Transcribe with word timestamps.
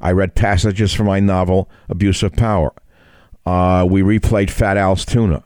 I 0.00 0.12
read 0.12 0.34
passages 0.34 0.92
from 0.92 1.06
my 1.06 1.20
novel, 1.20 1.70
Abuse 1.88 2.22
of 2.22 2.34
Power. 2.34 2.72
Uh, 3.44 3.86
we 3.88 4.02
replayed 4.02 4.50
Fat 4.50 4.76
Al's 4.76 5.04
Tuna. 5.04 5.44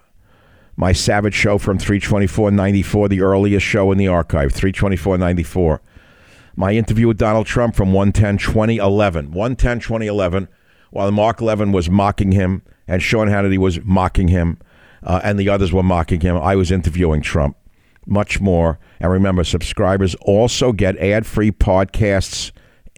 My 0.77 0.93
Savage 0.93 1.35
show 1.35 1.59
from 1.59 1.79
324.94, 1.79 3.09
the 3.09 3.21
earliest 3.21 3.67
show 3.67 3.93
in 3.93 3.99
the 3.99 4.09
archive, 4.09 4.53
324.94. 4.53 5.81
My 6.57 6.73
interview 6.73 7.09
with 7.09 7.19
Donald 7.19 7.47
Trump 7.47 7.75
from 7.75 7.93
110.2011. 7.93 9.31
110.2011, 9.31 10.49
while 10.91 11.11
Mark 11.13 11.41
Levin 11.41 11.73
was 11.73 11.91
mocking 11.91 12.33
him 12.33 12.63
and 12.89 13.03
Sean 13.03 13.29
Hannity 13.29 13.59
was 13.59 13.81
mocking 13.85 14.29
him 14.29 14.59
uh, 15.03 15.21
and 15.23 15.39
the 15.39 15.49
others 15.49 15.73
were 15.73 15.83
mocking 15.83 16.23
him, 16.23 16.37
I 16.37 16.57
was 16.57 16.71
interviewing 16.71 17.21
Trump. 17.21 17.57
Much 18.07 18.41
more. 18.41 18.79
And 18.99 19.13
remember, 19.13 19.45
subscribers 19.45 20.15
also 20.23 20.73
get 20.73 20.97
ad 20.97 21.27
free 21.27 21.53
podcasts 21.53 22.51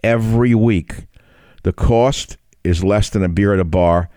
every 0.03 0.55
week 0.55 1.05
the 1.63 1.73
cost 1.73 2.37
is 2.63 2.83
less 2.83 3.09
than 3.09 3.23
a 3.23 3.29
beer 3.29 3.53
at 3.53 3.59
a 3.59 3.65
bar, 3.65 4.09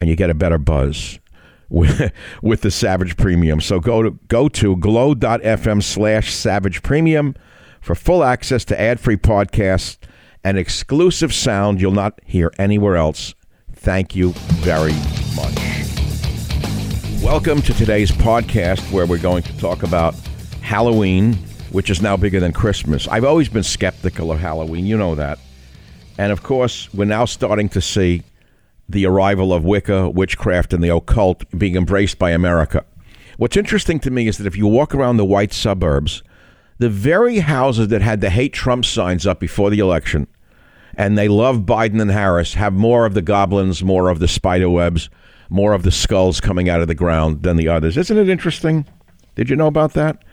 and 0.00 0.10
you 0.10 0.16
get 0.16 0.30
a 0.30 0.34
better 0.34 0.58
buzz 0.58 1.18
with, 1.68 2.12
with 2.42 2.62
the 2.62 2.70
Savage 2.70 3.16
Premium. 3.16 3.60
So 3.60 3.78
go 3.78 4.02
to 4.02 4.18
go 4.28 4.48
to 4.48 4.76
glow.fm 4.76 5.82
slash 5.82 6.34
Savage 6.34 6.82
Premium 6.82 7.34
for 7.80 7.94
full 7.94 8.24
access 8.24 8.64
to 8.66 8.80
ad-free 8.80 9.18
podcasts 9.18 9.98
and 10.42 10.58
exclusive 10.58 11.34
sound 11.34 11.80
you'll 11.80 11.92
not 11.92 12.18
hear 12.24 12.52
anywhere 12.58 12.96
else. 12.96 13.34
Thank 13.72 14.16
you 14.16 14.32
very 14.62 14.94
much. 15.36 15.78
Welcome 17.22 17.60
to 17.62 17.74
today's 17.74 18.10
podcast 18.10 18.90
where 18.92 19.06
we're 19.06 19.18
going 19.18 19.42
to 19.42 19.58
talk 19.58 19.82
about 19.82 20.14
Halloween, 20.62 21.34
which 21.70 21.90
is 21.90 22.00
now 22.00 22.16
bigger 22.16 22.40
than 22.40 22.52
Christmas. 22.52 23.06
I've 23.08 23.24
always 23.24 23.48
been 23.48 23.62
skeptical 23.62 24.32
of 24.32 24.38
Halloween, 24.38 24.86
you 24.86 24.96
know 24.96 25.14
that. 25.16 25.38
And 26.18 26.32
of 26.32 26.42
course, 26.42 26.92
we're 26.92 27.04
now 27.04 27.24
starting 27.24 27.68
to 27.70 27.80
see 27.80 28.24
the 28.88 29.06
arrival 29.06 29.52
of 29.52 29.64
Wicca, 29.64 30.10
witchcraft, 30.10 30.72
and 30.72 30.82
the 30.82 30.94
occult 30.94 31.44
being 31.56 31.76
embraced 31.76 32.18
by 32.18 32.30
America. 32.30 32.84
What's 33.36 33.56
interesting 33.56 34.00
to 34.00 34.10
me 34.10 34.26
is 34.26 34.38
that 34.38 34.46
if 34.46 34.56
you 34.56 34.66
walk 34.66 34.94
around 34.94 35.16
the 35.16 35.24
white 35.24 35.52
suburbs, 35.52 36.22
the 36.78 36.88
very 36.88 37.38
houses 37.38 37.88
that 37.88 38.02
had 38.02 38.20
the 38.20 38.30
hate 38.30 38.52
Trump 38.52 38.84
signs 38.84 39.26
up 39.26 39.38
before 39.38 39.70
the 39.70 39.78
election 39.78 40.26
and 40.98 41.16
they 41.16 41.28
love 41.28 41.58
Biden 41.60 42.02
and 42.02 42.10
Harris 42.10 42.54
have 42.54 42.72
more 42.72 43.06
of 43.06 43.14
the 43.14 43.22
goblins, 43.22 43.84
more 43.84 44.08
of 44.08 44.18
the 44.18 44.26
spider 44.26 44.68
webs, 44.68 45.08
more 45.48 45.72
of 45.72 45.84
the 45.84 45.92
skulls 45.92 46.40
coming 46.40 46.68
out 46.68 46.80
of 46.80 46.88
the 46.88 46.94
ground 46.94 47.44
than 47.44 47.56
the 47.56 47.68
others. 47.68 47.96
Isn't 47.96 48.18
it 48.18 48.28
interesting? 48.28 48.84
Did 49.36 49.48
you 49.48 49.54
know 49.54 49.68
about 49.68 49.92
that? 49.92 50.24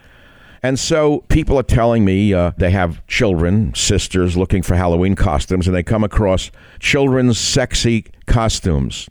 And 0.66 0.80
so 0.80 1.20
people 1.28 1.60
are 1.60 1.64
telling 1.64 2.04
me 2.04 2.34
uh, 2.34 2.52
they 2.58 2.72
have 2.72 3.06
children, 3.06 3.72
sisters 3.76 4.36
looking 4.36 4.64
for 4.64 4.74
Halloween 4.74 5.14
costumes, 5.14 5.68
and 5.68 5.76
they 5.76 5.84
come 5.84 6.04
across 6.04 6.50
children's 6.80 7.38
sexy 7.38 8.08
costumes. 8.26 9.08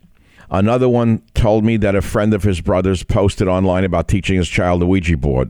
Another 0.51 0.89
one 0.89 1.21
told 1.33 1.63
me 1.63 1.77
that 1.77 1.95
a 1.95 2.01
friend 2.01 2.33
of 2.33 2.43
his 2.43 2.59
brother's 2.59 3.03
posted 3.03 3.47
online 3.47 3.85
about 3.85 4.09
teaching 4.09 4.35
his 4.35 4.49
child 4.49 4.81
the 4.81 4.85
Ouija 4.85 5.15
board. 5.15 5.49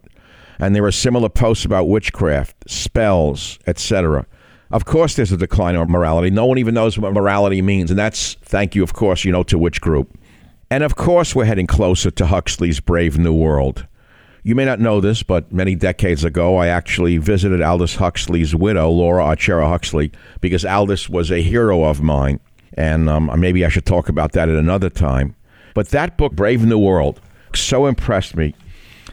And 0.60 0.76
there 0.76 0.86
are 0.86 0.92
similar 0.92 1.28
posts 1.28 1.66
about 1.66 1.90
witchcraft, 1.90 2.70
spells, 2.70 3.58
etc. 3.66 4.28
Of 4.70 4.86
course, 4.86 5.16
there's 5.16 5.32
a 5.32 5.38
decline 5.38 5.76
in 5.76 5.90
morality. 5.90 6.30
No 6.30 6.46
one 6.46 6.60
even 6.60 6.76
knows 6.76 7.00
what 7.00 7.14
morality 7.14 7.64
means. 7.64 7.90
And 7.90 7.98
that's, 7.98 8.36
thank 8.44 8.76
you, 8.76 8.84
of 8.84 8.94
course, 8.94 9.26
you 9.26 9.32
know, 9.32 9.42
to 9.42 9.58
which 9.58 9.82
group. 9.82 10.16
And 10.70 10.84
of 10.84 10.96
course, 10.96 11.34
we're 11.34 11.46
heading 11.46 11.66
closer 11.66 12.12
to 12.12 12.28
Huxley's 12.28 12.80
Brave 12.80 13.18
New 13.18 13.34
World. 13.34 13.88
You 14.46 14.54
may 14.54 14.64
not 14.64 14.80
know 14.80 15.02
this, 15.02 15.24
but 15.24 15.52
many 15.52 15.74
decades 15.74 16.24
ago, 16.24 16.58
I 16.58 16.68
actually 16.68 17.18
visited 17.18 17.64
Aldous 17.64 17.96
Huxley's 17.96 18.54
widow, 18.54 18.92
Laura 18.92 19.24
Archera 19.24 19.68
Huxley, 19.68 20.12
because 20.40 20.64
Aldous 20.64 21.10
was 21.10 21.32
a 21.32 21.42
hero 21.42 21.84
of 21.84 22.04
mine. 22.04 22.40
And 22.76 23.10
um, 23.10 23.32
maybe 23.40 23.66
I 23.66 23.70
should 23.70 23.88
talk 23.88 24.08
about 24.08 24.34
that 24.34 24.48
at 24.48 24.56
another 24.56 24.92
time. 24.92 25.36
But 25.74 25.90
that 25.90 26.16
book, 26.16 26.34
Brave 26.34 26.64
New 26.64 26.78
World, 26.78 27.20
so 27.56 27.88
impressed 27.88 28.36
me 28.36 28.54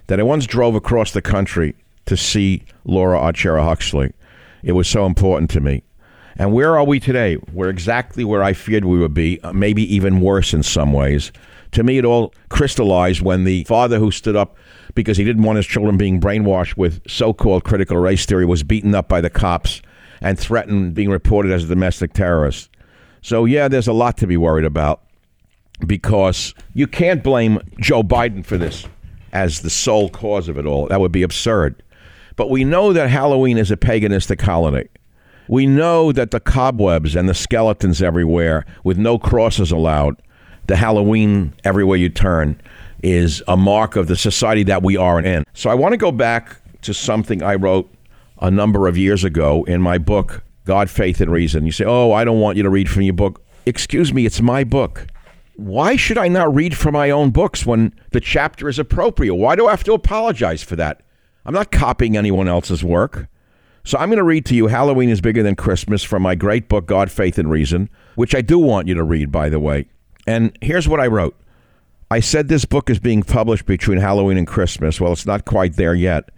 that 0.08 0.20
I 0.20 0.22
once 0.22 0.46
drove 0.46 0.74
across 0.74 1.12
the 1.12 1.22
country 1.22 1.76
to 2.04 2.14
see 2.14 2.64
Laura 2.84 3.18
Archera 3.18 3.64
Huxley. 3.64 4.12
It 4.62 4.72
was 4.72 4.86
so 4.86 5.06
important 5.06 5.48
to 5.52 5.62
me. 5.62 5.82
And 6.36 6.52
where 6.52 6.76
are 6.76 6.84
we 6.84 7.00
today? 7.00 7.38
We're 7.54 7.70
exactly 7.70 8.22
where 8.22 8.42
I 8.42 8.52
feared 8.52 8.84
we 8.84 8.98
would 8.98 9.14
be, 9.14 9.40
uh, 9.40 9.54
maybe 9.54 9.94
even 9.94 10.20
worse 10.20 10.52
in 10.52 10.62
some 10.62 10.92
ways. 10.92 11.32
To 11.70 11.82
me, 11.82 11.96
it 11.96 12.04
all 12.04 12.34
crystallized 12.50 13.22
when 13.22 13.44
the 13.44 13.64
father 13.64 13.98
who 13.98 14.10
stood 14.10 14.36
up 14.36 14.58
because 14.94 15.16
he 15.16 15.24
didn't 15.24 15.42
want 15.42 15.56
his 15.56 15.66
children 15.66 15.96
being 15.96 16.20
brainwashed 16.20 16.76
with 16.76 17.00
so 17.08 17.32
called 17.32 17.64
critical 17.64 17.96
race 17.96 18.26
theory 18.26 18.44
was 18.44 18.62
beaten 18.62 18.94
up 18.94 19.08
by 19.08 19.20
the 19.20 19.30
cops 19.30 19.82
and 20.20 20.38
threatened 20.38 20.94
being 20.94 21.10
reported 21.10 21.52
as 21.52 21.64
a 21.64 21.68
domestic 21.68 22.12
terrorist. 22.12 22.70
So, 23.22 23.44
yeah, 23.44 23.68
there's 23.68 23.88
a 23.88 23.92
lot 23.92 24.16
to 24.18 24.26
be 24.26 24.36
worried 24.36 24.64
about 24.64 25.02
because 25.86 26.54
you 26.74 26.86
can't 26.86 27.22
blame 27.22 27.60
Joe 27.80 28.02
Biden 28.02 28.44
for 28.44 28.56
this 28.56 28.86
as 29.32 29.62
the 29.62 29.70
sole 29.70 30.08
cause 30.10 30.48
of 30.48 30.58
it 30.58 30.66
all. 30.66 30.88
That 30.88 31.00
would 31.00 31.12
be 31.12 31.22
absurd. 31.22 31.82
But 32.36 32.50
we 32.50 32.64
know 32.64 32.92
that 32.92 33.10
Halloween 33.10 33.58
is 33.58 33.70
a 33.70 33.76
paganistic 33.76 34.40
holiday. 34.40 34.88
We 35.48 35.66
know 35.66 36.12
that 36.12 36.30
the 36.30 36.40
cobwebs 36.40 37.16
and 37.16 37.28
the 37.28 37.34
skeletons 37.34 38.02
everywhere, 38.02 38.64
with 38.84 38.96
no 38.96 39.18
crosses 39.18 39.70
allowed, 39.70 40.20
the 40.66 40.76
Halloween 40.76 41.52
everywhere 41.64 41.98
you 41.98 42.08
turn, 42.08 42.60
is 43.02 43.42
a 43.48 43.56
mark 43.56 43.96
of 43.96 44.06
the 44.06 44.16
society 44.16 44.62
that 44.64 44.82
we 44.82 44.96
are 44.96 45.20
in. 45.20 45.44
So 45.54 45.70
I 45.70 45.74
want 45.74 45.92
to 45.92 45.98
go 45.98 46.12
back 46.12 46.56
to 46.82 46.94
something 46.94 47.42
I 47.42 47.54
wrote 47.54 47.92
a 48.40 48.50
number 48.50 48.88
of 48.88 48.96
years 48.96 49.24
ago 49.24 49.64
in 49.64 49.80
my 49.80 49.98
book, 49.98 50.42
God, 50.64 50.90
Faith, 50.90 51.20
and 51.20 51.30
Reason. 51.30 51.64
You 51.66 51.72
say, 51.72 51.84
Oh, 51.84 52.12
I 52.12 52.24
don't 52.24 52.40
want 52.40 52.56
you 52.56 52.62
to 52.62 52.70
read 52.70 52.88
from 52.88 53.02
your 53.02 53.14
book. 53.14 53.42
Excuse 53.66 54.12
me, 54.12 54.26
it's 54.26 54.40
my 54.40 54.64
book. 54.64 55.06
Why 55.54 55.96
should 55.96 56.18
I 56.18 56.28
not 56.28 56.54
read 56.54 56.76
from 56.76 56.94
my 56.94 57.10
own 57.10 57.30
books 57.30 57.66
when 57.66 57.94
the 58.10 58.20
chapter 58.20 58.68
is 58.68 58.78
appropriate? 58.78 59.34
Why 59.34 59.54
do 59.54 59.66
I 59.66 59.70
have 59.70 59.84
to 59.84 59.92
apologize 59.92 60.62
for 60.62 60.76
that? 60.76 61.02
I'm 61.44 61.54
not 61.54 61.70
copying 61.70 62.16
anyone 62.16 62.48
else's 62.48 62.82
work. 62.82 63.28
So 63.84 63.98
I'm 63.98 64.08
going 64.08 64.18
to 64.18 64.24
read 64.24 64.46
to 64.46 64.54
you 64.54 64.68
Halloween 64.68 65.10
is 65.10 65.20
Bigger 65.20 65.42
Than 65.42 65.56
Christmas 65.56 66.02
from 66.04 66.22
my 66.22 66.34
great 66.34 66.68
book, 66.68 66.86
God, 66.86 67.10
Faith, 67.10 67.36
and 67.36 67.50
Reason, 67.50 67.90
which 68.14 68.34
I 68.34 68.40
do 68.40 68.58
want 68.58 68.86
you 68.86 68.94
to 68.94 69.02
read, 69.02 69.32
by 69.32 69.48
the 69.48 69.58
way. 69.58 69.86
And 70.26 70.56
here's 70.60 70.88
what 70.88 71.00
I 71.00 71.08
wrote 71.08 71.36
I 72.12 72.20
said 72.20 72.48
this 72.48 72.66
book 72.66 72.90
is 72.90 72.98
being 72.98 73.22
published 73.22 73.64
between 73.64 73.96
Halloween 73.96 74.36
and 74.36 74.46
Christmas. 74.46 75.00
Well, 75.00 75.14
it's 75.14 75.24
not 75.24 75.46
quite 75.46 75.76
there 75.76 75.94
yet. 75.94 76.28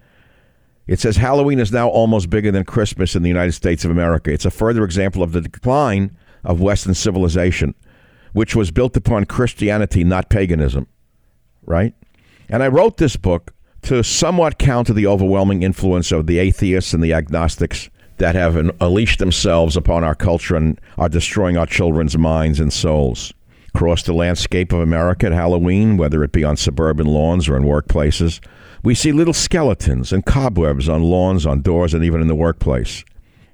It 0.86 1.00
says 1.00 1.16
Halloween 1.16 1.58
is 1.58 1.72
now 1.72 1.88
almost 1.88 2.30
bigger 2.30 2.52
than 2.52 2.62
Christmas 2.62 3.16
in 3.16 3.24
the 3.24 3.28
United 3.28 3.52
States 3.52 3.84
of 3.84 3.90
America. 3.90 4.32
It's 4.32 4.44
a 4.44 4.52
further 4.52 4.84
example 4.84 5.20
of 5.20 5.32
the 5.32 5.40
decline 5.40 6.16
of 6.44 6.60
Western 6.60 6.94
civilization, 6.94 7.74
which 8.34 8.54
was 8.54 8.70
built 8.70 8.96
upon 8.96 9.24
Christianity, 9.24 10.04
not 10.04 10.30
paganism. 10.30 10.86
Right? 11.66 11.92
And 12.48 12.62
I 12.62 12.68
wrote 12.68 12.98
this 12.98 13.16
book 13.16 13.52
to 13.82 14.04
somewhat 14.04 14.58
counter 14.58 14.92
the 14.92 15.08
overwhelming 15.08 15.64
influence 15.64 16.12
of 16.12 16.28
the 16.28 16.38
atheists 16.38 16.94
and 16.94 17.02
the 17.02 17.14
agnostics 17.14 17.90
that 18.18 18.36
have 18.36 18.54
unleashed 18.80 19.18
themselves 19.18 19.76
upon 19.76 20.04
our 20.04 20.14
culture 20.14 20.54
and 20.54 20.80
are 20.98 21.08
destroying 21.08 21.56
our 21.56 21.66
children's 21.66 22.16
minds 22.16 22.60
and 22.60 22.72
souls. 22.72 23.34
Across 23.74 24.04
the 24.04 24.12
landscape 24.12 24.72
of 24.72 24.80
America 24.80 25.26
at 25.26 25.32
Halloween, 25.32 25.96
whether 25.96 26.22
it 26.22 26.32
be 26.32 26.44
on 26.44 26.56
suburban 26.56 27.06
lawns 27.06 27.48
or 27.48 27.56
in 27.56 27.64
workplaces, 27.64 28.44
we 28.82 28.94
see 28.94 29.12
little 29.12 29.34
skeletons 29.34 30.12
and 30.12 30.24
cobwebs 30.24 30.88
on 30.88 31.02
lawns, 31.02 31.44
on 31.44 31.60
doors, 31.62 31.94
and 31.94 32.04
even 32.04 32.20
in 32.20 32.28
the 32.28 32.34
workplace. 32.34 33.04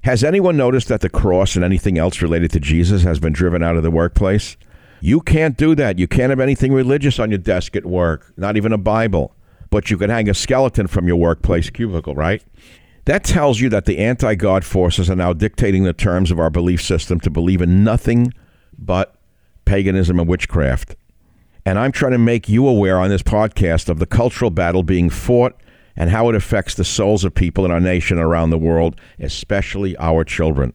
Has 0.03 0.23
anyone 0.23 0.57
noticed 0.57 0.87
that 0.89 1.01
the 1.01 1.09
cross 1.09 1.55
and 1.55 1.65
anything 1.65 1.97
else 1.97 2.21
related 2.21 2.51
to 2.51 2.59
Jesus 2.59 3.03
has 3.03 3.19
been 3.19 3.33
driven 3.33 3.63
out 3.63 3.77
of 3.77 3.83
the 3.83 3.91
workplace? 3.91 4.57
You 4.99 5.21
can't 5.21 5.57
do 5.57 5.73
that. 5.75 5.97
You 5.97 6.07
can't 6.07 6.29
have 6.29 6.39
anything 6.39 6.73
religious 6.73 7.19
on 7.19 7.31
your 7.31 7.39
desk 7.39 7.75
at 7.75 7.85
work, 7.85 8.31
not 8.37 8.57
even 8.57 8.73
a 8.73 8.77
Bible 8.77 9.35
but 9.71 9.89
you 9.89 9.97
can 9.97 10.09
hang 10.09 10.29
a 10.29 10.33
skeleton 10.35 10.85
from 10.85 11.07
your 11.07 11.15
workplace 11.15 11.71
cubicle, 11.71 12.13
right? 12.13 12.43
That 13.05 13.23
tells 13.23 13.59
you 13.59 13.69
that 13.69 13.85
the 13.85 13.97
anti 13.97 14.35
God 14.35 14.63
forces 14.63 15.09
are 15.09 15.15
now 15.15 15.33
dictating 15.33 15.85
the 15.85 15.93
terms 15.93 16.29
of 16.29 16.39
our 16.39 16.51
belief 16.51 16.83
system 16.83 17.19
to 17.21 17.31
believe 17.31 17.61
in 17.61 17.83
nothing 17.83 18.31
but 18.77 19.15
paganism 19.71 20.19
and 20.19 20.27
witchcraft. 20.27 20.97
And 21.65 21.79
I'm 21.79 21.93
trying 21.93 22.11
to 22.11 22.17
make 22.17 22.49
you 22.49 22.67
aware 22.67 22.99
on 22.99 23.09
this 23.09 23.23
podcast 23.23 23.87
of 23.87 23.99
the 23.99 24.05
cultural 24.05 24.51
battle 24.51 24.83
being 24.83 25.09
fought 25.09 25.55
and 25.95 26.09
how 26.09 26.27
it 26.27 26.35
affects 26.35 26.75
the 26.75 26.83
souls 26.83 27.23
of 27.23 27.33
people 27.33 27.63
in 27.63 27.71
our 27.71 27.79
nation 27.79 28.19
around 28.19 28.49
the 28.49 28.57
world, 28.57 28.99
especially 29.17 29.95
our 29.97 30.25
children. 30.25 30.73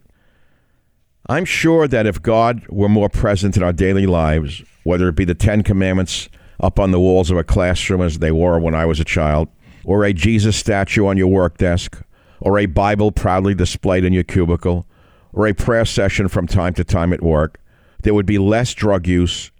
I'm 1.28 1.44
sure 1.44 1.86
that 1.86 2.06
if 2.06 2.22
God 2.22 2.66
were 2.68 2.88
more 2.88 3.10
present 3.10 3.58
in 3.58 3.62
our 3.62 3.72
daily 3.74 4.06
lives, 4.06 4.62
whether 4.84 5.08
it 5.08 5.14
be 5.14 5.26
the 5.26 5.34
Ten 5.34 5.62
Commandments 5.62 6.30
up 6.58 6.80
on 6.80 6.90
the 6.90 7.00
walls 7.00 7.30
of 7.30 7.36
a 7.36 7.44
classroom 7.44 8.00
as 8.00 8.20
they 8.20 8.32
were 8.32 8.58
when 8.58 8.74
I 8.74 8.86
was 8.86 8.98
a 8.98 9.04
child, 9.04 9.48
or 9.84 10.04
a 10.04 10.14
Jesus 10.14 10.56
statue 10.56 11.06
on 11.06 11.18
your 11.18 11.28
work 11.28 11.58
desk, 11.58 12.00
or 12.40 12.58
a 12.58 12.64
Bible 12.64 13.12
proudly 13.12 13.54
displayed 13.54 14.04
in 14.04 14.14
your 14.14 14.24
cubicle, 14.24 14.86
or 15.34 15.46
a 15.46 15.52
prayer 15.52 15.84
session 15.84 16.28
from 16.28 16.46
time 16.46 16.72
to 16.72 16.82
time 16.82 17.12
at 17.12 17.22
work, 17.22 17.60
there 18.06 18.14
would 18.14 18.24
be 18.24 18.38
less 18.38 18.72
drug 18.72 19.08
use, 19.08 19.50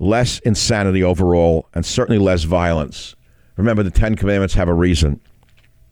less 0.00 0.40
insanity 0.40 1.04
overall, 1.04 1.68
and 1.74 1.86
certainly 1.86 2.18
less 2.18 2.42
violence. 2.42 3.14
Remember, 3.56 3.84
the 3.84 3.90
Ten 3.92 4.16
Commandments 4.16 4.54
have 4.54 4.68
a 4.68 4.74
reason. 4.74 5.20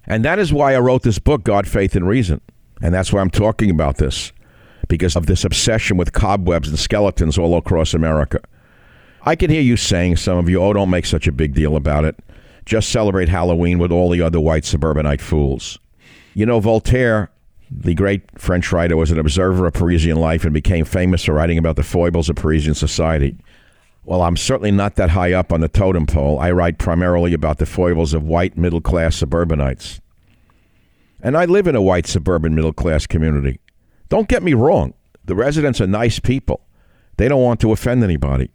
And 0.04 0.25
that 0.25 0.40
is 0.40 0.52
why 0.52 0.75
I 0.75 0.80
wrote 0.80 1.04
this 1.04 1.21
book, 1.21 1.44
God, 1.44 1.68
Faith, 1.68 1.94
and 1.94 2.09
Reason. 2.09 2.40
And 2.82 2.92
that's 2.92 3.12
why 3.12 3.21
I'm 3.21 3.30
talking 3.30 3.71
about 3.71 3.99
this, 3.99 4.32
because 4.88 5.14
of 5.14 5.26
this 5.26 5.44
obsession 5.44 5.97
with 5.97 6.12
cobwebs 6.12 6.68
and 6.68 6.76
skeletons 6.76 7.38
all 7.38 7.56
across 7.56 7.94
America. 7.94 8.40
I 9.23 9.37
can 9.37 9.49
hear 9.49 9.62
you 9.62 9.76
saying, 9.76 10.16
some 10.16 10.38
of 10.38 10.49
you, 10.49 10.61
oh, 10.61 10.73
don't 10.73 10.90
make 10.90 11.06
such 11.06 11.28
a 11.28 11.32
big 11.32 11.54
deal 11.54 11.76
about 11.76 12.04
it. 12.04 12.18
Just 12.66 12.88
celebrate 12.88 13.28
Halloween 13.28 13.78
with 13.78 13.92
all 13.92 14.11
the 14.11 14.23
other 14.23 14.40
white 14.40 14.64
suburbanite 14.64 15.21
fools. 15.21 15.78
You 16.35 16.47
know, 16.47 16.59
Voltaire, 16.59 17.30
the 17.79 17.95
great 17.95 18.38
French 18.38 18.73
writer, 18.73 18.97
was 18.97 19.11
an 19.11 19.19
observer 19.19 19.67
of 19.67 19.75
Parisian 19.75 20.17
life 20.17 20.45
and 20.45 20.52
became 20.52 20.85
famous 20.85 21.25
for 21.25 21.35
writing 21.35 21.59
about 21.59 21.76
the 21.76 21.83
foibles 21.83 22.29
of 22.29 22.37
Parisian 22.37 22.75
society. 22.75 23.37
Well, 24.05 24.23
I'm 24.23 24.37
certainly 24.37 24.73
not 24.73 24.97
that 24.97 25.11
high 25.11 25.33
up 25.33 25.52
on 25.52 25.61
the 25.61 25.69
totem 25.69 26.07
pole. 26.07 26.38
I 26.38 26.50
write 26.50 26.79
primarily 26.79 27.33
about 27.35 27.59
the 27.59 27.67
foibles 27.67 28.14
of 28.14 28.25
white 28.25 28.57
middle 28.57 28.81
class 28.81 29.17
suburbanites. 29.17 30.00
And 31.23 31.37
I 31.37 31.45
live 31.45 31.69
in 31.69 31.76
a 31.76 31.83
white 31.83 32.07
suburban 32.07 32.55
middle 32.55 32.73
class 32.73 33.07
community. 33.07 33.61
Don't 34.09 34.29
get 34.29 34.43
me 34.43 34.55
wrong, 34.55 34.95
the 35.25 35.37
residents 35.37 35.81
are 35.81 35.87
nice 35.87 36.19
people. 36.19 36.61
They 37.17 37.29
don't 37.29 37.43
want 37.43 37.61
to 37.61 37.73
offend 37.73 38.02
anybody. 38.02 38.50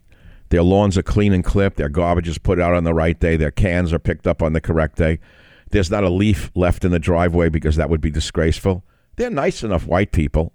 Their 0.50 0.62
lawns 0.62 0.98
are 0.98 1.02
clean 1.02 1.32
and 1.32 1.44
clipped. 1.44 1.76
Their 1.76 1.88
garbage 1.88 2.28
is 2.28 2.38
put 2.38 2.60
out 2.60 2.74
on 2.74 2.84
the 2.84 2.94
right 2.94 3.18
day. 3.18 3.36
Their 3.36 3.50
cans 3.50 3.92
are 3.92 3.98
picked 3.98 4.26
up 4.26 4.42
on 4.42 4.52
the 4.52 4.60
correct 4.60 4.96
day. 4.96 5.18
There's 5.70 5.90
not 5.90 6.04
a 6.04 6.08
leaf 6.08 6.50
left 6.54 6.84
in 6.84 6.90
the 6.90 6.98
driveway 6.98 7.48
because 7.48 7.76
that 7.76 7.90
would 7.90 8.00
be 8.00 8.10
disgraceful. 8.10 8.84
They're 9.18 9.30
nice 9.30 9.64
enough 9.64 9.84
white 9.84 10.12
people, 10.12 10.52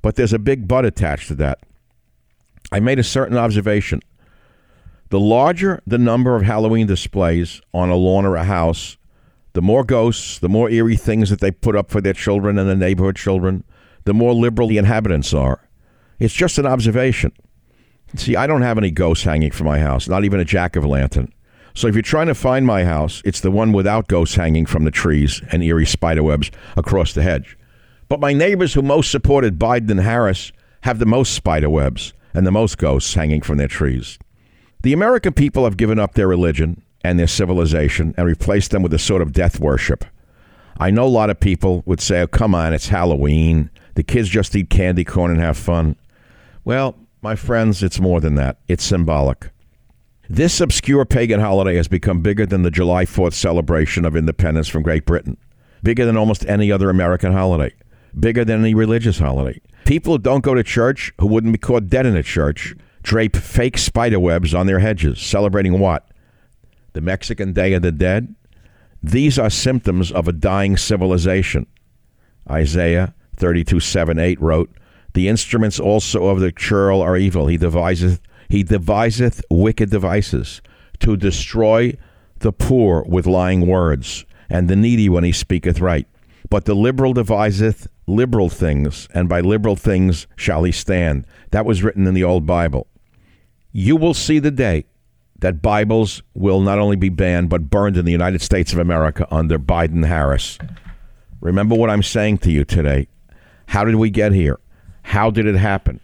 but 0.00 0.14
there's 0.14 0.32
a 0.32 0.38
big 0.38 0.68
but 0.68 0.84
attached 0.84 1.26
to 1.26 1.34
that. 1.34 1.58
I 2.70 2.78
made 2.78 3.00
a 3.00 3.04
certain 3.04 3.36
observation. 3.36 4.00
The 5.08 5.18
larger 5.18 5.82
the 5.88 5.98
number 5.98 6.36
of 6.36 6.42
Halloween 6.42 6.86
displays 6.86 7.60
on 7.74 7.90
a 7.90 7.96
lawn 7.96 8.24
or 8.24 8.36
a 8.36 8.44
house, 8.44 8.96
the 9.54 9.60
more 9.60 9.82
ghosts, 9.82 10.38
the 10.38 10.48
more 10.48 10.70
eerie 10.70 10.94
things 10.94 11.30
that 11.30 11.40
they 11.40 11.50
put 11.50 11.74
up 11.74 11.90
for 11.90 12.00
their 12.00 12.12
children 12.12 12.58
and 12.58 12.68
the 12.68 12.76
neighborhood 12.76 13.16
children, 13.16 13.64
the 14.04 14.14
more 14.14 14.34
liberal 14.34 14.68
the 14.68 14.78
inhabitants 14.78 15.34
are. 15.34 15.68
It's 16.20 16.32
just 16.32 16.58
an 16.58 16.66
observation. 16.66 17.32
See, 18.14 18.36
I 18.36 18.46
don't 18.46 18.62
have 18.62 18.78
any 18.78 18.92
ghosts 18.92 19.24
hanging 19.24 19.50
from 19.50 19.66
my 19.66 19.80
house, 19.80 20.08
not 20.08 20.24
even 20.24 20.38
a 20.38 20.44
jack 20.44 20.76
of 20.76 20.84
a 20.84 20.88
lantern. 20.88 21.32
So 21.74 21.88
if 21.88 21.96
you're 21.96 22.02
trying 22.02 22.28
to 22.28 22.36
find 22.36 22.64
my 22.64 22.84
house, 22.84 23.20
it's 23.24 23.40
the 23.40 23.50
one 23.50 23.72
without 23.72 24.06
ghosts 24.06 24.36
hanging 24.36 24.66
from 24.66 24.84
the 24.84 24.92
trees 24.92 25.42
and 25.50 25.60
eerie 25.60 25.86
spiderwebs 25.86 26.52
across 26.76 27.14
the 27.14 27.22
hedge. 27.22 27.56
But 28.10 28.18
my 28.18 28.32
neighbors 28.32 28.74
who 28.74 28.82
most 28.82 29.12
supported 29.12 29.56
Biden 29.56 29.88
and 29.88 30.00
Harris 30.00 30.50
have 30.82 30.98
the 30.98 31.06
most 31.06 31.32
spiderwebs 31.32 32.12
and 32.34 32.44
the 32.44 32.50
most 32.50 32.76
ghosts 32.76 33.14
hanging 33.14 33.40
from 33.40 33.56
their 33.56 33.68
trees. 33.68 34.18
The 34.82 34.92
American 34.92 35.32
people 35.32 35.62
have 35.62 35.76
given 35.76 36.00
up 36.00 36.14
their 36.14 36.26
religion 36.26 36.82
and 37.04 37.20
their 37.20 37.28
civilization 37.28 38.12
and 38.16 38.26
replaced 38.26 38.72
them 38.72 38.82
with 38.82 38.92
a 38.92 38.98
sort 38.98 39.22
of 39.22 39.32
death 39.32 39.60
worship. 39.60 40.04
I 40.76 40.90
know 40.90 41.04
a 41.04 41.06
lot 41.06 41.30
of 41.30 41.38
people 41.38 41.84
would 41.86 42.00
say, 42.00 42.20
oh, 42.20 42.26
come 42.26 42.52
on, 42.52 42.74
it's 42.74 42.88
Halloween. 42.88 43.70
The 43.94 44.02
kids 44.02 44.28
just 44.28 44.56
eat 44.56 44.70
candy 44.70 45.04
corn 45.04 45.30
and 45.30 45.40
have 45.40 45.56
fun. 45.56 45.94
Well, 46.64 46.96
my 47.22 47.36
friends, 47.36 47.80
it's 47.80 48.00
more 48.00 48.20
than 48.20 48.34
that. 48.34 48.58
It's 48.66 48.82
symbolic. 48.82 49.50
This 50.28 50.60
obscure 50.60 51.04
pagan 51.04 51.38
holiday 51.38 51.76
has 51.76 51.86
become 51.86 52.22
bigger 52.22 52.44
than 52.44 52.62
the 52.62 52.72
July 52.72 53.04
4th 53.04 53.34
celebration 53.34 54.04
of 54.04 54.16
independence 54.16 54.66
from 54.66 54.82
Great 54.82 55.06
Britain, 55.06 55.36
bigger 55.84 56.04
than 56.04 56.16
almost 56.16 56.44
any 56.46 56.72
other 56.72 56.90
American 56.90 57.32
holiday, 57.32 57.72
bigger 58.18 58.44
than 58.44 58.60
any 58.60 58.74
religious 58.74 59.18
holiday. 59.18 59.60
People 59.84 60.14
who 60.14 60.18
don't 60.18 60.44
go 60.44 60.54
to 60.54 60.62
church, 60.62 61.12
who 61.20 61.26
wouldn't 61.26 61.52
be 61.52 61.58
caught 61.58 61.88
dead 61.88 62.06
in 62.06 62.16
a 62.16 62.22
church, 62.22 62.74
drape 63.02 63.36
fake 63.36 63.78
spider 63.78 64.20
webs 64.20 64.54
on 64.54 64.66
their 64.66 64.80
hedges, 64.80 65.20
celebrating 65.20 65.78
what? 65.78 66.08
The 66.92 67.00
Mexican 67.00 67.52
Day 67.52 67.72
of 67.72 67.82
the 67.82 67.92
Dead? 67.92 68.34
These 69.02 69.38
are 69.38 69.50
symptoms 69.50 70.12
of 70.12 70.28
a 70.28 70.32
dying 70.32 70.76
civilization. 70.76 71.66
Isaiah 72.50 73.14
32 73.36 73.80
7 73.80 74.18
8 74.18 74.40
wrote, 74.40 74.70
The 75.14 75.28
instruments 75.28 75.80
also 75.80 76.26
of 76.26 76.40
the 76.40 76.52
churl 76.52 77.00
are 77.00 77.16
evil. 77.16 77.46
He 77.46 77.56
deviseth 77.56 78.20
he 78.50 78.64
deviseth 78.64 79.42
wicked 79.48 79.90
devices 79.90 80.60
to 80.98 81.16
destroy 81.16 81.96
the 82.40 82.52
poor 82.52 83.04
with 83.06 83.26
lying 83.26 83.66
words, 83.66 84.24
and 84.48 84.68
the 84.68 84.74
needy 84.74 85.08
when 85.08 85.22
he 85.22 85.30
speaketh 85.30 85.78
right. 85.78 86.06
But 86.50 86.64
the 86.64 86.74
liberal 86.74 87.12
deviseth 87.12 87.86
liberal 88.10 88.48
things, 88.48 89.08
and 89.14 89.28
by 89.28 89.40
liberal 89.40 89.76
things 89.76 90.26
shall 90.36 90.64
he 90.64 90.72
stand. 90.72 91.26
That 91.50 91.66
was 91.66 91.82
written 91.82 92.06
in 92.06 92.14
the 92.14 92.24
Old 92.24 92.46
Bible. 92.46 92.86
You 93.72 93.96
will 93.96 94.14
see 94.14 94.38
the 94.38 94.50
day 94.50 94.84
that 95.38 95.62
Bibles 95.62 96.22
will 96.34 96.60
not 96.60 96.78
only 96.78 96.96
be 96.96 97.08
banned, 97.08 97.48
but 97.48 97.70
burned 97.70 97.96
in 97.96 98.04
the 98.04 98.12
United 98.12 98.42
States 98.42 98.72
of 98.72 98.78
America 98.78 99.26
under 99.30 99.58
Biden 99.58 100.04
Harris. 100.04 100.58
Remember 101.40 101.74
what 101.74 101.88
I'm 101.88 102.02
saying 102.02 102.38
to 102.38 102.50
you 102.50 102.64
today. 102.64 103.08
How 103.66 103.84
did 103.84 103.94
we 103.94 104.10
get 104.10 104.32
here? 104.32 104.58
How 105.02 105.30
did 105.30 105.46
it 105.46 105.54
happen? 105.54 106.00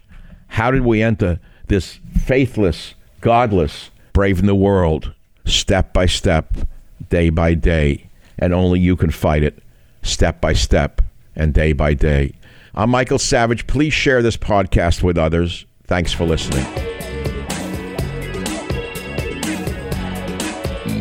How 0.48 0.70
did 0.70 0.82
we 0.82 1.02
enter 1.02 1.38
this 1.66 1.98
faithless, 2.25 2.94
godless, 3.20 3.90
brave 4.12 4.40
the 4.40 4.54
world, 4.54 5.12
step 5.44 5.92
by 5.92 6.06
step, 6.06 6.56
day 7.10 7.28
by 7.28 7.54
day, 7.54 8.08
and 8.38 8.54
only 8.54 8.80
you 8.80 8.96
can 8.96 9.10
fight 9.10 9.42
it, 9.42 9.62
step 10.02 10.40
by 10.40 10.52
step 10.52 11.02
and 11.37 11.55
day 11.55 11.73
by 11.73 11.95
day. 11.95 12.33
I'm 12.75 12.90
Michael 12.90 13.19
Savage. 13.19 13.66
Please 13.66 13.93
share 13.93 14.23
this 14.23 14.37
podcast 14.37 15.02
with 15.02 15.16
others. 15.16 15.66
Thanks 15.85 16.12
for 16.12 16.25
listening. 16.25 16.64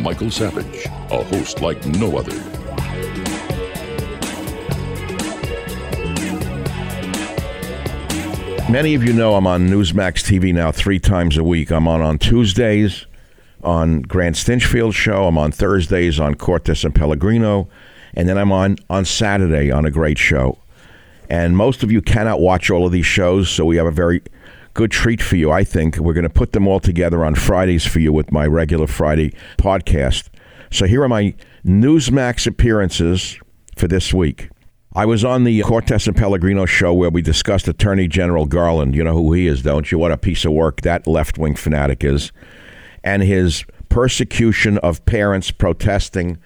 Michael 0.02 0.30
Savage, 0.30 0.86
a 0.86 1.24
host 1.24 1.60
like 1.60 1.84
no 1.86 2.16
other. 2.16 2.40
Many 8.70 8.94
of 8.94 9.04
you 9.04 9.12
know 9.12 9.36
I'm 9.36 9.46
on 9.46 9.68
Newsmax 9.68 10.24
TV 10.24 10.52
now 10.52 10.72
three 10.72 10.98
times 10.98 11.36
a 11.36 11.44
week. 11.44 11.70
I'm 11.70 11.86
on 11.88 12.02
on 12.02 12.18
Tuesdays 12.18 13.06
on 13.62 14.02
Grant 14.02 14.36
Stinchfield 14.36 14.92
show. 14.92 15.26
I'm 15.26 15.38
on 15.38 15.52
Thursdays 15.52 16.18
on 16.20 16.34
Cortes 16.34 16.84
and 16.84 16.94
Pellegrino, 16.94 17.68
and 18.16 18.28
then 18.28 18.38
I'm 18.38 18.50
on 18.50 18.76
on 18.90 19.04
Saturday 19.04 19.70
on 19.70 19.84
a 19.84 19.90
great 19.90 20.18
show. 20.18 20.58
And 21.28 21.56
most 21.56 21.82
of 21.82 21.92
you 21.92 22.00
cannot 22.00 22.40
watch 22.40 22.70
all 22.70 22.86
of 22.86 22.92
these 22.92 23.06
shows, 23.06 23.48
so 23.48 23.64
we 23.64 23.76
have 23.76 23.86
a 23.86 23.90
very 23.90 24.22
good 24.74 24.90
treat 24.90 25.22
for 25.22 25.36
you. 25.36 25.50
I 25.50 25.64
think 25.64 25.96
we're 25.96 26.14
going 26.14 26.24
to 26.24 26.30
put 26.30 26.52
them 26.52 26.68
all 26.68 26.80
together 26.80 27.24
on 27.24 27.34
Fridays 27.34 27.86
for 27.86 27.98
you 27.98 28.12
with 28.12 28.30
my 28.30 28.46
regular 28.46 28.86
Friday 28.86 29.32
podcast. 29.58 30.28
So 30.70 30.86
here 30.86 31.02
are 31.02 31.08
my 31.08 31.34
Newsmax 31.64 32.46
appearances 32.46 33.38
for 33.76 33.88
this 33.88 34.12
week. 34.12 34.50
I 34.94 35.04
was 35.04 35.24
on 35.24 35.44
the 35.44 35.62
Cortes 35.62 36.06
and 36.06 36.16
Pellegrino 36.16 36.64
show 36.64 36.94
where 36.94 37.10
we 37.10 37.22
discussed 37.22 37.68
Attorney 37.68 38.08
General 38.08 38.46
Garland. 38.46 38.94
You 38.94 39.04
know 39.04 39.14
who 39.14 39.32
he 39.32 39.46
is, 39.46 39.62
don't 39.62 39.90
you? 39.90 39.98
What 39.98 40.12
a 40.12 40.16
piece 40.16 40.44
of 40.44 40.52
work 40.52 40.82
that 40.82 41.06
left 41.06 41.38
wing 41.38 41.54
fanatic 41.54 42.02
is. 42.04 42.32
And 43.04 43.22
his 43.22 43.64
persecution 43.88 44.78
of 44.78 45.04
parents 45.04 45.50
protesting 45.50 46.38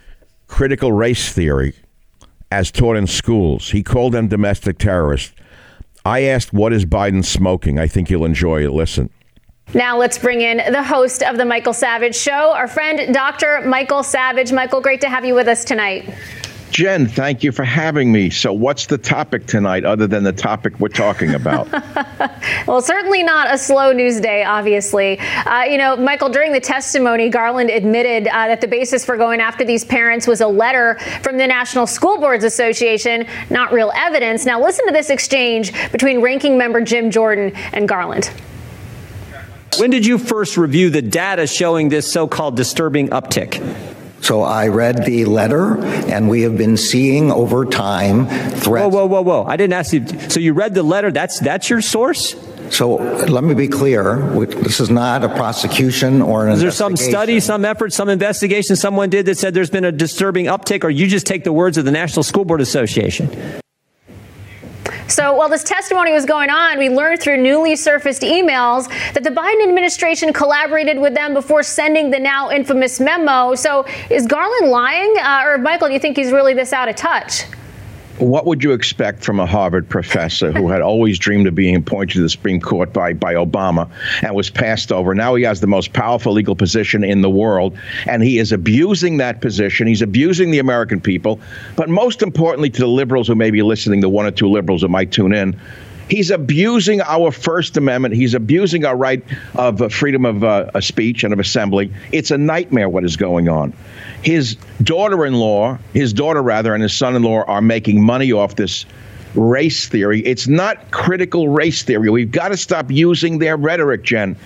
critical 0.51 0.93
race 0.93 1.33
theory 1.33 1.75
as 2.51 2.71
taught 2.71 2.97
in 2.97 3.07
schools. 3.07 3.71
He 3.71 3.83
called 3.83 4.13
them 4.13 4.29
domestic 4.29 4.79
terrorists. 4.79 5.33
I 6.05 6.23
asked, 6.25 6.53
What 6.53 6.73
is 6.73 6.85
Biden 6.85 7.25
smoking? 7.25 7.79
I 7.79 7.87
think 7.87 8.11
you'll 8.11 8.25
enjoy 8.25 8.65
it. 8.65 8.71
Listen. 8.73 9.09
Now 9.73 9.97
let's 9.97 10.19
bring 10.19 10.41
in 10.41 10.57
the 10.73 10.83
host 10.83 11.23
of 11.23 11.37
the 11.37 11.45
Michael 11.45 11.73
Savage 11.73 12.17
Show, 12.17 12.53
our 12.53 12.67
friend 12.67 13.15
Dr. 13.15 13.63
Michael 13.65 14.03
Savage. 14.03 14.53
Michael, 14.53 14.81
great 14.81 15.01
to 15.03 15.09
have 15.09 15.25
you 15.25 15.35
with 15.35 15.47
us 15.47 15.65
tonight. 15.65 16.13
Jen, 16.71 17.07
thank 17.07 17.43
you 17.43 17.51
for 17.51 17.65
having 17.65 18.13
me. 18.13 18.31
So, 18.31 18.53
what's 18.53 18.87
the 18.87 18.97
topic 18.97 19.47
tonight 19.47 19.85
other 19.85 20.07
than 20.07 20.23
the 20.23 20.33
topic 20.33 20.79
we're 20.79 20.89
talking 20.89 21.35
about? 21.35 21.69
well, 22.67 22.81
certainly 22.81 23.25
not 23.25 23.53
a 23.53 23.59
slow 23.59 23.93
news 23.93 24.21
day, 24.21 24.45
obviously. 24.45 25.19
Uh, 25.19 25.65
you 25.65 25.77
know, 25.77 25.97
Michael, 25.97 26.29
during 26.29 26.53
the 26.53 26.61
testimony, 26.61 27.29
Garland 27.29 27.71
admitted 27.71 28.29
uh, 28.29 28.47
that 28.47 28.61
the 28.61 28.69
basis 28.69 29.05
for 29.05 29.17
going 29.17 29.41
after 29.41 29.65
these 29.65 29.85
parents 29.85 30.29
was 30.29 30.41
a 30.41 30.47
letter 30.47 30.97
from 31.23 31.39
the 31.39 31.47
National 31.47 31.89
School 31.89 32.19
Boards 32.19 32.45
Association, 32.45 33.27
not 33.51 33.73
real 33.73 33.91
evidence. 33.97 34.47
Now, 34.47 34.61
listen 34.63 34.87
to 34.87 34.93
this 34.93 35.11
exchange 35.11 35.73
between 35.91 36.21
ranking 36.21 36.57
member 36.57 36.81
Jim 36.81 37.11
Jordan 37.11 37.53
and 37.73 37.89
Garland. 37.89 38.31
When 39.79 39.91
did 39.91 40.07
you 40.07 40.19
first 40.19 40.57
review 40.57 40.91
the 40.91 41.03
data 41.03 41.49
showing 41.49 41.89
this 41.89 42.11
so 42.11 42.29
called 42.29 42.57
disturbing 42.57 43.09
uptick? 43.09 43.90
So 44.21 44.43
I 44.43 44.69
read 44.69 45.05
the 45.05 45.25
letter, 45.25 45.83
and 45.85 46.29
we 46.29 46.43
have 46.43 46.57
been 46.57 46.77
seeing 46.77 47.33
over 47.33 47.65
time 47.65 48.27
threats. 48.27 48.65
Whoa, 48.67 48.89
whoa, 48.89 49.07
whoa, 49.07 49.23
whoa! 49.23 49.45
I 49.45 49.57
didn't 49.57 49.73
ask 49.73 49.93
you. 49.93 50.07
So 50.29 50.41
you 50.41 50.53
read 50.53 50.75
the 50.75 50.83
letter? 50.83 51.11
That's 51.11 51.41
that's 51.41 51.71
your 51.71 51.81
source? 51.81 52.37
So 52.71 52.97
let 52.97 53.43
me 53.43 53.55
be 53.55 53.67
clear: 53.67 54.17
this 54.47 54.79
is 54.79 54.91
not 54.91 55.25
a 55.25 55.29
prosecution 55.29 56.23
or 56.23 56.47
an. 56.47 56.53
Is 56.53 56.61
there 56.61 56.71
some 56.71 56.97
study, 56.97 57.41
some 57.41 57.65
effort, 57.65 57.93
some 57.93 58.09
investigation 58.09 58.77
someone 58.77 59.11
did 59.11 59.27
that 59.27 59.39
said 59.39 59.55
there's 59.55 59.71
been 59.71 59.85
a 59.85 59.93
disturbing 59.93 60.47
uptick, 60.47 60.85
or 60.85 60.91
you 60.91 61.07
just 61.07 61.27
take 61.27 61.45
the 61.45 61.53
words 61.53 61.79
of 61.79 61.85
the 61.85 61.91
National 61.91 62.23
School 62.23 62.45
Board 62.45 62.61
Association? 62.61 63.61
So 65.11 65.35
while 65.35 65.49
this 65.49 65.65
testimony 65.65 66.13
was 66.13 66.25
going 66.25 66.51
on, 66.51 66.79
we 66.79 66.89
learned 66.89 67.21
through 67.21 67.39
newly 67.39 67.75
surfaced 67.75 68.23
emails 68.23 68.89
that 69.13 69.25
the 69.25 69.31
Biden 69.31 69.65
administration 69.65 70.33
collaborated 70.33 71.01
with 71.01 71.15
them 71.15 71.35
before 71.35 71.65
sending 71.65 72.11
the 72.11 72.21
now 72.21 72.51
infamous 72.51 73.01
memo. 73.01 73.57
So 73.57 73.85
is 74.09 74.29
Garland 74.29 74.71
lying? 74.71 75.13
Uh, 75.21 75.43
or, 75.45 75.59
Michael, 75.59 75.89
do 75.89 75.95
you 75.95 76.01
think 76.01 76.17
he's 76.17 76.31
really 76.31 76.55
this 76.55 76.73
out 76.73 76.89
of 76.89 76.95
touch? 76.95 77.43
What 78.21 78.47
would 78.47 78.63
you 78.63 78.73
expect 78.73 79.25
from 79.25 79.41
a 79.41 79.47
Harvard 79.47 79.89
professor 79.89 80.53
who 80.53 80.69
had 80.69 80.83
always 80.83 81.19
dreamed 81.19 81.47
of 81.47 81.55
being 81.55 81.75
appointed 81.75 82.15
to 82.15 82.21
the 82.21 82.29
Supreme 82.29 82.61
Court 82.61 82.93
by, 82.93 83.15
by 83.15 83.35
Obama 83.35 83.89
and 84.23 84.35
was 84.35 84.51
passed 84.51 84.93
over? 84.93 85.15
Now 85.15 85.35
he 85.35 85.43
has 85.45 85.61
the 85.61 85.67
most 85.67 85.93
powerful 85.93 86.33
legal 86.33 86.55
position 86.55 87.03
in 87.03 87.23
the 87.23 87.31
world, 87.31 87.77
and 88.07 88.23
he 88.23 88.39
is 88.39 88.53
abusing 88.53 89.17
that 89.19 89.41
position. 89.41 89.87
He's 89.87 90.03
abusing 90.03 90.51
the 90.51 90.59
American 90.59 91.01
people, 91.01 91.41
but 91.77 91.89
most 91.89 92.23
importantly, 92.23 92.69
to 92.71 92.81
the 92.81 92.89
liberals 92.89 93.29
who 93.29 93.35
may 93.35 93.51
be 93.51 93.63
listening, 93.63 94.01
the 94.01 94.09
one 94.09 94.27
or 94.27 94.31
two 94.31 94.51
liberals 94.51 94.83
who 94.83 94.89
might 94.89 95.13
tune 95.13 95.33
in. 95.33 95.59
He's 96.11 96.33
abusing 96.33 97.01
our 97.03 97.31
First 97.31 97.77
Amendment. 97.77 98.15
He's 98.15 98.35
abusing 98.35 98.85
our 98.85 98.97
right 98.97 99.23
of 99.55 99.93
freedom 99.93 100.25
of 100.25 100.43
uh, 100.43 100.81
speech 100.81 101.23
and 101.23 101.33
of 101.33 101.39
assembly. 101.39 101.93
It's 102.11 102.33
a 102.33 102.39
nightmare 102.39 102.89
what 102.89 103.05
is 103.05 103.17
going 103.17 103.49
on. 103.49 103.73
His 104.23 104.57
daughter 104.83 105.25
in 105.25 105.35
law, 105.35 105.79
his 105.95 106.13
daughter 106.13 106.43
rather, 106.43 106.75
and 106.75 106.83
his 106.83 106.93
son 106.93 107.17
in 107.17 107.23
law 107.23 107.43
are 107.45 107.63
making 107.63 108.03
money 108.03 108.33
off 108.33 108.57
this 108.57 108.85
race 109.35 109.89
theory. 109.89 110.21
It's 110.27 110.49
not 110.49 110.91
critical 110.91 111.49
race 111.49 111.83
theory. 111.83 112.11
We've 112.11 112.31
got 112.31 112.49
to 112.49 112.57
stop 112.57 112.91
using 112.91 113.39
their 113.39 113.57
rhetoric, 113.57 114.03
Jen. 114.03 114.37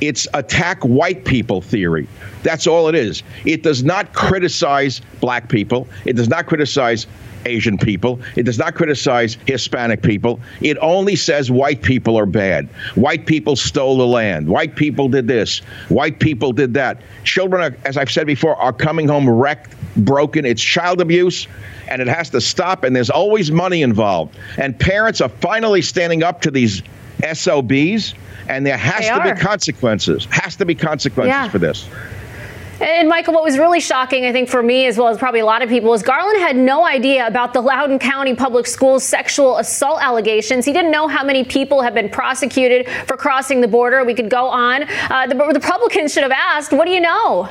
It's 0.00 0.28
attack 0.34 0.82
white 0.82 1.24
people 1.24 1.60
theory. 1.60 2.06
That's 2.42 2.66
all 2.66 2.88
it 2.88 2.94
is. 2.94 3.22
It 3.44 3.62
does 3.62 3.82
not 3.82 4.12
criticize 4.12 5.00
black 5.20 5.48
people. 5.48 5.88
It 6.04 6.14
does 6.16 6.28
not 6.28 6.46
criticize 6.46 7.06
Asian 7.46 7.78
people. 7.78 8.20
It 8.34 8.42
does 8.42 8.58
not 8.58 8.74
criticize 8.74 9.38
Hispanic 9.46 10.02
people. 10.02 10.40
It 10.60 10.76
only 10.80 11.16
says 11.16 11.50
white 11.50 11.82
people 11.82 12.18
are 12.18 12.26
bad. 12.26 12.68
White 12.94 13.26
people 13.26 13.56
stole 13.56 13.96
the 13.96 14.06
land. 14.06 14.48
White 14.48 14.76
people 14.76 15.08
did 15.08 15.28
this. 15.28 15.60
White 15.88 16.18
people 16.18 16.52
did 16.52 16.74
that. 16.74 17.00
Children, 17.24 17.72
are, 17.72 17.76
as 17.84 17.96
I've 17.96 18.10
said 18.10 18.26
before, 18.26 18.56
are 18.56 18.72
coming 18.72 19.08
home 19.08 19.28
wrecked, 19.28 19.74
broken. 19.96 20.44
It's 20.44 20.62
child 20.62 21.00
abuse, 21.00 21.46
and 21.88 22.02
it 22.02 22.08
has 22.08 22.30
to 22.30 22.40
stop. 22.40 22.84
And 22.84 22.94
there's 22.94 23.10
always 23.10 23.50
money 23.50 23.82
involved. 23.82 24.36
And 24.58 24.78
parents 24.78 25.20
are 25.20 25.28
finally 25.28 25.82
standing 25.82 26.22
up 26.22 26.42
to 26.42 26.50
these 26.50 26.82
SOBs, 27.22 28.14
and 28.48 28.64
there 28.64 28.76
has 28.76 29.00
They 29.00 29.08
to 29.08 29.20
are. 29.30 29.34
be 29.34 29.40
consequences. 29.40 30.26
Has 30.30 30.56
to 30.56 30.64
be 30.64 30.74
consequences 30.74 31.30
Yeah. 31.30 31.48
for 31.48 31.58
this. 31.58 31.88
And 32.78 33.08
Michael, 33.08 33.32
what 33.32 33.42
was 33.42 33.56
really 33.56 33.80
shocking, 33.80 34.26
I 34.26 34.32
think, 34.32 34.50
for 34.50 34.62
me 34.62 34.84
as 34.86 34.98
well 34.98 35.08
as 35.08 35.16
probably 35.16 35.40
a 35.40 35.46
lot 35.46 35.62
of 35.62 35.70
people, 35.70 35.94
is 35.94 36.02
Garland 36.02 36.38
had 36.40 36.56
no 36.56 36.86
idea 36.86 37.26
about 37.26 37.54
the 37.54 37.62
Loudoun 37.62 37.98
County 37.98 38.34
Public 38.34 38.66
Schools 38.66 39.02
sexual 39.02 39.56
assault 39.56 40.02
allegations. 40.02 40.66
He 40.66 40.74
didn't 40.74 40.90
know 40.90 41.08
how 41.08 41.24
many 41.24 41.42
people 41.42 41.80
have 41.80 41.94
been 41.94 42.10
prosecuted 42.10 42.86
for 43.06 43.16
crossing 43.16 43.62
the 43.62 43.68
border. 43.68 44.04
We 44.04 44.12
could 44.12 44.28
go 44.28 44.46
on. 44.48 44.82
Uh, 45.08 45.26
the, 45.26 45.34
the 45.34 45.44
Republicans 45.54 46.12
should 46.12 46.22
have 46.22 46.32
asked, 46.32 46.70
"What 46.70 46.84
do 46.84 46.90
you 46.92 47.00
know?" 47.00 47.48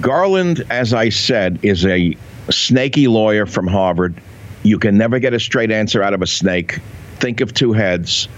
Garland, 0.00 0.64
as 0.70 0.92
I 0.94 1.08
said, 1.08 1.58
is 1.62 1.84
a 1.86 2.16
snaky 2.50 3.08
lawyer 3.08 3.46
from 3.46 3.66
Harvard. 3.66 4.14
You 4.62 4.78
can 4.78 4.96
never 4.96 5.18
get 5.18 5.34
a 5.34 5.40
straight 5.40 5.70
answer 5.72 6.02
out 6.02 6.14
of 6.14 6.22
a 6.22 6.26
snake. 6.26 6.78
Think 7.20 7.40
of 7.40 7.54
two 7.54 7.72
heads, 7.72 8.28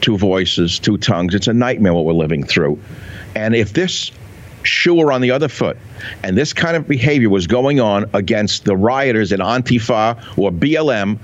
two 0.00 0.16
voices, 0.16 0.78
two 0.78 0.98
tongues. 0.98 1.34
It's 1.34 1.48
a 1.48 1.52
nightmare 1.52 1.94
what 1.94 2.04
we're 2.04 2.12
living 2.12 2.44
through. 2.44 2.80
And 3.34 3.54
if 3.54 3.72
this 3.72 4.10
shoe 4.62 4.94
were 4.94 5.12
on 5.12 5.20
the 5.20 5.30
other 5.30 5.48
foot 5.48 5.76
and 6.22 6.36
this 6.36 6.52
kind 6.52 6.76
of 6.76 6.86
behavior 6.86 7.30
was 7.30 7.46
going 7.46 7.80
on 7.80 8.08
against 8.12 8.64
the 8.64 8.76
rioters 8.76 9.32
in 9.32 9.40
Antifa 9.40 10.16
or 10.38 10.50
BLM, 10.50 11.18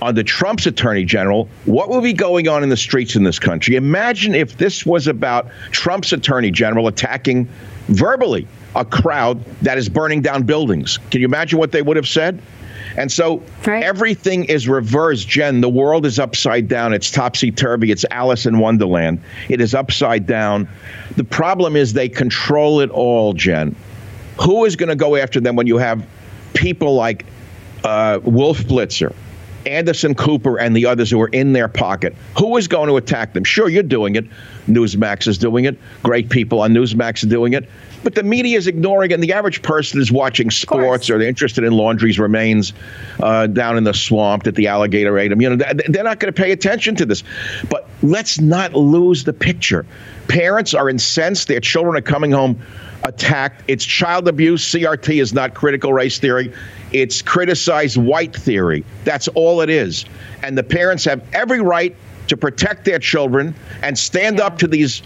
under 0.00 0.22
Trump's 0.24 0.66
attorney 0.66 1.04
general, 1.04 1.48
what 1.64 1.88
would 1.88 2.02
be 2.02 2.12
going 2.12 2.48
on 2.48 2.64
in 2.64 2.68
the 2.68 2.76
streets 2.76 3.14
in 3.14 3.22
this 3.22 3.38
country? 3.38 3.76
Imagine 3.76 4.34
if 4.34 4.58
this 4.58 4.84
was 4.84 5.06
about 5.06 5.48
Trump's 5.70 6.12
attorney 6.12 6.50
general 6.50 6.88
attacking 6.88 7.48
verbally 7.86 8.48
a 8.74 8.84
crowd 8.84 9.44
that 9.62 9.78
is 9.78 9.88
burning 9.88 10.20
down 10.20 10.42
buildings. 10.42 10.98
Can 11.10 11.20
you 11.20 11.26
imagine 11.26 11.58
what 11.58 11.72
they 11.72 11.82
would 11.82 11.96
have 11.96 12.08
said? 12.08 12.42
And 12.96 13.10
so 13.10 13.42
Right. 13.66 13.82
everything 13.82 14.44
is 14.44 14.68
reversed, 14.68 15.28
Jen. 15.28 15.60
The 15.60 15.68
world 15.68 16.06
is 16.06 16.18
upside 16.18 16.68
down. 16.68 16.92
It's 16.92 17.10
topsy 17.10 17.50
turvy. 17.50 17.90
It's 17.90 18.04
Alice 18.10 18.46
in 18.46 18.58
Wonderland. 18.58 19.20
It 19.48 19.60
is 19.60 19.74
upside 19.74 20.26
down. 20.26 20.68
The 21.16 21.24
problem 21.24 21.76
is 21.76 21.92
they 21.92 22.08
control 22.08 22.80
it 22.80 22.90
all, 22.90 23.32
Jen. 23.32 23.74
Who 24.40 24.64
is 24.64 24.76
going 24.76 24.88
to 24.88 24.96
go 24.96 25.16
after 25.16 25.40
them 25.40 25.56
when 25.56 25.66
you 25.66 25.78
have 25.78 26.04
people 26.54 26.94
like 26.94 27.24
uh, 27.84 28.20
Wolf 28.24 28.58
Blitzer, 28.64 29.12
Anderson 29.66 30.14
Cooper, 30.14 30.58
and 30.58 30.74
the 30.74 30.86
others 30.86 31.10
who 31.10 31.20
are 31.20 31.28
in 31.28 31.52
their 31.52 31.68
pocket. 31.68 32.14
Who 32.38 32.56
is 32.56 32.68
going 32.68 32.88
to 32.88 32.96
attack 32.96 33.32
them? 33.32 33.44
Sure, 33.44 33.68
you're 33.68 33.82
doing 33.82 34.16
it. 34.16 34.24
Newsmax 34.68 35.26
is 35.28 35.38
doing 35.38 35.64
it. 35.64 35.78
Great 36.02 36.30
people 36.30 36.60
on 36.60 36.72
Newsmax 36.72 37.24
are 37.24 37.28
doing 37.28 37.52
it. 37.52 37.68
But 38.02 38.14
the 38.14 38.22
media 38.22 38.58
is 38.58 38.66
ignoring 38.66 39.10
it, 39.10 39.14
and 39.14 39.22
the 39.22 39.32
average 39.32 39.62
person 39.62 40.00
is 40.00 40.10
watching 40.10 40.50
sports 40.50 41.08
or 41.08 41.18
they're 41.18 41.28
interested 41.28 41.64
in 41.64 41.72
Laundrie's 41.72 42.18
remains 42.18 42.72
uh, 43.20 43.46
down 43.46 43.76
in 43.76 43.84
the 43.84 43.94
swamp 43.94 44.44
that 44.44 44.54
the 44.54 44.66
alligator 44.66 45.18
ate 45.18 45.28
them. 45.28 45.40
You 45.40 45.56
know, 45.56 45.72
they're 45.88 46.04
not 46.04 46.18
going 46.18 46.32
to 46.32 46.42
pay 46.42 46.52
attention 46.52 46.94
to 46.96 47.06
this. 47.06 47.22
But 47.70 47.88
let's 48.02 48.40
not 48.40 48.74
lose 48.74 49.24
the 49.24 49.32
picture. 49.32 49.86
Parents 50.28 50.74
are 50.74 50.88
incensed. 50.88 51.48
Their 51.48 51.60
children 51.60 51.96
are 51.96 52.02
coming 52.02 52.32
home 52.32 52.60
attacked. 53.04 53.62
It's 53.68 53.84
child 53.84 54.28
abuse. 54.28 54.72
CRT 54.72 55.20
is 55.20 55.32
not 55.32 55.54
critical 55.54 55.92
race 55.92 56.18
theory. 56.18 56.52
It's 56.92 57.22
criticized 57.22 57.96
white 57.96 58.34
theory. 58.34 58.84
That's 59.04 59.28
all 59.28 59.60
it 59.60 59.70
is. 59.70 60.04
And 60.42 60.56
the 60.56 60.62
parents 60.62 61.04
have 61.04 61.22
every 61.32 61.60
right 61.60 61.96
to 62.28 62.36
protect 62.36 62.84
their 62.84 62.98
children 62.98 63.54
and 63.82 63.98
stand 63.98 64.40
up 64.40 64.58
to 64.58 64.66
these 64.66 65.02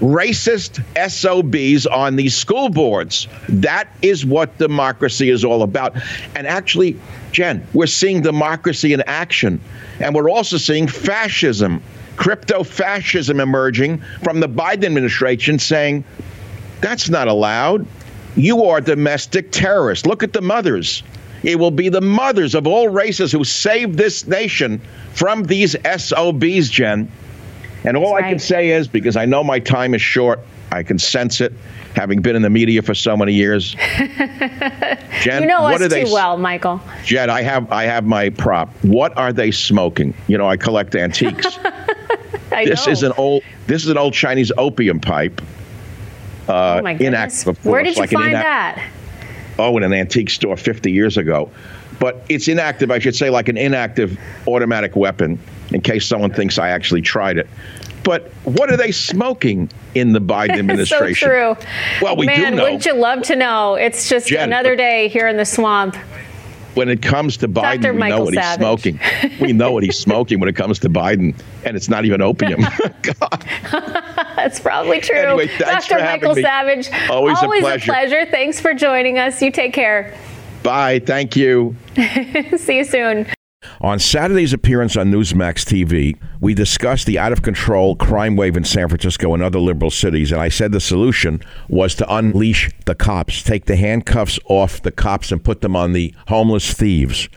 racist 0.00 0.82
SOBs 1.10 1.86
on 1.86 2.16
these 2.16 2.36
school 2.36 2.68
boards. 2.68 3.28
That 3.48 3.88
is 4.02 4.26
what 4.26 4.56
democracy 4.58 5.30
is 5.30 5.44
all 5.44 5.62
about. 5.62 5.96
And 6.34 6.46
actually, 6.46 6.98
Jen, 7.32 7.66
we're 7.72 7.86
seeing 7.86 8.20
democracy 8.20 8.92
in 8.92 9.02
action. 9.06 9.60
And 10.00 10.14
we're 10.14 10.30
also 10.30 10.58
seeing 10.58 10.86
fascism, 10.86 11.82
crypto 12.16 12.62
fascism 12.62 13.40
emerging 13.40 14.02
from 14.22 14.40
the 14.40 14.48
Biden 14.48 14.84
administration 14.84 15.58
saying, 15.58 16.04
that's 16.80 17.08
not 17.08 17.28
allowed. 17.28 17.86
You 18.36 18.64
are 18.64 18.82
domestic 18.82 19.50
terrorists. 19.50 20.04
Look 20.04 20.22
at 20.22 20.34
the 20.34 20.42
mothers. 20.42 21.02
It 21.42 21.58
will 21.58 21.70
be 21.70 21.88
the 21.88 22.00
mothers 22.00 22.54
of 22.54 22.66
all 22.66 22.88
races 22.88 23.32
who 23.32 23.44
save 23.44 23.96
this 23.96 24.26
nation 24.26 24.80
from 25.14 25.44
these 25.44 25.76
SOBs, 25.84 26.68
Jen. 26.68 27.10
And 27.86 27.96
all 27.96 28.14
I 28.14 28.22
can 28.22 28.38
say 28.38 28.70
is 28.70 28.88
because 28.88 29.16
I 29.16 29.24
know 29.24 29.42
my 29.44 29.58
time 29.60 29.94
is 29.94 30.02
short, 30.02 30.40
I 30.72 30.82
can 30.82 30.98
sense 30.98 31.40
it, 31.40 31.52
having 31.94 32.20
been 32.20 32.34
in 32.36 32.42
the 32.42 32.50
media 32.50 32.82
for 32.82 32.94
so 32.94 33.16
many 33.16 33.32
years. 33.32 33.74
Jen, 35.20 35.42
You 35.42 35.48
know 35.48 35.62
what 35.62 35.74
us 35.76 35.82
are 35.82 35.88
too 35.88 35.88
they? 35.88 36.04
well, 36.04 36.36
Michael. 36.36 36.80
Jen, 37.04 37.30
I 37.30 37.42
have 37.42 37.70
I 37.70 37.84
have 37.84 38.04
my 38.04 38.30
prop. 38.30 38.70
What 38.82 39.16
are 39.16 39.32
they 39.32 39.50
smoking? 39.52 40.12
You 40.26 40.36
know, 40.38 40.48
I 40.48 40.56
collect 40.56 40.94
antiques. 40.96 41.58
I 42.52 42.64
this 42.64 42.86
know. 42.86 42.92
is 42.92 43.02
an 43.02 43.12
old 43.16 43.42
this 43.66 43.84
is 43.84 43.88
an 43.90 43.98
old 43.98 44.14
Chinese 44.14 44.50
opium 44.58 45.00
pipe. 45.00 45.40
Uh, 46.48 46.78
oh 46.78 46.82
my 46.82 46.94
goodness. 46.94 47.42
inactive, 47.46 47.64
Where 47.64 47.82
did 47.82 47.96
you 47.96 48.00
like 48.00 48.10
find 48.10 48.34
inac- 48.34 48.42
that? 48.42 48.90
oh, 49.58 49.76
in 49.76 49.82
an 49.82 49.92
antique 49.92 50.30
store 50.30 50.56
50 50.56 50.92
years 50.92 51.16
ago. 51.16 51.50
But 51.98 52.24
it's 52.28 52.46
inactive, 52.46 52.90
I 52.90 52.98
should 52.98 53.16
say, 53.16 53.30
like 53.30 53.48
an 53.48 53.56
inactive 53.56 54.18
automatic 54.46 54.94
weapon, 54.96 55.38
in 55.72 55.80
case 55.80 56.06
someone 56.06 56.32
thinks 56.32 56.58
I 56.58 56.68
actually 56.70 57.02
tried 57.02 57.38
it. 57.38 57.48
But 58.04 58.28
what 58.44 58.70
are 58.70 58.76
they 58.76 58.92
smoking 58.92 59.68
in 59.96 60.12
the 60.12 60.20
Biden 60.20 60.50
administration? 60.58 61.28
so 61.28 61.54
true. 61.54 61.66
Well, 62.00 62.16
we 62.16 62.26
Man, 62.26 62.52
do 62.52 62.56
know. 62.56 62.62
wouldn't 62.64 62.86
you 62.86 62.94
love 62.94 63.22
to 63.24 63.36
know? 63.36 63.74
It's 63.74 64.08
just 64.08 64.28
Jen, 64.28 64.44
another 64.44 64.76
day 64.76 65.08
here 65.08 65.26
in 65.26 65.36
the 65.36 65.44
swamp. 65.44 65.96
When 66.74 66.88
it 66.90 67.00
comes 67.00 67.38
to 67.38 67.48
Biden, 67.48 67.80
Dr. 67.80 67.94
we 67.94 68.08
know 68.10 68.24
what 68.24 68.34
Savage. 68.34 68.82
he's 68.84 69.00
smoking. 69.00 69.00
we 69.40 69.52
know 69.54 69.72
what 69.72 69.82
he's 69.82 69.98
smoking 69.98 70.38
when 70.40 70.48
it 70.48 70.54
comes 70.56 70.78
to 70.80 70.90
Biden, 70.90 71.34
and 71.64 71.74
it's 71.74 71.88
not 71.88 72.04
even 72.04 72.20
opium. 72.20 72.60
God. 73.02 73.44
That's 74.36 74.60
probably 74.60 75.00
true. 75.00 75.16
Anyway, 75.16 75.50
Dr. 75.58 75.98
Michael. 75.98 76.34
Savage. 76.34 76.90
Always 77.08 77.38
a 77.42 77.46
pleasure. 77.46 77.90
a 77.90 77.94
pleasure. 77.94 78.26
Thanks 78.30 78.60
for 78.60 78.74
joining 78.74 79.18
us. 79.18 79.40
You 79.40 79.50
take 79.50 79.72
care. 79.72 80.14
Bye. 80.62 80.98
Thank 81.00 81.34
you. 81.34 81.74
See 82.58 82.76
you 82.76 82.84
soon. 82.84 83.26
On 83.82 83.98
Saturday's 83.98 84.54
appearance 84.54 84.96
on 84.96 85.10
Newsmax 85.10 85.64
TV, 85.64 86.18
we 86.40 86.54
discussed 86.54 87.06
the 87.06 87.18
out 87.18 87.32
of 87.32 87.42
control 87.42 87.94
crime 87.94 88.34
wave 88.34 88.56
in 88.56 88.64
San 88.64 88.88
Francisco 88.88 89.34
and 89.34 89.42
other 89.42 89.58
liberal 89.58 89.90
cities, 89.90 90.32
and 90.32 90.40
I 90.40 90.48
said 90.48 90.72
the 90.72 90.80
solution 90.80 91.42
was 91.68 91.94
to 91.96 92.14
unleash 92.14 92.70
the 92.86 92.94
cops, 92.94 93.42
take 93.42 93.66
the 93.66 93.76
handcuffs 93.76 94.38
off 94.46 94.80
the 94.80 94.90
cops 94.90 95.30
and 95.30 95.44
put 95.44 95.60
them 95.60 95.76
on 95.76 95.92
the 95.92 96.14
homeless 96.28 96.72
thieves. 96.72 97.28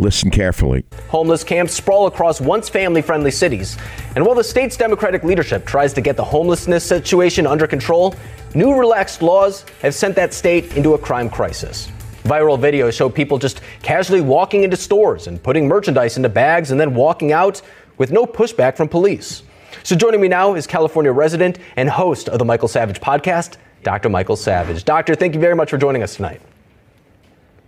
Listen 0.00 0.32
carefully. 0.32 0.84
Homeless 1.10 1.44
camps 1.44 1.74
sprawl 1.74 2.08
across 2.08 2.40
once 2.40 2.68
family 2.68 3.00
friendly 3.00 3.30
cities. 3.30 3.78
And 4.16 4.26
while 4.26 4.34
the 4.34 4.42
state's 4.42 4.76
Democratic 4.76 5.22
leadership 5.22 5.64
tries 5.64 5.92
to 5.92 6.00
get 6.00 6.16
the 6.16 6.24
homelessness 6.24 6.82
situation 6.82 7.46
under 7.46 7.68
control, 7.68 8.16
new 8.56 8.74
relaxed 8.74 9.22
laws 9.22 9.64
have 9.80 9.94
sent 9.94 10.16
that 10.16 10.34
state 10.34 10.76
into 10.76 10.94
a 10.94 10.98
crime 10.98 11.30
crisis. 11.30 11.88
Viral 12.24 12.58
videos 12.58 12.94
show 12.94 13.10
people 13.10 13.38
just 13.38 13.60
casually 13.82 14.22
walking 14.22 14.64
into 14.64 14.78
stores 14.78 15.26
and 15.26 15.42
putting 15.42 15.68
merchandise 15.68 16.16
into 16.16 16.30
bags 16.30 16.70
and 16.70 16.80
then 16.80 16.94
walking 16.94 17.32
out 17.32 17.60
with 17.98 18.10
no 18.10 18.24
pushback 18.24 18.78
from 18.78 18.88
police. 18.88 19.42
So 19.82 19.94
joining 19.94 20.22
me 20.22 20.28
now 20.28 20.54
is 20.54 20.66
California 20.66 21.12
resident 21.12 21.58
and 21.76 21.90
host 21.90 22.30
of 22.30 22.38
the 22.38 22.44
Michael 22.46 22.68
Savage 22.68 22.98
podcast, 22.98 23.58
Dr. 23.82 24.08
Michael 24.08 24.36
Savage. 24.36 24.84
Doctor, 24.84 25.14
thank 25.14 25.34
you 25.34 25.40
very 25.40 25.54
much 25.54 25.68
for 25.68 25.76
joining 25.76 26.02
us 26.02 26.16
tonight. 26.16 26.40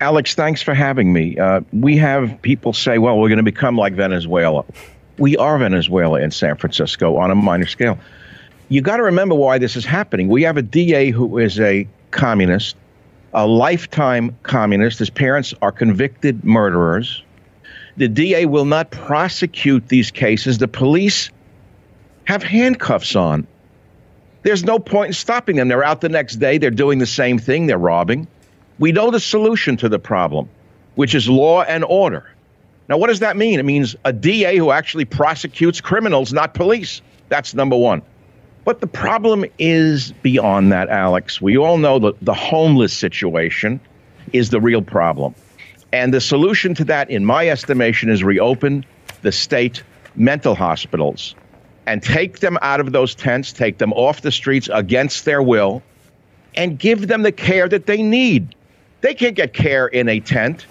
Alex, 0.01 0.35
thanks 0.35 0.63
for 0.63 0.73
having 0.73 1.13
me. 1.13 1.37
Uh, 1.39 1.61
we 1.75 1.99
have 1.99 2.41
people 2.41 2.73
say, 2.73 2.97
well, 2.97 3.19
we're 3.19 3.29
going 3.29 3.37
to 3.37 3.43
become 3.43 3.77
like 3.77 3.93
Venezuela. 3.93 4.65
We 5.19 5.37
are 5.37 5.59
Venezuela 5.59 6.21
in 6.21 6.31
San 6.31 6.57
Francisco 6.57 7.17
on 7.17 7.31
a 7.31 7.35
minor 7.35 7.67
scale. 7.67 7.99
You 8.71 8.81
got 8.81 8.97
to 8.97 9.03
remember 9.03 9.35
why 9.35 9.59
this 9.59 9.77
is 9.77 9.85
happening. 9.85 10.29
We 10.29 10.43
have 10.45 10.57
a 10.57 10.63
DA 10.63 11.11
who 11.11 11.37
is 11.37 11.61
a 11.61 11.87
communist, 12.11 12.77
a 13.35 13.47
lifetime 13.47 14.37
communist. 14.43 14.99
His 14.99 15.11
parents 15.11 15.55
are 15.63 15.73
convicted 15.73 16.45
murderers. 16.45 17.23
The 17.97 18.09
DA 18.09 18.47
will 18.47 18.65
not 18.65 18.91
prosecute 18.91 19.89
these 19.89 20.11
cases. 20.11 20.59
The 20.59 20.69
police 20.69 21.31
have 22.25 22.43
handcuffs 22.43 23.17
on. 23.17 23.47
There's 24.43 24.65
no 24.65 24.79
point 24.79 25.09
in 25.09 25.13
stopping 25.15 25.57
them. 25.57 25.69
They're 25.69 25.85
out 25.85 26.01
the 26.01 26.09
next 26.09 26.37
day. 26.37 26.59
They're 26.59 26.71
doing 26.71 26.99
the 26.99 27.07
same 27.07 27.39
thing. 27.39 27.67
They're 27.67 27.79
robbing. 27.79 28.29
We 28.79 28.93
know 28.93 29.11
the 29.11 29.21
solution 29.21 29.77
to 29.79 29.89
the 29.89 29.99
problem, 29.99 30.49
which 30.95 31.15
is 31.15 31.29
law 31.29 31.63
and 31.63 31.85
order. 31.85 32.29
Now, 32.89 32.99
what 32.99 33.09
does 33.09 33.21
that 33.21 33.37
mean? 33.37 33.59
It 33.59 33.65
means 33.65 33.97
a 34.05 34.13
DA 34.13 34.57
who 34.57 34.71
actually 34.71 35.05
prosecutes 35.05 35.81
criminals, 35.81 36.33
not 36.33 36.55
police. 36.55 37.01
That's 37.29 37.55
number 37.55 37.77
one. 37.77 38.03
But 38.67 38.81
the 38.81 38.89
problem 38.89 39.45
is 39.61 40.11
beyond 40.23 40.73
that, 40.73 40.89
Alex. 40.89 41.41
We 41.41 41.57
all 41.57 41.79
know 41.79 42.01
that 42.01 42.17
the 42.21 42.35
homeless 42.35 42.93
situation 42.93 43.79
is 44.33 44.51
the 44.51 44.61
real 44.61 44.83
problem. 44.83 45.37
And 45.93 46.13
the 46.13 46.21
solution 46.21 46.75
to 46.75 46.85
that, 46.87 47.09
in 47.09 47.25
my 47.25 47.49
estimation, 47.49 48.11
is 48.11 48.25
reopen 48.25 48.85
the 49.23 49.31
state 49.31 49.85
mental 50.17 50.57
hospitals 50.57 51.37
and 51.87 52.03
take 52.03 52.41
them 52.41 52.59
out 52.61 52.81
of 52.81 52.91
those 52.91 53.15
tents, 53.15 53.53
take 53.53 53.79
them 53.79 53.93
off 53.93 54.23
the 54.23 54.33
streets 54.33 54.69
against 54.73 55.25
their 55.25 55.41
will, 55.41 55.81
and 56.57 56.77
give 56.77 57.07
them 57.07 57.23
the 57.23 57.31
care 57.31 57.69
that 57.69 57.87
they 57.87 58.03
need. 58.03 58.57
They 59.01 59.15
can't 59.15 59.37
get 59.37 59.53
care 59.53 59.87
in 59.87 60.09
a 60.09 60.19
tent. 60.19 60.67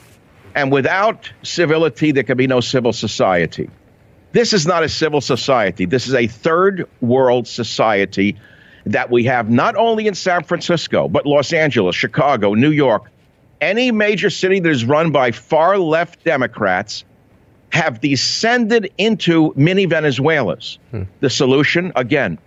And 0.53 0.69
without 0.69 1.31
civility, 1.43 2.11
there 2.11 2.23
can 2.23 2.35
be 2.35 2.47
no 2.47 2.59
civil 2.59 2.91
society. 2.91 3.69
This 4.35 4.51
is 4.51 4.67
not 4.67 4.83
a 4.83 4.89
civil 4.89 5.21
society. 5.21 5.85
This 5.85 6.09
is 6.09 6.13
a 6.13 6.27
third 6.27 6.89
world 6.99 7.47
society 7.47 8.35
that 8.85 9.09
we 9.09 9.23
have 9.23 9.49
not 9.49 9.77
only 9.77 10.07
in 10.07 10.13
San 10.13 10.43
Francisco, 10.43 11.07
but 11.07 11.25
Los 11.25 11.53
Angeles, 11.53 11.95
Chicago, 11.95 12.53
New 12.53 12.71
York. 12.71 13.09
Any 13.61 13.91
major 13.91 14.29
city 14.29 14.59
that 14.59 14.69
is 14.69 14.83
run 14.83 15.13
by 15.13 15.31
far 15.31 15.77
left 15.77 16.25
Democrats 16.25 17.05
have 17.71 18.01
descended 18.01 18.91
into 18.97 19.53
mini 19.55 19.85
Venezuelas. 19.85 20.79
Hmm. 20.91 21.03
The 21.21 21.29
solution, 21.29 21.93
again, 21.95 22.37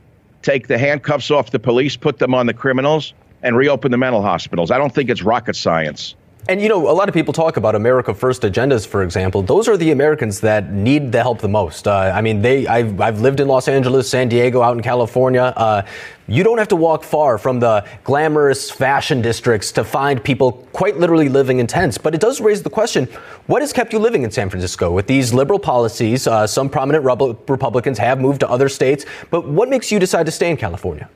take 0.43 0.69
the 0.69 0.77
handcuffs 0.77 1.31
off 1.31 1.53
the 1.53 1.59
police, 1.59 1.97
put 1.97 2.19
them 2.19 2.35
on 2.35 2.45
the 2.45 2.55
criminals, 2.55 3.15
and 3.43 3.57
reopen 3.57 3.93
the 3.93 3.97
mental 3.97 4.21
hospitals. 4.21 4.71
I 4.71 4.77
don't 4.77 4.95
think 4.95 5.09
it's 5.09 5.23
rocket 5.23 5.57
science. 5.57 6.17
And 6.49 6.63
you 6.63 6.71
know, 6.71 6.89
a 6.89 6.97
lot 6.97 7.11
of 7.11 7.15
people 7.15 7.35
talk 7.35 7.59
about 7.59 7.75
America 7.75 8.15
First 8.15 8.41
agendas, 8.41 8.87
for 8.87 9.03
example. 9.03 9.43
Those 9.43 9.69
are 9.69 9.77
the 9.77 9.91
Americans 9.91 10.41
that 10.41 10.73
need 10.73 11.13
the 11.13 11.21
help 11.21 11.41
the 11.43 11.49
most. 11.49 11.87
Uh, 11.87 12.11
I 12.15 12.23
mean, 12.23 12.41
they. 12.41 12.67
I've, 12.67 12.99
I've 13.03 13.21
lived 13.21 13.41
in 13.41 13.49
Los 13.49 13.69
Angeles, 13.69 14.09
San 14.09 14.31
Diego, 14.31 14.63
out 14.63 14.75
in 14.75 14.83
California. 14.83 15.43
Uh, 15.43 15.83
you 16.27 16.43
don't 16.43 16.57
have 16.57 16.69
to 16.69 16.77
walk 16.77 17.05
far 17.05 17.37
from 17.37 17.61
the 17.61 17.87
glamorous 18.03 18.71
fashion 18.71 19.21
districts 19.21 19.73
to 19.73 19.85
find 19.85 20.25
people 20.25 20.67
quite 20.73 20.97
literally 20.97 21.29
living 21.29 21.59
in 21.59 21.67
tents. 21.67 21.99
But 21.99 22.15
it 22.15 22.21
does 22.23 22.41
raise 22.41 22.63
the 22.63 22.71
question: 22.71 23.05
What 23.47 23.61
has 23.61 23.71
kept 23.75 23.93
you 23.93 23.99
living 23.99 24.23
in 24.23 24.31
San 24.31 24.49
Francisco 24.49 24.91
with 24.91 25.07
these 25.07 25.35
liberal 25.35 25.59
policies? 25.59 26.27
Uh, 26.27 26.47
some 26.47 26.71
prominent 26.71 27.05
Republicans 27.05 27.99
have 27.99 28.23
moved 28.23 28.41
to 28.41 28.49
other 28.49 28.71
states, 28.71 29.05
but 29.31 29.47
what 29.47 29.69
makes 29.69 29.93
you 29.93 29.99
decide 29.99 30.25
to 30.25 30.33
stay 30.33 30.51
in 30.51 30.57
California? 30.57 31.11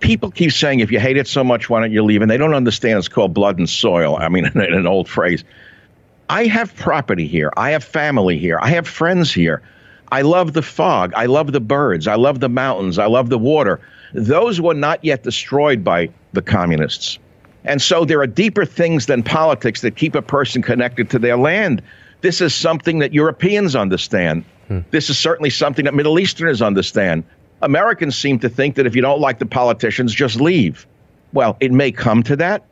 People 0.00 0.30
keep 0.30 0.52
saying 0.52 0.80
if 0.80 0.90
you 0.90 0.98
hate 0.98 1.16
it 1.16 1.28
so 1.28 1.44
much, 1.44 1.70
why 1.70 1.80
don't 1.80 1.92
you 1.92 2.02
leave? 2.02 2.22
And 2.22 2.30
they 2.30 2.36
don't 2.36 2.54
understand 2.54 2.98
it's 2.98 3.08
called 3.08 3.32
blood 3.32 3.58
and 3.58 3.68
soil. 3.68 4.16
I 4.16 4.28
mean, 4.28 4.46
in 4.54 4.60
an 4.60 4.86
old 4.86 5.08
phrase. 5.08 5.44
I 6.28 6.46
have 6.46 6.74
property 6.76 7.26
here. 7.26 7.52
I 7.56 7.70
have 7.70 7.82
family 7.82 8.38
here. 8.38 8.58
I 8.60 8.70
have 8.70 8.86
friends 8.86 9.32
here. 9.32 9.62
I 10.12 10.22
love 10.22 10.52
the 10.52 10.62
fog. 10.62 11.12
I 11.14 11.26
love 11.26 11.52
the 11.52 11.60
birds. 11.60 12.06
I 12.06 12.16
love 12.16 12.40
the 12.40 12.48
mountains. 12.48 12.98
I 12.98 13.06
love 13.06 13.30
the 13.30 13.38
water. 13.38 13.80
Those 14.12 14.60
were 14.60 14.74
not 14.74 15.04
yet 15.04 15.22
destroyed 15.22 15.84
by 15.84 16.10
the 16.32 16.42
communists. 16.42 17.18
And 17.64 17.82
so 17.82 18.04
there 18.04 18.20
are 18.20 18.26
deeper 18.26 18.64
things 18.64 19.06
than 19.06 19.22
politics 19.22 19.82
that 19.82 19.96
keep 19.96 20.14
a 20.14 20.22
person 20.22 20.62
connected 20.62 21.10
to 21.10 21.18
their 21.18 21.36
land. 21.36 21.82
This 22.22 22.40
is 22.40 22.54
something 22.54 22.98
that 23.00 23.12
Europeans 23.12 23.76
understand. 23.76 24.44
Hmm. 24.68 24.80
This 24.90 25.10
is 25.10 25.18
certainly 25.18 25.50
something 25.50 25.84
that 25.84 25.94
Middle 25.94 26.18
Easterners 26.18 26.62
understand. 26.62 27.24
Americans 27.62 28.16
seem 28.16 28.38
to 28.40 28.48
think 28.48 28.76
that 28.76 28.86
if 28.86 28.96
you 28.96 29.02
don't 29.02 29.20
like 29.20 29.38
the 29.38 29.46
politicians, 29.46 30.14
just 30.14 30.40
leave. 30.40 30.86
Well, 31.32 31.56
it 31.60 31.72
may 31.72 31.92
come 31.92 32.22
to 32.24 32.36
that, 32.36 32.64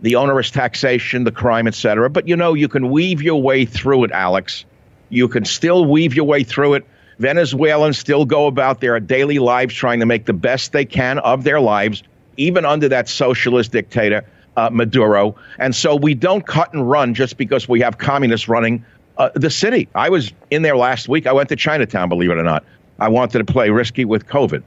the 0.00 0.16
onerous 0.16 0.50
taxation, 0.50 1.24
the 1.24 1.32
crime, 1.32 1.66
etc. 1.66 2.10
But 2.10 2.28
you 2.28 2.36
know, 2.36 2.54
you 2.54 2.68
can 2.68 2.90
weave 2.90 3.22
your 3.22 3.40
way 3.40 3.64
through 3.64 4.04
it, 4.04 4.10
Alex. 4.10 4.64
You 5.08 5.28
can 5.28 5.44
still 5.44 5.86
weave 5.86 6.14
your 6.14 6.26
way 6.26 6.42
through 6.42 6.74
it. 6.74 6.86
Venezuelans 7.18 7.98
still 7.98 8.24
go 8.24 8.46
about 8.46 8.80
their 8.80 8.98
daily 8.98 9.38
lives 9.38 9.74
trying 9.74 10.00
to 10.00 10.06
make 10.06 10.26
the 10.26 10.32
best 10.32 10.72
they 10.72 10.84
can 10.84 11.18
of 11.20 11.44
their 11.44 11.60
lives, 11.60 12.02
even 12.36 12.64
under 12.64 12.88
that 12.88 13.08
socialist 13.08 13.70
dictator, 13.70 14.24
uh, 14.56 14.70
Maduro. 14.72 15.36
And 15.58 15.74
so 15.74 15.94
we 15.94 16.14
don't 16.14 16.46
cut 16.46 16.72
and 16.74 16.88
run 16.88 17.14
just 17.14 17.36
because 17.36 17.68
we 17.68 17.80
have 17.80 17.98
communists 17.98 18.48
running 18.48 18.84
uh, 19.18 19.30
the 19.34 19.50
city. 19.50 19.88
I 19.94 20.08
was 20.08 20.32
in 20.50 20.62
there 20.62 20.76
last 20.76 21.08
week. 21.08 21.26
I 21.26 21.32
went 21.32 21.48
to 21.50 21.56
Chinatown, 21.56 22.08
believe 22.08 22.30
it 22.30 22.38
or 22.38 22.42
not. 22.42 22.64
I 23.02 23.08
wanted 23.08 23.44
to 23.44 23.52
play 23.52 23.68
risky 23.68 24.04
with 24.04 24.28
COVID. 24.28 24.62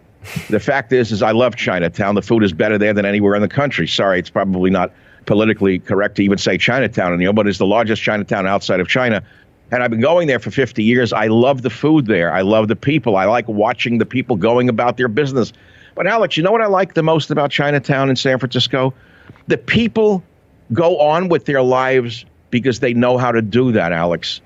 The 0.49 0.59
fact 0.59 0.91
is, 0.91 1.13
is 1.13 1.23
I 1.23 1.31
love 1.31 1.55
Chinatown. 1.55 2.15
The 2.15 2.21
food 2.21 2.43
is 2.43 2.51
better 2.51 2.77
there 2.77 2.93
than 2.93 3.05
anywhere 3.05 3.33
in 3.33 3.41
the 3.41 3.47
country. 3.47 3.87
Sorry, 3.87 4.19
it's 4.19 4.29
probably 4.29 4.69
not 4.69 4.91
politically 5.25 5.79
correct 5.79 6.17
to 6.17 6.23
even 6.23 6.37
say 6.37 6.57
Chinatown 6.57 7.13
anymore, 7.13 7.33
but 7.33 7.47
it's 7.47 7.59
the 7.59 7.65
largest 7.65 8.01
Chinatown 8.01 8.45
outside 8.45 8.81
of 8.81 8.89
China. 8.89 9.23
And 9.71 9.81
I've 9.81 9.89
been 9.89 10.01
going 10.01 10.27
there 10.27 10.39
for 10.39 10.51
50 10.51 10.83
years. 10.83 11.13
I 11.13 11.27
love 11.27 11.61
the 11.61 11.69
food 11.69 12.07
there. 12.07 12.33
I 12.33 12.41
love 12.41 12.67
the 12.67 12.75
people. 12.75 13.15
I 13.15 13.23
like 13.23 13.47
watching 13.47 13.99
the 13.99 14.05
people 14.05 14.35
going 14.35 14.67
about 14.67 14.97
their 14.97 15.07
business. 15.07 15.53
But 15.95 16.05
Alex, 16.05 16.35
you 16.35 16.43
know 16.43 16.51
what 16.51 16.61
I 16.61 16.67
like 16.67 16.93
the 16.93 17.03
most 17.03 17.31
about 17.31 17.51
Chinatown 17.51 18.09
in 18.09 18.17
San 18.17 18.37
Francisco? 18.37 18.93
The 19.47 19.57
people 19.57 20.21
go 20.73 20.99
on 20.99 21.29
with 21.29 21.45
their 21.45 21.61
lives 21.61 22.25
because 22.49 22.81
they 22.81 22.93
know 22.93 23.17
how 23.17 23.31
to 23.31 23.41
do 23.41 23.71
that, 23.71 23.93
Alex. 23.93 24.41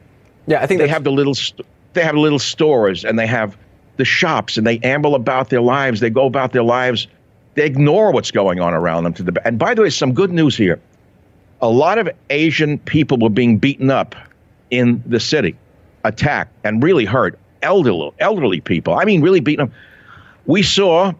Yeah, 0.45 0.61
I 0.61 0.67
think 0.67 0.79
they 0.79 0.87
have 0.87 1.03
the 1.03 1.11
little 1.11 1.33
st- 1.33 1.65
they 1.93 2.03
have 2.03 2.13
little 2.13 2.37
stores 2.37 3.03
and 3.03 3.17
they 3.17 3.25
have 3.25 3.57
the 3.99 4.05
shops 4.05 4.57
and 4.57 4.65
they 4.65 4.79
amble 4.79 5.13
about 5.13 5.49
their 5.49 5.61
lives. 5.61 5.99
They 5.99 6.09
go 6.09 6.25
about 6.25 6.53
their 6.53 6.63
lives. 6.63 7.07
They 7.55 7.65
ignore 7.65 8.11
what's 8.11 8.31
going 8.31 8.61
on 8.61 8.73
around 8.73 9.03
them. 9.03 9.13
To 9.15 9.23
the 9.23 9.45
and 9.45 9.59
by 9.59 9.75
the 9.75 9.83
way, 9.83 9.89
some 9.89 10.13
good 10.13 10.31
news 10.31 10.55
here. 10.55 10.79
A 11.61 11.69
lot 11.69 11.97
of 11.97 12.09
Asian 12.29 12.79
people 12.79 13.17
were 13.17 13.29
being 13.29 13.57
beaten 13.57 13.91
up 13.91 14.15
in 14.71 15.03
the 15.05 15.19
city, 15.19 15.55
attacked 16.05 16.53
and 16.63 16.81
really 16.81 17.03
hurt. 17.03 17.37
Elderly, 17.61 18.11
elderly 18.19 18.61
people. 18.61 18.93
I 18.97 19.03
mean, 19.03 19.21
really 19.21 19.41
beaten 19.41 19.65
up. 19.65 19.71
We 20.45 20.63
saw 20.63 21.11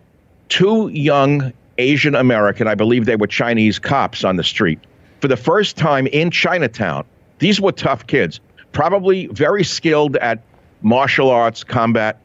two 0.48 0.88
young 0.88 1.52
Asian 1.78 2.16
American, 2.16 2.66
I 2.66 2.76
believe 2.76 3.06
they 3.06 3.18
were 3.18 3.28
Chinese 3.28 3.78
cops 3.78 4.24
on 4.24 4.38
the 4.38 4.44
street 4.44 4.80
for 5.20 5.28
the 5.28 5.36
first 5.36 5.76
time 5.76 6.08
in 6.08 6.32
Chinatown. 6.32 7.04
These 7.40 7.60
were 7.60 7.74
tough 7.74 8.08
kids, 8.08 8.40
probably 8.72 9.28
very 9.28 9.66
skilled 9.66 10.16
at 10.18 10.42
martial 10.82 11.30
arts, 11.30 11.66
combat, 11.66 12.22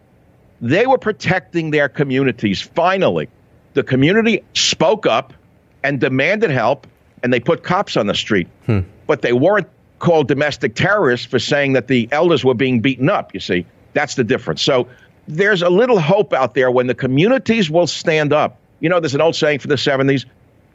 they 0.64 0.86
were 0.86 0.96
protecting 0.96 1.70
their 1.70 1.90
communities. 1.90 2.62
Finally, 2.62 3.28
the 3.74 3.82
community 3.82 4.42
spoke 4.54 5.04
up 5.04 5.34
and 5.82 6.00
demanded 6.00 6.50
help, 6.50 6.86
and 7.22 7.30
they 7.30 7.38
put 7.38 7.62
cops 7.62 7.98
on 7.98 8.06
the 8.06 8.14
street. 8.14 8.48
Hmm. 8.64 8.80
But 9.06 9.20
they 9.20 9.34
weren't 9.34 9.68
called 9.98 10.26
domestic 10.26 10.74
terrorists 10.74 11.26
for 11.26 11.38
saying 11.38 11.74
that 11.74 11.88
the 11.88 12.08
elders 12.12 12.46
were 12.46 12.54
being 12.54 12.80
beaten 12.80 13.10
up, 13.10 13.34
you 13.34 13.40
see. 13.40 13.66
That's 13.92 14.14
the 14.14 14.24
difference. 14.24 14.62
So 14.62 14.88
there's 15.28 15.60
a 15.60 15.68
little 15.68 16.00
hope 16.00 16.32
out 16.32 16.54
there 16.54 16.70
when 16.70 16.86
the 16.86 16.94
communities 16.94 17.70
will 17.70 17.86
stand 17.86 18.32
up. 18.32 18.58
You 18.80 18.88
know, 18.88 19.00
there's 19.00 19.14
an 19.14 19.20
old 19.20 19.36
saying 19.36 19.58
from 19.58 19.68
the 19.68 19.76
70s 19.76 20.24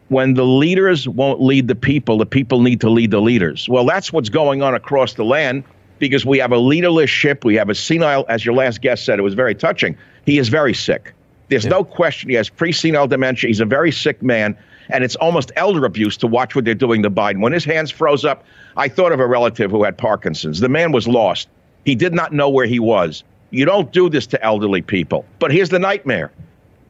when 0.10 0.36
the 0.36 0.45
leaders 0.45 1.10
won't 1.10 1.41
lead 1.41 1.67
the 1.67 1.75
people, 1.75 2.19
the 2.19 2.28
people 2.28 2.62
need 2.62 2.82
to 2.82 2.89
lead 2.89 3.10
the 3.10 3.21
leaders. 3.21 3.67
Well, 3.67 3.86
that's 3.86 4.13
what's 4.13 4.30
going 4.30 4.62
on 4.62 4.75
across 4.75 5.15
the 5.15 5.25
land 5.25 5.63
because 5.99 6.25
we 6.25 6.39
have 6.39 6.51
a 6.51 6.57
leaderless 6.57 7.09
ship. 7.09 7.45
We 7.45 7.55
have 7.55 7.69
a 7.69 7.75
senile, 7.75 8.25
as 8.29 8.45
your 8.45 8.55
last 8.55 8.81
guest 8.81 9.05
said, 9.05 9.19
it 9.19 9.21
was 9.21 9.33
very 9.33 9.53
touching. 9.53 9.97
He 10.25 10.38
is 10.38 10.49
very 10.49 10.73
sick. 10.73 11.13
There's 11.49 11.65
yeah. 11.65 11.71
no 11.71 11.83
question 11.83 12.29
he 12.29 12.35
has 12.35 12.49
pre 12.49 12.71
senile 12.71 13.07
dementia. 13.07 13.47
He's 13.47 13.59
a 13.59 13.65
very 13.65 13.91
sick 13.91 14.21
man. 14.23 14.57
And 14.91 15.03
it's 15.03 15.15
almost 15.17 15.51
elder 15.55 15.85
abuse 15.85 16.17
to 16.17 16.27
watch 16.27 16.55
what 16.55 16.65
they're 16.65 16.73
doing 16.73 17.03
to 17.03 17.12
Biden. 17.12 17.41
When 17.41 17.53
his 17.53 17.63
hands 17.63 17.91
froze 17.91 18.25
up, 18.25 18.43
I 18.75 18.88
thought 18.88 19.12
of 19.12 19.19
a 19.19 19.27
relative 19.27 19.69
who 19.69 19.83
had 19.83 19.97
Parkinson's. 19.97 20.62
The 20.62 20.69
man 20.69 20.91
was 20.91 21.07
lost. 21.07 21.47
He 21.85 21.93
did 21.93 22.13
not 22.13 22.33
know 22.33 22.49
where 22.49 22.65
he 22.65 22.79
was. 22.79 23.23
You 23.51 23.65
don't 23.65 23.91
do 23.91 24.09
this 24.09 24.25
to 24.27 24.43
elderly 24.43 24.81
people. 24.81 25.25
But 25.38 25.51
here's 25.51 25.69
the 25.69 25.79
nightmare 25.79 26.31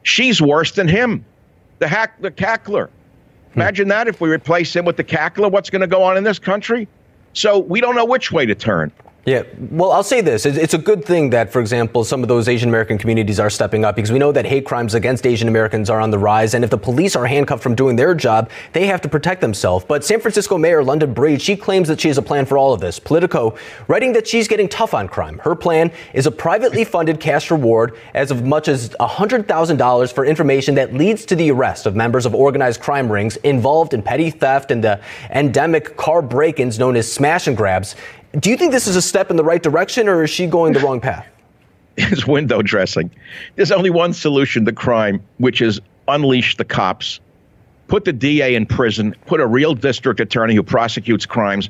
she's 0.02 0.40
worse 0.40 0.72
than 0.72 0.88
him. 0.88 1.24
The 1.78 1.88
hack, 1.88 2.20
the 2.20 2.30
cackler. 2.30 2.88
Hmm. 3.52 3.60
Imagine 3.60 3.88
that 3.88 4.08
if 4.08 4.20
we 4.20 4.30
replace 4.30 4.74
him 4.74 4.84
with 4.84 4.96
the 4.96 5.04
cackler, 5.04 5.50
what's 5.50 5.70
going 5.70 5.80
to 5.80 5.86
go 5.86 6.02
on 6.02 6.16
in 6.16 6.24
this 6.24 6.38
country? 6.38 6.88
So 7.32 7.58
we 7.58 7.80
don't 7.80 7.94
know 7.94 8.04
which 8.04 8.32
way 8.32 8.46
to 8.46 8.54
turn. 8.54 8.92
Yeah, 9.26 9.42
well, 9.70 9.92
I'll 9.92 10.02
say 10.02 10.22
this. 10.22 10.46
It's 10.46 10.72
a 10.72 10.78
good 10.78 11.04
thing 11.04 11.28
that, 11.30 11.52
for 11.52 11.60
example, 11.60 12.04
some 12.04 12.22
of 12.22 12.28
those 12.28 12.48
Asian 12.48 12.70
American 12.70 12.96
communities 12.96 13.38
are 13.38 13.50
stepping 13.50 13.84
up 13.84 13.94
because 13.94 14.10
we 14.10 14.18
know 14.18 14.32
that 14.32 14.46
hate 14.46 14.64
crimes 14.64 14.94
against 14.94 15.26
Asian 15.26 15.46
Americans 15.46 15.90
are 15.90 16.00
on 16.00 16.10
the 16.10 16.18
rise. 16.18 16.54
And 16.54 16.64
if 16.64 16.70
the 16.70 16.78
police 16.78 17.14
are 17.14 17.26
handcuffed 17.26 17.62
from 17.62 17.74
doing 17.74 17.96
their 17.96 18.14
job, 18.14 18.50
they 18.72 18.86
have 18.86 19.02
to 19.02 19.10
protect 19.10 19.42
themselves. 19.42 19.84
But 19.86 20.06
San 20.06 20.20
Francisco 20.20 20.56
Mayor 20.56 20.82
London 20.82 21.12
Breed, 21.12 21.42
she 21.42 21.54
claims 21.54 21.86
that 21.88 22.00
she 22.00 22.08
has 22.08 22.16
a 22.16 22.22
plan 22.22 22.46
for 22.46 22.56
all 22.56 22.72
of 22.72 22.80
this. 22.80 22.98
Politico 22.98 23.58
writing 23.88 24.14
that 24.14 24.26
she's 24.26 24.48
getting 24.48 24.70
tough 24.70 24.94
on 24.94 25.06
crime. 25.06 25.38
Her 25.40 25.54
plan 25.54 25.92
is 26.14 26.26
a 26.26 26.30
privately 26.30 26.84
funded 26.84 27.20
cash 27.20 27.50
reward 27.50 27.98
as 28.14 28.30
of 28.30 28.46
much 28.46 28.68
as 28.68 28.88
$100,000 29.00 30.12
for 30.14 30.24
information 30.24 30.74
that 30.76 30.94
leads 30.94 31.26
to 31.26 31.36
the 31.36 31.50
arrest 31.50 31.84
of 31.84 31.94
members 31.94 32.24
of 32.24 32.34
organized 32.34 32.80
crime 32.80 33.12
rings 33.12 33.36
involved 33.36 33.92
in 33.92 34.00
petty 34.00 34.30
theft 34.30 34.70
and 34.70 34.82
the 34.82 34.98
endemic 35.30 35.98
car 35.98 36.22
break 36.22 36.58
ins 36.58 36.78
known 36.78 36.96
as 36.96 37.12
smash 37.12 37.46
and 37.46 37.56
grabs. 37.56 37.96
Do 38.38 38.48
you 38.48 38.56
think 38.56 38.70
this 38.70 38.86
is 38.86 38.94
a 38.94 39.02
step 39.02 39.30
in 39.30 39.36
the 39.36 39.42
right 39.42 39.62
direction, 39.62 40.08
or 40.08 40.22
is 40.22 40.30
she 40.30 40.46
going 40.46 40.72
the 40.72 40.80
wrong 40.80 41.00
path? 41.00 41.26
It's 41.96 42.26
window 42.26 42.62
dressing. 42.62 43.10
There's 43.56 43.72
only 43.72 43.90
one 43.90 44.14
solution 44.14 44.64
to 44.64 44.72
crime, 44.72 45.22
which 45.38 45.60
is 45.60 45.80
unleash 46.08 46.56
the 46.56 46.64
cops, 46.64 47.20
put 47.88 48.04
the 48.04 48.12
DA 48.12 48.54
in 48.54 48.64
prison, 48.64 49.14
put 49.26 49.40
a 49.40 49.46
real 49.46 49.74
district 49.74 50.20
attorney 50.20 50.54
who 50.54 50.62
prosecutes 50.62 51.26
crimes. 51.26 51.68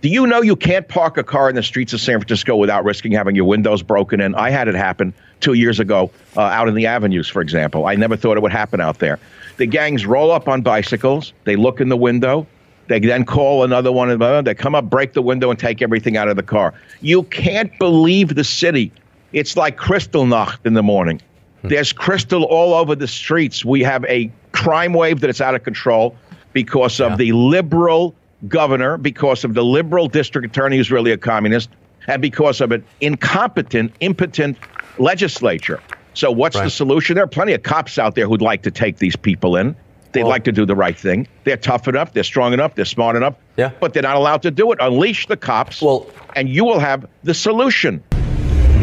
Do 0.00 0.08
you 0.08 0.26
know 0.26 0.40
you 0.40 0.56
can't 0.56 0.86
park 0.86 1.18
a 1.18 1.24
car 1.24 1.50
in 1.50 1.56
the 1.56 1.62
streets 1.62 1.92
of 1.92 2.00
San 2.00 2.18
Francisco 2.20 2.56
without 2.56 2.84
risking 2.84 3.12
having 3.12 3.34
your 3.34 3.44
windows 3.44 3.82
broken 3.82 4.20
in? 4.20 4.34
I 4.36 4.50
had 4.50 4.68
it 4.68 4.76
happen 4.76 5.12
two 5.40 5.54
years 5.54 5.80
ago 5.80 6.10
uh, 6.36 6.42
out 6.42 6.68
in 6.68 6.74
the 6.74 6.86
avenues, 6.86 7.28
for 7.28 7.42
example. 7.42 7.86
I 7.86 7.96
never 7.96 8.16
thought 8.16 8.36
it 8.36 8.42
would 8.42 8.52
happen 8.52 8.80
out 8.80 9.00
there. 9.00 9.18
The 9.56 9.66
gangs 9.66 10.06
roll 10.06 10.30
up 10.30 10.48
on 10.48 10.62
bicycles, 10.62 11.32
they 11.44 11.56
look 11.56 11.80
in 11.80 11.88
the 11.88 11.96
window, 11.96 12.46
they 12.88 13.00
then 13.00 13.24
call 13.24 13.64
another 13.64 13.90
one 13.92 14.10
of 14.10 14.18
them. 14.18 14.44
They 14.44 14.54
come 14.54 14.74
up, 14.74 14.88
break 14.88 15.12
the 15.12 15.22
window, 15.22 15.50
and 15.50 15.58
take 15.58 15.82
everything 15.82 16.16
out 16.16 16.28
of 16.28 16.36
the 16.36 16.42
car. 16.42 16.74
You 17.00 17.24
can't 17.24 17.76
believe 17.78 18.34
the 18.34 18.44
city. 18.44 18.92
It's 19.32 19.56
like 19.56 19.76
Kristallnacht 19.76 20.58
in 20.64 20.74
the 20.74 20.82
morning. 20.82 21.20
Hmm. 21.62 21.68
There's 21.68 21.92
crystal 21.92 22.44
all 22.44 22.74
over 22.74 22.94
the 22.94 23.08
streets. 23.08 23.64
We 23.64 23.82
have 23.82 24.04
a 24.04 24.30
crime 24.52 24.92
wave 24.92 25.20
that 25.20 25.30
is 25.30 25.40
out 25.40 25.54
of 25.54 25.62
control 25.64 26.16
because 26.52 27.00
of 27.00 27.12
yeah. 27.12 27.16
the 27.16 27.32
liberal 27.32 28.14
governor, 28.48 28.96
because 28.96 29.44
of 29.44 29.54
the 29.54 29.64
liberal 29.64 30.08
district 30.08 30.46
attorney 30.46 30.76
who's 30.76 30.90
really 30.90 31.10
a 31.10 31.18
communist. 31.18 31.70
and 32.08 32.22
because 32.22 32.60
of 32.60 32.70
an 32.70 32.84
incompetent, 33.00 33.92
impotent 34.00 34.56
legislature. 34.98 35.80
So, 36.14 36.30
what's 36.30 36.56
Right. 36.56 36.64
the 36.64 36.70
solution? 36.70 37.14
There 37.16 37.24
are 37.24 37.28
plenty 37.28 37.52
of 37.52 37.62
cops 37.62 37.98
out 37.98 38.14
there 38.14 38.26
who'd 38.28 38.40
like 38.40 38.62
to 38.62 38.70
take 38.70 38.98
these 38.98 39.16
people 39.16 39.56
in. 39.56 39.74
They'd 40.12 40.22
Well- 40.22 40.30
like 40.30 40.44
to 40.44 40.52
do 40.52 40.64
the 40.66 40.74
right 40.76 40.96
thing. 40.98 41.26
They're 41.44 41.56
tough 41.56 41.88
enough, 41.88 42.12
they're 42.12 42.22
strong 42.24 42.52
enough, 42.52 42.74
they're 42.74 42.84
smart 42.84 43.16
enough, 43.16 43.34
Yeah. 43.56 43.70
but 43.80 43.92
they're 43.92 44.02
not 44.02 44.16
allowed 44.16 44.42
to 44.42 44.50
do 44.50 44.72
it. 44.72 44.78
Unleash 44.80 45.26
the 45.26 45.36
cops, 45.36 45.82
Well- 45.82 46.06
and 46.34 46.48
you 46.48 46.64
will 46.64 46.78
have 46.80 47.06
the 47.24 47.34
solution. 47.34 48.02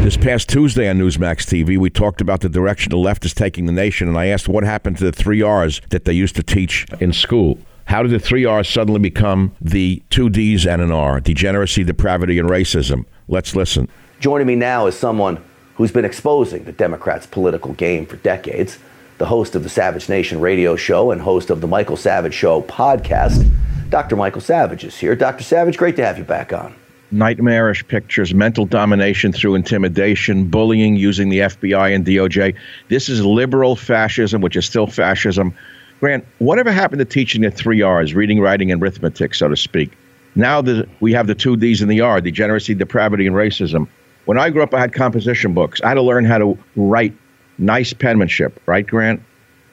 This 0.03 0.17
past 0.17 0.49
Tuesday 0.49 0.89
on 0.89 0.99
Newsmax 0.99 1.45
TV, 1.45 1.77
we 1.77 1.89
talked 1.89 2.19
about 2.19 2.41
the 2.41 2.49
direction 2.49 2.89
the 2.89 2.97
left 2.97 3.23
is 3.23 3.33
taking 3.33 3.65
the 3.67 3.71
nation, 3.71 4.09
and 4.09 4.17
I 4.17 4.25
asked 4.27 4.49
what 4.49 4.63
happened 4.65 4.97
to 4.97 5.05
the 5.05 5.13
three 5.13 5.41
R's 5.41 5.79
that 5.91 6.03
they 6.05 6.11
used 6.13 6.35
to 6.35 6.43
teach 6.43 6.85
in 6.99 7.13
school. 7.13 7.57
How 7.85 8.01
did 8.03 8.11
the 8.11 8.19
three 8.19 8.43
R's 8.45 8.67
suddenly 8.67 8.99
become 8.99 9.53
the 9.61 10.01
two 10.09 10.29
D's 10.29 10.65
and 10.67 10.81
an 10.81 10.91
R? 10.91 11.19
Degeneracy, 11.21 11.83
depravity, 11.85 12.37
and 12.37 12.49
racism. 12.49 13.05
Let's 13.29 13.55
listen. 13.55 13.87
Joining 14.19 14.47
me 14.47 14.55
now 14.55 14.87
is 14.87 14.95
someone 14.95 15.37
who's 15.75 15.91
been 15.91 16.05
exposing 16.05 16.65
the 16.65 16.71
Democrats' 16.73 17.25
political 17.25 17.73
game 17.73 18.05
for 18.05 18.17
decades, 18.17 18.77
the 19.23 19.27
host 19.27 19.55
of 19.55 19.63
the 19.63 19.69
Savage 19.69 20.09
Nation 20.09 20.41
radio 20.41 20.75
show 20.75 21.11
and 21.11 21.21
host 21.21 21.49
of 21.49 21.61
the 21.61 21.67
Michael 21.67 21.95
Savage 21.95 22.33
Show 22.33 22.61
podcast. 22.63 23.49
Dr. 23.89 24.17
Michael 24.17 24.41
Savage 24.41 24.83
is 24.83 24.97
here. 24.97 25.15
Dr. 25.15 25.45
Savage, 25.45 25.77
great 25.77 25.95
to 25.95 26.05
have 26.05 26.17
you 26.17 26.25
back 26.25 26.51
on. 26.51 26.75
Nightmarish 27.09 27.87
pictures, 27.87 28.33
mental 28.33 28.65
domination 28.65 29.31
through 29.31 29.55
intimidation, 29.55 30.49
bullying 30.49 30.97
using 30.97 31.29
the 31.29 31.39
FBI 31.39 31.95
and 31.95 32.05
DOJ. 32.05 32.53
This 32.89 33.07
is 33.07 33.23
liberal 33.23 33.77
fascism, 33.77 34.41
which 34.41 34.57
is 34.57 34.65
still 34.65 34.87
fascism. 34.87 35.55
Grant, 36.01 36.25
whatever 36.39 36.69
happened 36.69 36.99
to 36.99 37.05
teaching 37.05 37.43
the 37.43 37.49
three 37.51 37.81
R's, 37.81 38.13
reading, 38.13 38.41
writing, 38.41 38.73
and 38.73 38.83
arithmetic, 38.83 39.35
so 39.35 39.47
to 39.47 39.55
speak? 39.55 39.93
Now 40.35 40.61
the, 40.61 40.85
we 40.99 41.13
have 41.13 41.27
the 41.27 41.35
two 41.35 41.55
D's 41.55 41.81
and 41.81 41.89
the 41.89 42.01
R, 42.01 42.19
degeneracy, 42.19 42.73
depravity, 42.73 43.25
and 43.25 43.37
racism. 43.37 43.87
When 44.25 44.37
I 44.37 44.49
grew 44.49 44.63
up, 44.63 44.73
I 44.73 44.81
had 44.81 44.91
composition 44.91 45.53
books. 45.53 45.81
I 45.81 45.87
had 45.87 45.93
to 45.93 46.01
learn 46.01 46.25
how 46.25 46.39
to 46.39 46.57
write 46.75 47.13
nice 47.57 47.93
penmanship, 47.93 48.59
right, 48.65 48.85
Grant? 48.85 49.21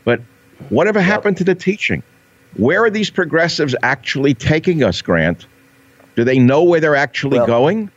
But 0.04 0.20
whatever 0.68 1.00
happened 1.00 1.36
to 1.38 1.44
the 1.44 1.54
teaching? 1.54 2.02
Where 2.56 2.82
are 2.84 2.90
these 2.90 3.10
progressives 3.10 3.74
actually 3.82 4.34
taking 4.34 4.82
us, 4.82 5.02
Grant? 5.02 5.46
Do 6.16 6.24
they 6.24 6.38
know 6.38 6.62
where 6.62 6.80
they're 6.80 6.96
actually 6.96 7.38
Well- 7.38 7.46
going? 7.46 7.90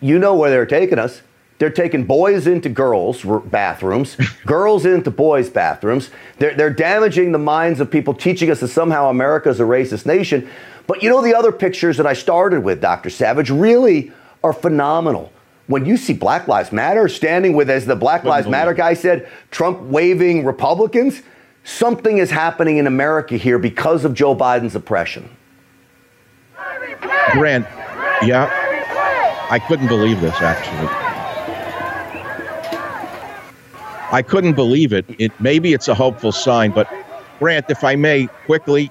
You 0.00 0.18
know 0.18 0.34
where 0.34 0.50
they're 0.50 0.66
taking 0.66 0.98
us. 0.98 1.22
They're 1.58 1.70
taking 1.70 2.04
boys 2.04 2.46
into 2.46 2.70
girls' 2.70 3.24
bathrooms, 3.46 4.16
girls 4.46 4.86
into 4.86 5.10
boys' 5.10 5.50
bathrooms. 5.50 6.10
They're, 6.38 6.54
they're 6.54 6.72
damaging 6.72 7.32
the 7.32 7.38
minds 7.38 7.80
of 7.80 7.90
people, 7.90 8.14
teaching 8.14 8.50
us 8.50 8.60
that 8.60 8.68
somehow 8.68 9.10
America 9.10 9.50
is 9.50 9.60
a 9.60 9.64
racist 9.64 10.06
nation. 10.06 10.48
But 10.86 11.02
you 11.02 11.10
know, 11.10 11.22
the 11.22 11.34
other 11.34 11.52
pictures 11.52 11.98
that 11.98 12.06
I 12.06 12.14
started 12.14 12.64
with, 12.64 12.80
Dr. 12.80 13.10
Savage, 13.10 13.50
really 13.50 14.10
are 14.42 14.54
phenomenal. 14.54 15.32
When 15.70 15.86
you 15.86 15.96
see 15.96 16.14
Black 16.14 16.48
Lives 16.48 16.72
Matter 16.72 17.06
standing 17.06 17.52
with, 17.52 17.70
as 17.70 17.86
the 17.86 17.94
Black 17.94 18.24
Lives 18.24 18.48
Matter 18.48 18.74
guy 18.74 18.92
said, 18.92 19.28
Trump 19.52 19.80
waving 19.82 20.44
Republicans, 20.44 21.22
something 21.62 22.18
is 22.18 22.28
happening 22.28 22.78
in 22.78 22.88
America 22.88 23.36
here 23.36 23.56
because 23.56 24.04
of 24.04 24.12
Joe 24.12 24.34
Biden's 24.34 24.74
oppression. 24.74 25.30
Grant, 27.30 27.66
yeah, 28.20 28.50
I 29.48 29.60
couldn't 29.60 29.86
believe 29.86 30.20
this 30.20 30.34
actually. 30.40 30.88
I 34.10 34.24
couldn't 34.26 34.54
believe 34.54 34.92
it. 34.92 35.04
It 35.20 35.30
maybe 35.38 35.72
it's 35.72 35.86
a 35.86 35.94
hopeful 35.94 36.32
sign, 36.32 36.72
but 36.72 36.92
Grant, 37.38 37.66
if 37.68 37.84
I 37.84 37.94
may 37.94 38.26
quickly, 38.44 38.90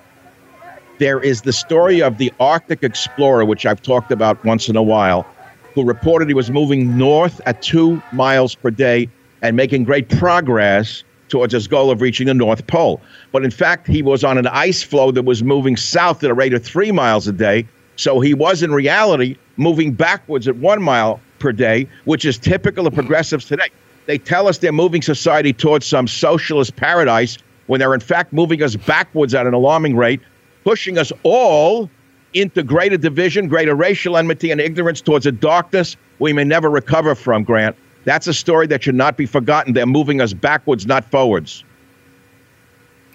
there 0.97 1.19
is 1.19 1.41
the 1.41 1.51
story 1.51 2.01
of 2.01 2.19
the 2.19 2.31
Arctic 2.39 2.83
explorer, 2.83 3.43
which 3.43 3.65
I've 3.65 3.81
talked 3.81 4.13
about 4.13 4.41
once 4.45 4.69
in 4.69 4.77
a 4.77 4.83
while, 4.83 5.27
who 5.73 5.83
reported 5.83 6.27
he 6.27 6.33
was 6.33 6.51
moving 6.51 6.97
north 6.97 7.41
at 7.45 7.61
two 7.61 8.01
miles 8.11 8.55
per 8.55 8.71
day 8.71 9.09
and 9.41 9.55
making 9.55 9.83
great 9.83 10.09
progress 10.09 11.03
towards 11.29 11.53
his 11.53 11.67
goal 11.67 11.91
of 11.91 12.01
reaching 12.01 12.27
the 12.27 12.33
North 12.33 12.65
Pole. 12.67 13.01
But 13.31 13.43
in 13.43 13.51
fact, 13.51 13.87
he 13.87 14.01
was 14.01 14.23
on 14.23 14.37
an 14.37 14.47
ice 14.47 14.81
floe 14.83 15.11
that 15.11 15.23
was 15.23 15.43
moving 15.43 15.77
south 15.77 16.23
at 16.23 16.31
a 16.31 16.33
rate 16.33 16.53
of 16.53 16.63
three 16.63 16.91
miles 16.91 17.27
a 17.27 17.31
day. 17.31 17.67
So 17.95 18.19
he 18.19 18.33
was 18.33 18.63
in 18.63 18.71
reality 18.71 19.37
moving 19.57 19.93
backwards 19.93 20.47
at 20.47 20.55
one 20.57 20.81
mile 20.81 21.19
per 21.37 21.51
day, 21.51 21.87
which 22.05 22.25
is 22.25 22.37
typical 22.37 22.87
of 22.87 22.93
progressives 22.93 23.45
today. 23.45 23.69
They 24.05 24.17
tell 24.17 24.47
us 24.47 24.57
they're 24.57 24.71
moving 24.71 25.01
society 25.01 25.53
towards 25.53 25.85
some 25.85 26.07
socialist 26.07 26.75
paradise 26.75 27.37
when 27.67 27.79
they're 27.79 27.93
in 27.93 27.99
fact 27.99 28.33
moving 28.33 28.63
us 28.63 28.75
backwards 28.75 29.35
at 29.35 29.45
an 29.45 29.53
alarming 29.53 29.95
rate, 29.95 30.21
pushing 30.63 30.97
us 30.97 31.11
all 31.23 31.89
into 32.33 32.63
greater 32.63 32.97
division, 32.97 33.47
greater 33.47 33.75
racial 33.75 34.17
enmity, 34.17 34.51
and 34.51 34.61
ignorance 34.61 35.01
towards 35.01 35.25
a 35.25 35.31
darkness 35.31 35.97
we 36.19 36.33
may 36.33 36.43
never 36.43 36.69
recover 36.69 37.15
from, 37.15 37.43
Grant. 37.43 37.75
That's 38.05 38.27
a 38.27 38.33
story 38.33 38.67
that 38.67 38.83
should 38.83 38.95
not 38.95 39.17
be 39.17 39.25
forgotten. 39.25 39.73
They're 39.73 39.85
moving 39.85 40.21
us 40.21 40.33
backwards, 40.33 40.85
not 40.85 41.09
forwards. 41.11 41.63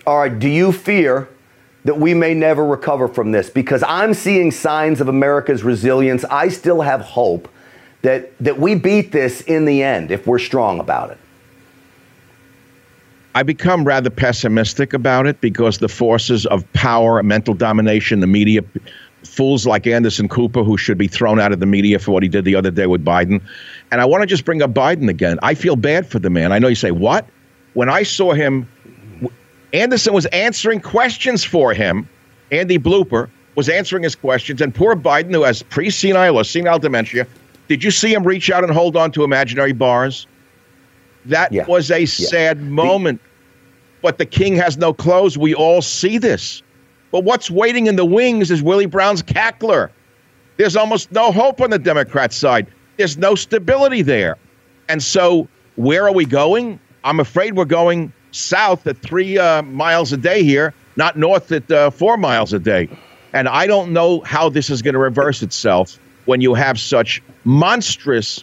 All 0.07 0.18
right, 0.18 0.38
do 0.38 0.48
you 0.48 0.72
fear 0.72 1.29
that 1.85 1.98
we 1.98 2.14
may 2.14 2.35
never 2.35 2.64
recover 2.66 3.09
from 3.09 3.33
this? 3.33 3.48
Because 3.48 3.83
I'm 3.87 4.14
seeing 4.14 4.50
signs 4.50 5.00
of 5.00 5.09
America's 5.09 5.62
resilience. 5.62 6.24
I 6.24 6.48
still 6.48 6.83
have 6.83 7.00
hope 7.00 7.48
that, 8.03 8.37
that 8.38 8.59
we 8.59 8.74
beat 8.74 9.12
this 9.12 9.40
in 9.42 9.64
the 9.64 9.83
end 9.83 10.11
if 10.11 10.27
we're 10.27 10.38
strong 10.38 10.81
about 10.81 11.11
it. 11.11 11.18
I 13.35 13.42
become 13.42 13.85
rather 13.85 14.11
pessimistic 14.11 14.92
about 14.92 15.27
it 15.27 15.40
because 15.40 15.79
the 15.79 15.88
forces 15.88 16.46
of 16.46 16.70
power, 16.72 17.20
mental 17.22 17.55
domination, 17.55 18.20
the 18.20 18.29
media, 18.29 18.61
fools 19.27 19.67
like 19.67 19.87
Anderson 19.87 20.29
Cooper, 20.29 20.63
who 20.63 20.77
should 20.77 20.99
be 20.99 21.09
thrown 21.09 21.41
out 21.41 21.53
of 21.53 21.61
the 21.61 21.67
media 21.67 21.99
for 21.99 22.13
what 22.13 22.23
he 22.23 22.29
did 22.29 22.45
the 22.45 22.55
other 22.55 22.71
day 22.71 22.87
with 22.87 23.05
Biden. 23.05 23.41
And 23.91 24.01
I 24.01 24.05
want 24.05 24.23
to 24.23 24.27
just 24.27 24.45
bring 24.45 24.63
up 24.63 24.73
Biden 24.73 25.09
again. 25.09 25.39
I 25.43 25.55
feel 25.55 25.77
bad 25.77 26.07
for 26.07 26.19
the 26.19 26.31
man. 26.31 26.53
I 26.53 26.59
know 26.59 26.69
you 26.69 26.75
say, 26.75 26.91
what? 26.91 27.27
When 27.75 27.89
I 27.89 28.03
saw 28.03 28.33
him, 28.33 28.69
Anderson 29.73 30.13
was 30.15 30.27
answering 30.27 30.81
questions 30.81 31.43
for 31.45 31.73
him. 31.73 32.09
Andy 32.53 32.79
Blooper 32.79 33.29
was 33.57 33.69
answering 33.69 34.03
his 34.03 34.15
questions. 34.15 34.61
And 34.61 34.75
poor 34.75 34.95
Biden, 34.95 35.33
who 35.33 35.43
has 35.43 35.63
pre 35.63 35.91
senile 35.91 36.37
or 36.39 36.45
senile 36.45 36.79
dementia, 36.79 37.27
did 37.69 37.83
you 37.83 37.91
see 37.91 38.13
him 38.13 38.25
reach 38.25 38.51
out 38.51 38.63
and 38.63 38.73
hold 38.73 38.97
on 38.97 39.11
to 39.13 39.25
imaginary 39.25 39.73
bars? 39.73 40.27
That 41.25 41.53
Yeah. 41.53 41.65
was 41.67 41.91
a 41.91 42.07
sad 42.07 42.63
moment. 42.63 43.21
But 44.03 44.19
the 44.19 44.27
king 44.27 44.55
has 44.57 44.77
no 44.77 44.93
clothes. 44.93 45.39
We 45.39 45.55
all 45.55 45.81
see 45.81 46.19
this. 46.19 46.63
But 47.14 47.22
what's 47.22 47.48
waiting 47.48 47.87
in 47.87 47.94
the 47.94 48.05
wings 48.05 48.50
is 48.50 48.61
Willie 48.61 48.87
Brown's 48.87 49.22
cackler. 49.22 49.88
There's 50.57 50.74
almost 50.74 51.12
no 51.12 51.31
hope 51.31 51.61
on 51.61 51.70
the 51.70 51.79
Democrat 51.79 52.33
side. 52.33 52.66
There's 52.96 53.16
no 53.16 53.37
stability 53.37 54.03
there. 54.03 54.37
And 54.88 55.00
so, 55.00 55.46
where 55.77 56.09
are 56.09 56.12
we 56.12 56.24
going? 56.24 56.81
I'm 57.05 57.20
afraid 57.20 57.57
we're 57.57 57.66
going 57.66 58.12
south 58.33 58.88
at 58.88 58.98
three 58.98 59.38
uh, 59.38 59.62
miles 59.62 60.12
a 60.12 60.16
day 60.16 60.42
here, 60.42 60.74
not 60.96 61.16
north 61.16 61.53
at 61.53 61.70
uh, 61.70 61.90
four 61.90 62.16
miles 62.16 62.53
a 62.53 62.59
day. 62.59 62.88
And 63.33 63.46
I 63.46 63.68
don't 63.68 63.92
know 63.92 64.22
how 64.22 64.48
this 64.48 64.68
is 64.68 64.83
going 64.83 64.94
to 64.94 64.98
reverse 64.98 65.40
itself 65.40 66.00
when 66.24 66.40
you 66.40 66.53
have 66.55 66.81
such 66.81 67.22
monstrous 67.44 68.42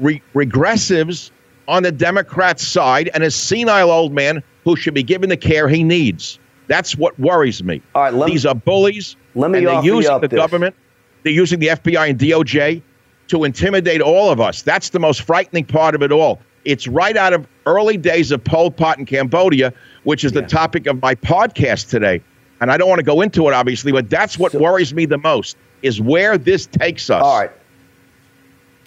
re- 0.00 0.20
regressives 0.34 1.30
on 1.68 1.84
the 1.84 1.92
Democrat 1.92 2.58
side 2.58 3.08
and 3.14 3.22
a 3.22 3.30
senile 3.30 3.92
old 3.92 4.12
man 4.12 4.42
who 4.64 4.74
should 4.74 4.94
be 4.94 5.04
given 5.04 5.28
the 5.28 5.36
care 5.36 5.68
he 5.68 5.84
needs. 5.84 6.40
That's 6.66 6.96
what 6.96 7.18
worries 7.18 7.62
me. 7.62 7.82
All 7.94 8.02
right, 8.02 8.14
let- 8.14 8.30
These 8.30 8.46
are 8.46 8.54
bullies. 8.54 9.16
let 9.34 9.50
me 9.50 9.58
and 9.58 9.66
they're 9.66 9.84
using 9.84 10.20
the 10.20 10.28
this. 10.28 10.36
government. 10.36 10.74
They're 11.22 11.32
using 11.32 11.58
the 11.58 11.68
FBI 11.68 12.10
and 12.10 12.18
DOJ 12.18 12.82
to 13.28 13.44
intimidate 13.44 14.00
all 14.00 14.30
of 14.30 14.40
us. 14.40 14.62
That's 14.62 14.90
the 14.90 14.98
most 14.98 15.22
frightening 15.22 15.64
part 15.64 15.94
of 15.94 16.02
it 16.02 16.12
all. 16.12 16.40
It's 16.64 16.86
right 16.88 17.16
out 17.16 17.32
of 17.32 17.46
early 17.66 17.96
days 17.96 18.30
of 18.30 18.42
Pol 18.44 18.70
Pot 18.70 18.98
in 18.98 19.06
Cambodia, 19.06 19.72
which 20.04 20.24
is 20.24 20.32
the 20.32 20.42
topic 20.42 20.86
of 20.86 21.00
my 21.02 21.14
podcast 21.14 21.90
today. 21.90 22.22
And 22.60 22.70
I 22.70 22.76
don't 22.76 22.88
want 22.88 22.98
to 23.00 23.04
go 23.04 23.20
into 23.20 23.48
it, 23.48 23.54
obviously, 23.54 23.92
but 23.92 24.08
that's 24.08 24.38
what 24.38 24.54
worries 24.54 24.94
me 24.94 25.04
the 25.06 25.18
most 25.18 25.56
is 25.82 26.00
where 26.00 26.38
this 26.38 26.66
takes 26.66 27.10
us. 27.10 27.22
All 27.22 27.38
right. 27.40 27.50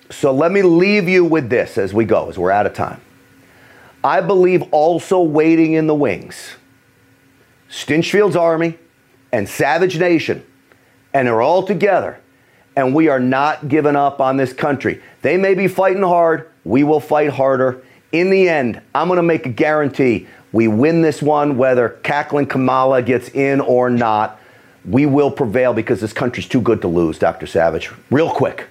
So 0.09 0.31
let 0.31 0.51
me 0.51 0.61
leave 0.61 1.07
you 1.07 1.23
with 1.25 1.49
this 1.49 1.77
as 1.77 1.93
we 1.93 2.05
go, 2.05 2.29
as 2.29 2.37
we're 2.37 2.51
out 2.51 2.65
of 2.65 2.73
time. 2.73 2.99
I 4.03 4.21
believe 4.21 4.63
also 4.71 5.21
waiting 5.21 5.73
in 5.73 5.87
the 5.87 5.95
wings, 5.95 6.55
Stinchfield's 7.69 8.35
Army 8.35 8.77
and 9.31 9.47
Savage 9.47 9.99
Nation, 9.99 10.45
and 11.13 11.27
they're 11.27 11.41
all 11.41 11.63
together, 11.63 12.19
and 12.75 12.93
we 12.93 13.07
are 13.09 13.19
not 13.19 13.67
giving 13.67 13.95
up 13.95 14.21
on 14.21 14.37
this 14.37 14.53
country. 14.53 15.01
They 15.21 15.37
may 15.37 15.53
be 15.53 15.67
fighting 15.67 16.03
hard, 16.03 16.49
we 16.63 16.83
will 16.83 16.99
fight 16.99 17.29
harder. 17.29 17.83
In 18.11 18.29
the 18.29 18.47
end, 18.47 18.81
I'm 18.95 19.07
going 19.07 19.17
to 19.17 19.23
make 19.23 19.45
a 19.45 19.49
guarantee 19.49 20.27
we 20.51 20.67
win 20.67 21.01
this 21.01 21.21
one, 21.21 21.57
whether 21.57 21.89
cackling 22.03 22.47
Kamala 22.47 23.01
gets 23.01 23.29
in 23.29 23.61
or 23.61 23.89
not. 23.89 24.39
We 24.85 25.05
will 25.05 25.29
prevail 25.29 25.73
because 25.73 25.99
this 25.99 26.13
country's 26.13 26.47
too 26.47 26.61
good 26.61 26.81
to 26.81 26.87
lose, 26.87 27.19
Dr. 27.19 27.45
Savage. 27.45 27.91
Real 28.09 28.29
quick. 28.29 28.67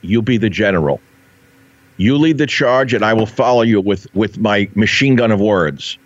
You'll 0.00 0.22
be 0.22 0.36
the 0.36 0.50
general. 0.50 1.00
You 1.96 2.16
lead 2.16 2.38
the 2.38 2.46
charge, 2.46 2.94
and 2.94 3.04
I 3.04 3.12
will 3.12 3.26
follow 3.26 3.62
you 3.62 3.80
with, 3.80 4.12
with 4.14 4.38
my 4.38 4.68
machine 4.74 5.16
gun 5.16 5.30
of 5.30 5.40
words. 5.40 5.98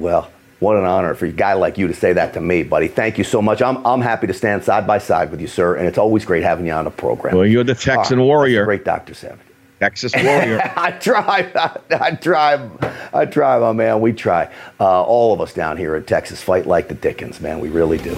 Well, 0.00 0.30
What 0.60 0.76
an 0.76 0.84
honor 0.84 1.14
for 1.14 1.26
a 1.26 1.32
guy 1.32 1.52
like 1.54 1.78
you 1.78 1.86
to 1.88 1.94
say 1.94 2.12
that 2.14 2.32
to 2.34 2.40
me, 2.40 2.62
buddy. 2.64 2.88
Thank 2.88 3.16
you 3.18 3.24
so 3.24 3.40
much. 3.40 3.62
I'm, 3.62 3.84
I'm 3.86 4.00
happy 4.00 4.26
to 4.26 4.34
stand 4.34 4.62
side 4.64 4.86
by 4.86 4.98
side 4.98 5.30
with 5.30 5.40
you, 5.40 5.46
sir, 5.46 5.76
and 5.76 5.86
it's 5.86 5.96
always 5.98 6.24
great 6.24 6.42
having 6.42 6.66
you 6.66 6.72
on 6.72 6.84
the 6.84 6.90
program. 6.90 7.36
Well, 7.36 7.46
you're 7.46 7.64
the 7.64 7.74
Texan 7.74 8.18
Ah, 8.18 8.22
warrior. 8.24 8.64
Great 8.64 8.84
Dr. 8.84 9.14
Savage. 9.14 9.38
Texas 9.78 10.12
warrior. 10.14 10.60
I 10.76 10.90
try. 10.92 11.50
I, 11.90 12.10
try. 12.10 12.68
I 13.14 13.24
try, 13.24 13.58
my 13.58 13.72
man. 13.72 14.00
We 14.02 14.12
try. 14.12 14.50
Uh, 14.78 15.02
all 15.02 15.32
of 15.32 15.40
us 15.40 15.54
down 15.54 15.78
here 15.78 15.96
in 15.96 16.04
Texas 16.04 16.42
fight 16.42 16.66
like 16.66 16.88
the 16.88 16.94
Dickens, 16.94 17.40
man. 17.40 17.60
We 17.60 17.70
really 17.70 17.96
do. 17.96 18.14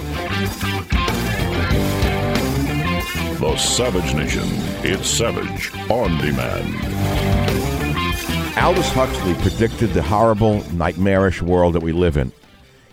The 3.39 3.55
Savage 3.57 4.13
Nation. 4.13 4.43
It's 4.83 5.07
Savage 5.07 5.71
on 5.89 6.17
demand. 6.17 7.32
Aldous 8.55 8.89
Huxley 8.91 9.33
predicted 9.35 9.89
the 9.89 10.03
horrible, 10.03 10.63
nightmarish 10.71 11.41
world 11.41 11.73
that 11.73 11.81
we 11.81 11.91
live 11.91 12.17
in. 12.17 12.31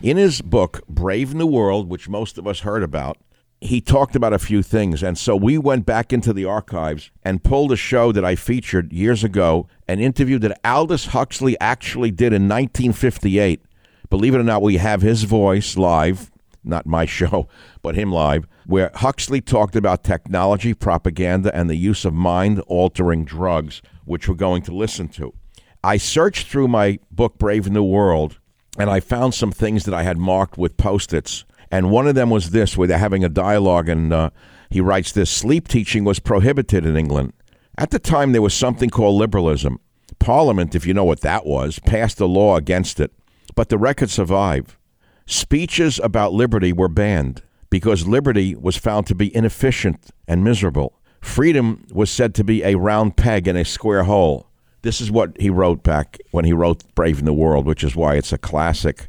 In 0.00 0.16
his 0.16 0.40
book, 0.40 0.80
Brave 0.88 1.34
New 1.34 1.46
World, 1.46 1.88
which 1.88 2.08
most 2.08 2.38
of 2.38 2.46
us 2.46 2.60
heard 2.60 2.82
about, 2.82 3.18
he 3.60 3.82
talked 3.82 4.16
about 4.16 4.32
a 4.32 4.38
few 4.38 4.62
things. 4.62 5.02
And 5.02 5.18
so 5.18 5.36
we 5.36 5.58
went 5.58 5.84
back 5.84 6.14
into 6.14 6.32
the 6.32 6.46
archives 6.46 7.10
and 7.22 7.44
pulled 7.44 7.72
a 7.72 7.76
show 7.76 8.10
that 8.10 8.24
I 8.24 8.36
featured 8.36 8.90
years 8.90 9.22
ago, 9.22 9.68
an 9.86 10.00
interview 10.00 10.38
that 10.38 10.58
Aldous 10.64 11.08
Huxley 11.08 11.60
actually 11.60 12.10
did 12.10 12.32
in 12.32 12.48
1958. 12.48 13.62
Believe 14.08 14.34
it 14.34 14.40
or 14.40 14.44
not, 14.44 14.62
we 14.62 14.78
have 14.78 15.02
his 15.02 15.24
voice 15.24 15.76
live, 15.76 16.32
not 16.64 16.86
my 16.86 17.04
show, 17.18 17.48
but 17.82 17.94
him 17.94 18.10
live, 18.10 18.46
where 18.66 18.90
Huxley 18.94 19.42
talked 19.42 19.76
about 19.76 20.04
technology, 20.04 20.72
propaganda, 20.72 21.54
and 21.54 21.68
the 21.68 21.76
use 21.76 22.06
of 22.06 22.14
mind 22.14 22.60
altering 22.60 23.26
drugs, 23.26 23.82
which 24.06 24.26
we're 24.26 24.34
going 24.34 24.62
to 24.62 24.74
listen 24.74 25.06
to. 25.08 25.34
I 25.82 25.96
searched 25.96 26.48
through 26.48 26.68
my 26.68 26.98
book, 27.10 27.38
Brave 27.38 27.70
New 27.70 27.84
World, 27.84 28.38
and 28.78 28.90
I 28.90 29.00
found 29.00 29.34
some 29.34 29.50
things 29.50 29.84
that 29.84 29.94
I 29.94 30.02
had 30.02 30.18
marked 30.18 30.58
with 30.58 30.76
post 30.76 31.14
its. 31.14 31.44
And 31.70 31.90
one 31.90 32.06
of 32.06 32.14
them 32.14 32.28
was 32.30 32.50
this, 32.50 32.76
where 32.76 32.86
they're 32.86 32.98
having 32.98 33.24
a 33.24 33.28
dialogue, 33.28 33.88
and 33.88 34.12
uh, 34.12 34.30
he 34.68 34.80
writes 34.80 35.12
this 35.12 35.30
sleep 35.30 35.68
teaching 35.68 36.04
was 36.04 36.18
prohibited 36.18 36.84
in 36.84 36.96
England. 36.96 37.32
At 37.78 37.90
the 37.90 37.98
time, 37.98 38.32
there 38.32 38.42
was 38.42 38.52
something 38.52 38.90
called 38.90 39.18
liberalism. 39.18 39.80
Parliament, 40.18 40.74
if 40.74 40.84
you 40.84 40.92
know 40.92 41.04
what 41.04 41.20
that 41.20 41.46
was, 41.46 41.78
passed 41.78 42.20
a 42.20 42.26
law 42.26 42.56
against 42.56 43.00
it, 43.00 43.12
but 43.54 43.70
the 43.70 43.78
record 43.78 44.10
survived. 44.10 44.76
Speeches 45.24 45.98
about 46.02 46.34
liberty 46.34 46.72
were 46.72 46.88
banned 46.88 47.42
because 47.70 48.06
liberty 48.06 48.54
was 48.54 48.76
found 48.76 49.06
to 49.06 49.14
be 49.14 49.34
inefficient 49.34 50.10
and 50.28 50.44
miserable. 50.44 51.00
Freedom 51.22 51.86
was 51.92 52.10
said 52.10 52.34
to 52.34 52.44
be 52.44 52.62
a 52.64 52.74
round 52.74 53.16
peg 53.16 53.48
in 53.48 53.56
a 53.56 53.64
square 53.64 54.04
hole. 54.04 54.49
This 54.82 55.00
is 55.00 55.10
what 55.10 55.38
he 55.38 55.50
wrote 55.50 55.82
back 55.82 56.18
when 56.30 56.44
he 56.44 56.52
wrote 56.52 56.82
Brave 56.94 57.22
New 57.22 57.32
World, 57.32 57.66
which 57.66 57.84
is 57.84 57.94
why 57.94 58.14
it's 58.14 58.32
a 58.32 58.38
classic. 58.38 59.08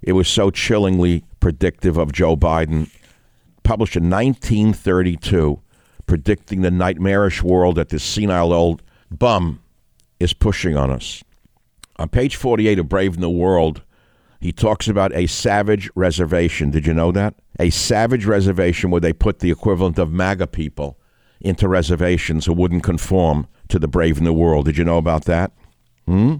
It 0.00 0.12
was 0.12 0.26
so 0.26 0.50
chillingly 0.50 1.24
predictive 1.38 1.98
of 1.98 2.12
Joe 2.12 2.36
Biden, 2.36 2.90
published 3.62 3.96
in 3.96 4.08
1932, 4.08 5.60
predicting 6.06 6.62
the 6.62 6.70
nightmarish 6.70 7.42
world 7.42 7.76
that 7.76 7.90
this 7.90 8.02
senile 8.02 8.52
old 8.52 8.82
bum 9.10 9.62
is 10.18 10.32
pushing 10.32 10.76
on 10.76 10.90
us. 10.90 11.22
On 11.96 12.08
page 12.08 12.36
48 12.36 12.78
of 12.78 12.88
Brave 12.88 13.18
New 13.18 13.30
World, 13.30 13.82
he 14.40 14.50
talks 14.50 14.88
about 14.88 15.14
a 15.14 15.26
savage 15.26 15.90
reservation. 15.94 16.70
Did 16.70 16.86
you 16.86 16.94
know 16.94 17.12
that? 17.12 17.34
A 17.60 17.70
savage 17.70 18.24
reservation 18.24 18.90
where 18.90 19.00
they 19.00 19.12
put 19.12 19.38
the 19.38 19.50
equivalent 19.50 19.98
of 19.98 20.10
MAGA 20.10 20.48
people 20.48 20.98
into 21.40 21.68
reservations 21.68 22.46
who 22.46 22.52
wouldn't 22.52 22.82
conform 22.82 23.46
to 23.72 23.78
the 23.78 23.88
Brave 23.88 24.20
New 24.20 24.34
World. 24.34 24.66
Did 24.66 24.76
you 24.76 24.84
know 24.84 24.98
about 24.98 25.24
that? 25.24 25.50
Hmm? 26.06 26.36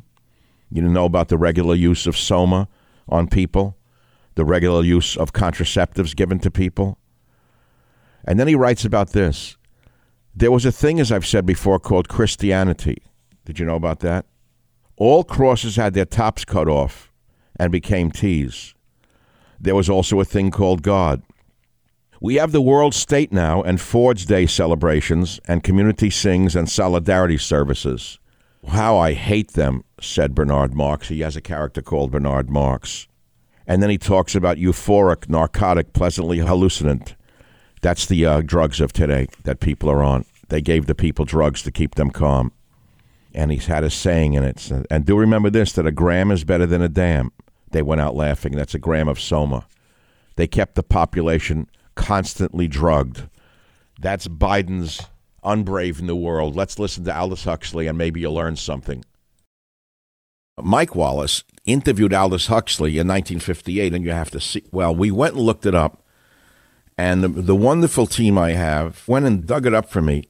You 0.71 0.83
didn't 0.83 0.93
know 0.93 1.07
about 1.07 1.29
the 1.29 1.39
regular 1.39 1.75
use 1.75 2.07
of 2.07 2.15
soma 2.15 2.69
on 3.09 3.27
people, 3.27 3.75
the 4.35 4.45
regular 4.45 4.85
use 4.85 5.17
of 5.17 5.33
contraceptives 5.33 6.15
given 6.15 6.39
to 6.41 6.51
people? 6.51 6.99
And 8.27 8.39
then 8.39 8.49
he 8.49 8.55
writes 8.55 8.85
about 8.85 9.13
this. 9.13 9.57
There 10.35 10.53
was 10.53 10.67
a 10.67 10.73
thing, 10.73 11.01
as 11.01 11.11
I've 11.11 11.27
said 11.27 11.47
before, 11.47 11.79
called 11.79 12.09
Christianity. 12.09 12.99
Did 13.47 13.59
you 13.59 13.65
know 13.65 13.77
about 13.77 14.01
that? 14.01 14.27
All 14.97 15.25
crosses 15.25 15.77
had 15.77 15.95
their 15.95 16.05
tops 16.05 16.45
cut 16.45 16.69
off 16.69 17.11
and 17.57 17.73
became 17.73 18.11
T's. 18.11 18.75
There 19.59 19.75
was 19.75 19.89
also 19.89 20.21
a 20.21 20.25
thing 20.27 20.51
called 20.51 20.83
God. 20.83 21.23
We 22.23 22.37
have 22.37 22.53
the 22.53 22.63
world 22.63 22.95
state 22.95 23.33
now 23.33 23.63
and 23.63 23.81
Ford's 23.81 24.25
Day 24.25 24.47
celebrations 24.47 25.41
and 25.49 25.65
community 25.65 26.09
sings 26.09 26.55
and 26.55 26.71
solidarity 26.71 27.37
services. 27.37 28.21
How 28.69 28.97
I 28.97 29.15
hate 29.15 29.55
them, 29.55 29.83
said 30.01 30.33
Bernard 30.33 30.73
Marx. 30.73 31.09
He 31.09 31.19
has 31.23 31.35
a 31.35 31.41
character 31.41 31.83
called 31.83 32.13
Bernard 32.13 32.49
Marx. 32.49 33.09
And 33.67 33.83
then 33.83 33.91
he 33.91 33.99
talks 33.99 34.37
about 34.37 34.57
euphoric, 34.57 35.29
narcotic, 35.29 35.95
pleasantly 35.95 36.39
hallucinant. 36.39 37.17
That's 37.81 38.07
the 38.07 38.25
uh, 38.25 38.43
drugs 38.43 38.81
of 38.81 38.93
today 38.93 39.27
that 39.43 39.59
people 39.59 39.91
are 39.91 40.05
on. 40.05 40.25
They 40.47 40.61
gave 40.61 40.87
the 40.87 40.95
people 40.95 41.25
drugs 41.25 41.61
to 41.63 41.73
keep 41.73 41.97
them 41.97 42.11
calm. 42.11 42.53
And 43.35 43.51
he's 43.51 43.67
had 43.67 43.83
a 43.83 43.91
saying 43.91 44.35
in 44.35 44.45
it. 44.45 44.71
And 44.89 45.05
do 45.05 45.19
remember 45.19 45.51
this 45.51 45.73
that 45.73 45.89
a 45.89 45.91
gram 45.91 46.31
is 46.31 46.45
better 46.45 46.67
than 46.67 46.83
a 46.83 46.89
damn. 46.89 47.33
They 47.73 47.83
went 47.83 48.01
out 48.01 48.15
laughing. 48.15 48.53
That's 48.53 48.77
a 48.77 48.79
gram 48.79 49.09
of 49.09 49.21
soma. 49.21 49.67
They 50.37 50.47
kept 50.47 50.77
the 50.77 50.85
population 50.85 51.67
constantly 51.95 52.69
drugged. 52.69 53.29
That's 54.01 54.29
Biden's 54.29 55.01
unbrave 55.45 56.01
new 56.01 56.17
world. 56.17 56.57
Let's 56.57 56.79
listen 56.79 57.05
to 57.05 57.17
Aldous 57.17 57.45
Huxley 57.45 57.87
and 57.87 57.99
maybe 57.99 58.21
you'll 58.21 58.35
learn 58.35 58.57
something. 58.57 59.05
Mike 60.61 60.95
Wallace 60.95 61.45
interviewed 61.65 62.13
Aldous 62.13 62.49
Huxley 62.49 62.99
in 62.99 63.09
1958, 63.09 63.95
and 63.95 64.05
you 64.05 64.11
have 64.11 64.31
to 64.31 64.41
see. 64.41 64.65
Well, 64.71 64.95
we 64.95 65.11
went 65.11 65.35
and 65.35 65.45
looked 65.45 65.67
it 65.67 65.75
up, 65.75 66.05
and 66.99 67.25
the, 67.25 67.29
the 67.29 67.57
wonderful 67.57 68.07
team 68.07 68.37
I 68.37 68.53
have 68.53 69.07
went 69.09 69.25
and 69.25 69.47
dug 69.47 69.67
it 69.67 69.75
up 69.75 69.89
for 69.89 70.03
me. 70.03 70.29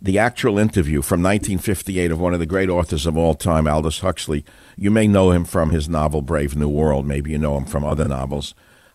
The 0.00 0.18
actual 0.18 0.58
interview 0.58 1.00
from 1.02 1.22
1958 1.22 2.10
of 2.10 2.20
one 2.20 2.34
of 2.34 2.40
the 2.40 2.46
great 2.46 2.68
authors 2.68 3.06
of 3.06 3.16
all 3.16 3.34
time, 3.34 3.66
Aldous 3.66 4.00
Huxley. 4.00 4.44
You 4.76 4.90
may 4.90 5.08
know 5.08 5.30
him 5.30 5.44
from 5.44 5.70
his 5.70 5.88
novel 5.88 6.20
Brave 6.20 6.54
New 6.54 6.68
World. 6.68 7.06
Maybe 7.06 7.30
you 7.30 7.38
know 7.38 7.56
him 7.56 7.64
from 7.64 7.84
other 7.84 8.06
novels. 8.06 8.54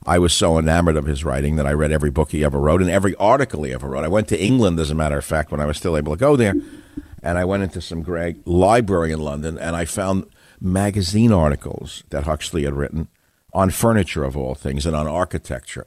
I 0.10 0.18
was 0.18 0.34
so 0.34 0.58
enamored 0.58 0.98
of 0.98 1.06
his 1.06 1.24
writing 1.24 1.58
that 1.58 1.68
I 1.68 1.74
read 1.74 1.92
every 1.92 2.10
book 2.10 2.32
he 2.32 2.44
ever 2.44 2.60
wrote 2.60 2.82
and 2.82 2.90
every 2.90 3.14
article 3.18 3.62
he 3.62 3.74
ever 3.74 3.88
wrote. 3.88 4.04
I 4.04 4.08
went 4.08 4.28
to 4.30 4.44
England, 4.44 4.80
as 4.80 4.90
a 4.90 4.96
matter 4.96 5.20
of 5.20 5.24
fact, 5.24 5.52
when 5.52 5.62
I 5.62 5.68
was 5.68 5.78
still 5.78 5.96
able 5.96 6.14
to 6.14 6.20
go 6.20 6.36
there, 6.36 6.56
and 7.22 7.38
I 7.38 7.46
went 7.46 7.62
into 7.62 7.80
some 7.80 8.02
great 8.02 8.48
library 8.48 9.12
in 9.12 9.20
London, 9.20 9.60
and 9.60 9.76
I 9.76 9.86
found 9.86 10.26
magazine 10.60 11.32
articles 11.32 12.04
that 12.10 12.24
Huxley 12.24 12.64
had 12.64 12.74
written 12.74 13.08
on 13.54 13.70
furniture, 13.70 14.24
of 14.24 14.36
all 14.36 14.56
things, 14.56 14.88
and 14.88 14.96
on 14.96 15.08
architecture. 15.08 15.86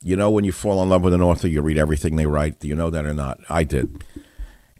You 0.00 0.14
know, 0.14 0.30
when 0.30 0.44
you 0.44 0.52
fall 0.52 0.80
in 0.80 0.88
love 0.88 1.02
with 1.02 1.12
an 1.12 1.20
author, 1.22 1.48
you 1.48 1.60
read 1.60 1.76
everything 1.76 2.14
they 2.14 2.26
write. 2.26 2.60
Do 2.60 2.68
you 2.68 2.76
know 2.76 2.90
that 2.90 3.06
or 3.06 3.14
not? 3.14 3.40
I 3.48 3.64
did. 3.64 4.04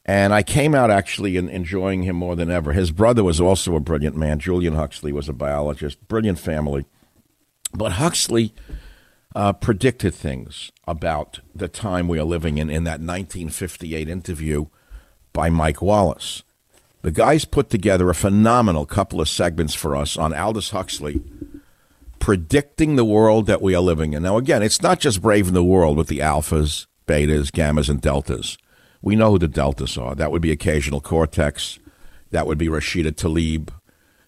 And 0.04 0.32
I 0.32 0.44
came 0.44 0.72
out 0.72 0.92
actually 0.92 1.36
enjoying 1.36 2.04
him 2.04 2.14
more 2.14 2.36
than 2.36 2.48
ever. 2.48 2.72
His 2.72 2.92
brother 2.92 3.24
was 3.24 3.40
also 3.40 3.74
a 3.74 3.80
brilliant 3.80 4.14
man. 4.14 4.38
Julian 4.38 4.76
Huxley 4.76 5.12
was 5.12 5.28
a 5.28 5.32
biologist, 5.32 6.06
brilliant 6.06 6.38
family. 6.38 6.84
But 7.72 7.92
Huxley 7.92 8.54
uh, 9.34 9.52
predicted 9.52 10.14
things 10.14 10.70
about 10.86 11.40
the 11.54 11.68
time 11.68 12.08
we 12.08 12.18
are 12.18 12.24
living 12.24 12.58
in 12.58 12.70
in 12.70 12.84
that 12.84 13.00
1958 13.00 14.08
interview 14.08 14.66
by 15.32 15.50
Mike 15.50 15.82
Wallace. 15.82 16.42
The 17.02 17.10
guys 17.10 17.44
put 17.44 17.68
together 17.68 18.08
a 18.08 18.14
phenomenal 18.14 18.86
couple 18.86 19.20
of 19.20 19.28
segments 19.28 19.74
for 19.74 19.94
us 19.94 20.16
on 20.16 20.32
Aldous 20.32 20.70
Huxley 20.70 21.22
predicting 22.24 22.96
the 22.96 23.04
world 23.04 23.44
that 23.44 23.60
we 23.60 23.74
are 23.74 23.82
living 23.82 24.14
in. 24.14 24.22
Now, 24.22 24.38
again, 24.38 24.62
it's 24.62 24.80
not 24.80 24.98
just 24.98 25.20
Brave 25.20 25.52
New 25.52 25.62
World 25.62 25.98
with 25.98 26.08
the 26.08 26.20
alphas, 26.20 26.86
betas, 27.06 27.50
gammas, 27.50 27.90
and 27.90 28.00
deltas. 28.00 28.56
We 29.02 29.14
know 29.14 29.32
who 29.32 29.38
the 29.38 29.46
deltas 29.46 29.98
are. 29.98 30.14
That 30.14 30.32
would 30.32 30.40
be 30.40 30.50
Occasional 30.50 31.02
Cortex. 31.02 31.78
That 32.30 32.46
would 32.46 32.56
be 32.56 32.68
Rashida 32.68 33.12
Tlaib. 33.12 33.68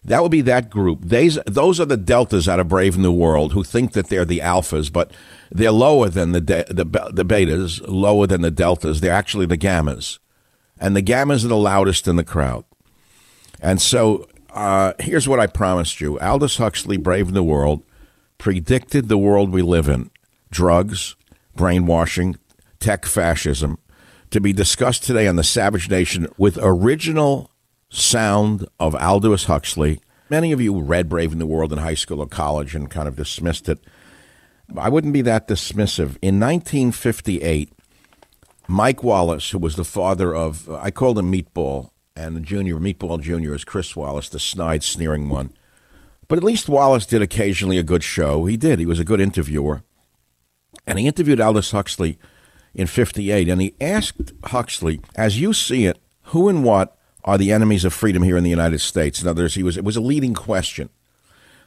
That 0.06 0.22
would 0.22 0.30
be 0.30 0.42
that 0.42 0.70
group. 0.70 1.00
These, 1.02 1.36
those 1.46 1.80
are 1.80 1.84
the 1.84 1.96
deltas 1.96 2.48
out 2.48 2.60
of 2.60 2.68
Brave 2.68 2.96
New 2.96 3.12
World 3.12 3.52
who 3.52 3.64
think 3.64 3.92
that 3.92 4.08
they're 4.08 4.24
the 4.24 4.38
alphas, 4.38 4.92
but 4.92 5.10
they're 5.50 5.72
lower 5.72 6.08
than 6.08 6.30
the, 6.30 6.40
de- 6.40 6.64
the, 6.68 6.84
the 6.84 7.24
betas, 7.24 7.82
lower 7.88 8.28
than 8.28 8.40
the 8.40 8.52
deltas. 8.52 9.00
They're 9.00 9.12
actually 9.12 9.46
the 9.46 9.59
gammas. 9.59 10.20
And 10.78 10.94
the 10.94 11.02
gammas 11.02 11.44
are 11.44 11.48
the 11.48 11.57
loudest 11.57 12.07
in 12.07 12.14
the 12.14 12.24
crowd. 12.24 12.64
And 13.61 13.82
so 13.82 14.28
uh, 14.50 14.92
here's 15.00 15.26
what 15.26 15.40
I 15.40 15.48
promised 15.48 16.00
you 16.00 16.20
Aldous 16.20 16.59
Huxley, 16.59 16.98
Brave 16.98 17.32
New 17.32 17.42
World, 17.42 17.82
predicted 18.38 19.09
the 19.09 19.18
world 19.18 19.50
we 19.50 19.62
live 19.62 19.88
in 19.88 20.11
drugs, 20.52 21.16
brainwashing, 21.57 22.38
tech 22.78 23.07
fascism 23.07 23.78
to 24.30 24.40
be 24.40 24.52
discussed 24.52 25.02
today 25.02 25.26
on 25.26 25.34
the 25.34 25.42
Savage 25.42 25.90
Nation 25.90 26.28
with 26.38 26.59
original 26.62 27.50
sound 27.89 28.66
of 28.78 28.95
Aldous 28.95 29.45
Huxley. 29.45 30.01
Many 30.28 30.53
of 30.53 30.61
you 30.61 30.80
read 30.80 31.09
Brave 31.09 31.34
New 31.34 31.47
World 31.47 31.72
in 31.72 31.78
high 31.78 31.95
school 31.95 32.20
or 32.20 32.26
college 32.26 32.74
and 32.74 32.91
kind 32.91 33.09
of 33.09 33.16
dismissed 33.16 33.68
it. 33.68 33.78
I 34.76 34.89
wouldn't 34.89 35.12
be 35.12 35.22
that 35.22 35.47
dismissive. 35.47 36.16
In 36.20 36.41
1958, 36.41 37.72
Mike 38.66 39.05
Wallace, 39.05 39.51
who 39.51 39.59
was 39.59 39.76
the 39.76 39.84
father 39.84 40.34
of, 40.34 40.68
I 40.70 40.91
called 40.91 41.18
him 41.18 41.30
Meatball, 41.30 41.91
and 42.16 42.34
the 42.34 42.41
junior, 42.41 42.76
Meatball 42.76 43.20
Jr. 43.20 43.55
is 43.55 43.64
Chris 43.64 43.95
Wallace, 43.95 44.28
the 44.28 44.41
snide, 44.41 44.82
sneering 44.82 45.28
one. 45.28 45.53
But 46.28 46.39
at 46.39 46.45
least 46.45 46.68
Wallace 46.68 47.07
did 47.07 47.22
occasionally 47.22 47.78
a 47.78 47.84
good 47.84 48.03
show. 48.03 48.47
He 48.47 48.57
did. 48.57 48.80
He 48.80 48.87
was 48.87 48.99
a 48.99 49.05
good 49.05 49.20
interviewer. 49.20 49.84
And 50.87 50.99
he 50.99 51.07
interviewed 51.07 51.41
Aldous 51.41 51.70
Huxley 51.70 52.18
in 52.74 52.87
58, 52.87 53.49
and 53.49 53.61
he 53.61 53.74
asked 53.80 54.32
Huxley, 54.45 55.01
as 55.14 55.41
you 55.41 55.53
see 55.53 55.87
it, 55.87 55.99
who 56.22 56.49
and 56.49 56.64
what 56.64 56.95
are 57.27 57.37
the 57.37 57.53
enemies 57.53 57.85
of 57.85 57.93
freedom 57.93 58.22
here 58.22 58.37
in 58.37 58.45
the 58.45 58.51
United 58.51 58.81
States? 58.81 59.20
In 59.20 59.29
other 59.29 59.43
words, 59.43 59.55
he 59.55 59.62
was, 59.62 59.77
it 59.77 59.85
was 59.85 59.97
a 59.97 60.01
leading 60.01 60.33
question. 60.33 60.89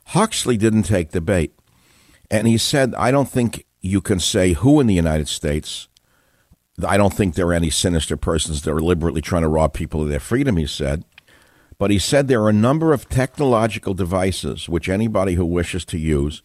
Huxley 0.07 0.57
didn't 0.57 0.83
take 0.83 1.11
the 1.11 1.21
bait. 1.21 1.53
And 2.31 2.47
he 2.47 2.57
said, 2.57 2.95
I 2.95 3.11
don't 3.11 3.29
think 3.29 3.65
you 3.81 4.01
can 4.01 4.19
say 4.19 4.53
who 4.53 4.79
in 4.79 4.87
the 4.87 4.95
United 4.95 5.27
States. 5.27 5.87
I 6.87 6.95
don't 6.95 7.13
think 7.13 7.35
there 7.35 7.47
are 7.47 7.53
any 7.53 7.69
sinister 7.69 8.15
persons 8.15 8.61
that 8.61 8.71
are 8.71 8.79
deliberately 8.79 9.21
trying 9.21 9.41
to 9.41 9.49
rob 9.49 9.73
people 9.73 10.01
of 10.01 10.09
their 10.09 10.19
freedom, 10.19 10.57
he 10.57 10.65
said. 10.65 11.03
But 11.77 11.91
he 11.91 11.99
said 11.99 12.27
there 12.27 12.43
are 12.43 12.49
a 12.49 12.53
number 12.53 12.93
of 12.93 13.09
technological 13.09 13.93
devices 13.93 14.69
which 14.69 14.89
anybody 14.89 15.33
who 15.33 15.45
wishes 15.45 15.85
to 15.85 15.97
use 15.97 16.41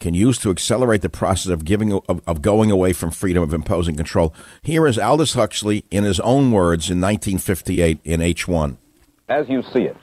can 0.00 0.14
use 0.14 0.38
to 0.38 0.50
accelerate 0.50 1.02
the 1.02 1.08
process 1.08 1.50
of 1.50 1.64
giving 1.64 1.92
of, 1.92 2.20
of 2.26 2.42
going 2.42 2.70
away 2.70 2.92
from 2.92 3.10
freedom 3.10 3.42
of 3.42 3.52
imposing 3.52 3.96
control. 3.96 4.34
Here 4.62 4.86
is 4.86 4.98
Aldous 4.98 5.34
Huxley 5.34 5.84
in 5.90 6.04
his 6.04 6.20
own 6.20 6.52
words 6.52 6.90
in 6.90 7.00
1958 7.00 8.00
in 8.04 8.20
H1. 8.20 8.76
As 9.28 9.48
you 9.48 9.62
see 9.62 9.82
it, 9.82 9.96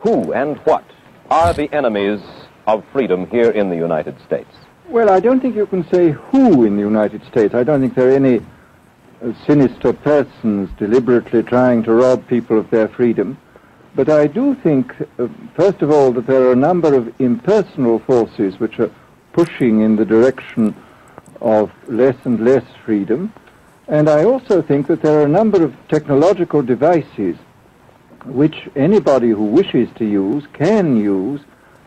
who 0.00 0.32
and 0.32 0.56
what 0.58 0.84
are 1.30 1.52
the 1.52 1.72
enemies 1.72 2.20
of 2.66 2.84
freedom 2.92 3.26
here 3.28 3.50
in 3.50 3.70
the 3.70 3.76
United 3.76 4.16
States? 4.26 4.50
Well, 4.88 5.10
I 5.10 5.20
don't 5.20 5.40
think 5.40 5.56
you 5.56 5.66
can 5.66 5.86
say 5.92 6.10
who 6.10 6.64
in 6.64 6.76
the 6.76 6.82
United 6.82 7.24
States. 7.26 7.54
I 7.54 7.62
don't 7.62 7.80
think 7.80 7.94
there 7.94 8.08
are 8.10 8.16
any 8.16 8.40
uh, 9.22 9.32
sinister 9.46 9.92
persons 9.92 10.70
deliberately 10.78 11.42
trying 11.42 11.82
to 11.82 11.92
rob 11.92 12.26
people 12.26 12.58
of 12.58 12.70
their 12.70 12.88
freedom. 12.88 13.36
But 13.94 14.08
I 14.08 14.28
do 14.28 14.54
think, 14.54 14.94
uh, 15.18 15.28
first 15.56 15.82
of 15.82 15.90
all, 15.90 16.12
that 16.12 16.26
there 16.26 16.42
are 16.44 16.52
a 16.52 16.56
number 16.56 16.94
of 16.94 17.12
impersonal 17.20 17.98
forces 17.98 18.58
which 18.60 18.78
are 18.78 18.90
pushing 19.38 19.82
in 19.82 19.94
the 19.94 20.04
direction 20.04 20.74
of 21.40 21.70
less 21.86 22.16
and 22.24 22.44
less 22.44 22.64
freedom. 22.84 23.32
And 23.86 24.10
I 24.10 24.24
also 24.24 24.60
think 24.60 24.88
that 24.88 25.00
there 25.00 25.20
are 25.20 25.26
a 25.26 25.34
number 25.40 25.62
of 25.62 25.76
technological 25.88 26.60
devices 26.60 27.36
which 28.24 28.68
anybody 28.74 29.28
who 29.28 29.44
wishes 29.44 29.88
to 29.94 30.04
use 30.04 30.44
can 30.54 30.96
use 30.96 31.40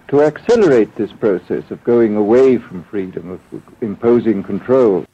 to 0.08 0.24
accelerate 0.24 0.96
this 0.96 1.12
process 1.12 1.70
of 1.72 1.84
going 1.84 2.16
away 2.16 2.58
from 2.58 2.86
freedom, 2.86 3.32
of 3.32 3.42
imposing 3.82 4.44
control. 4.44 5.06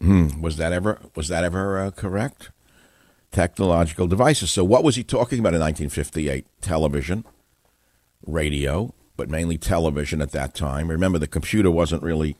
Hmm. 0.00 0.40
Was 0.40 0.56
that 0.56 0.72
ever 0.72 0.98
was 1.14 1.28
that 1.28 1.44
ever 1.44 1.78
uh, 1.78 1.90
correct? 1.90 2.50
Technological 3.32 4.06
devices. 4.06 4.50
So, 4.50 4.64
what 4.64 4.82
was 4.82 4.96
he 4.96 5.04
talking 5.04 5.40
about 5.40 5.52
in 5.52 5.60
1958? 5.60 6.46
Television, 6.62 7.24
radio, 8.26 8.94
but 9.22 9.30
mainly 9.30 9.56
television 9.56 10.20
at 10.20 10.32
that 10.32 10.52
time. 10.52 10.88
Remember, 10.88 11.16
the 11.16 11.28
computer 11.28 11.70
wasn't 11.70 12.02
really 12.02 12.34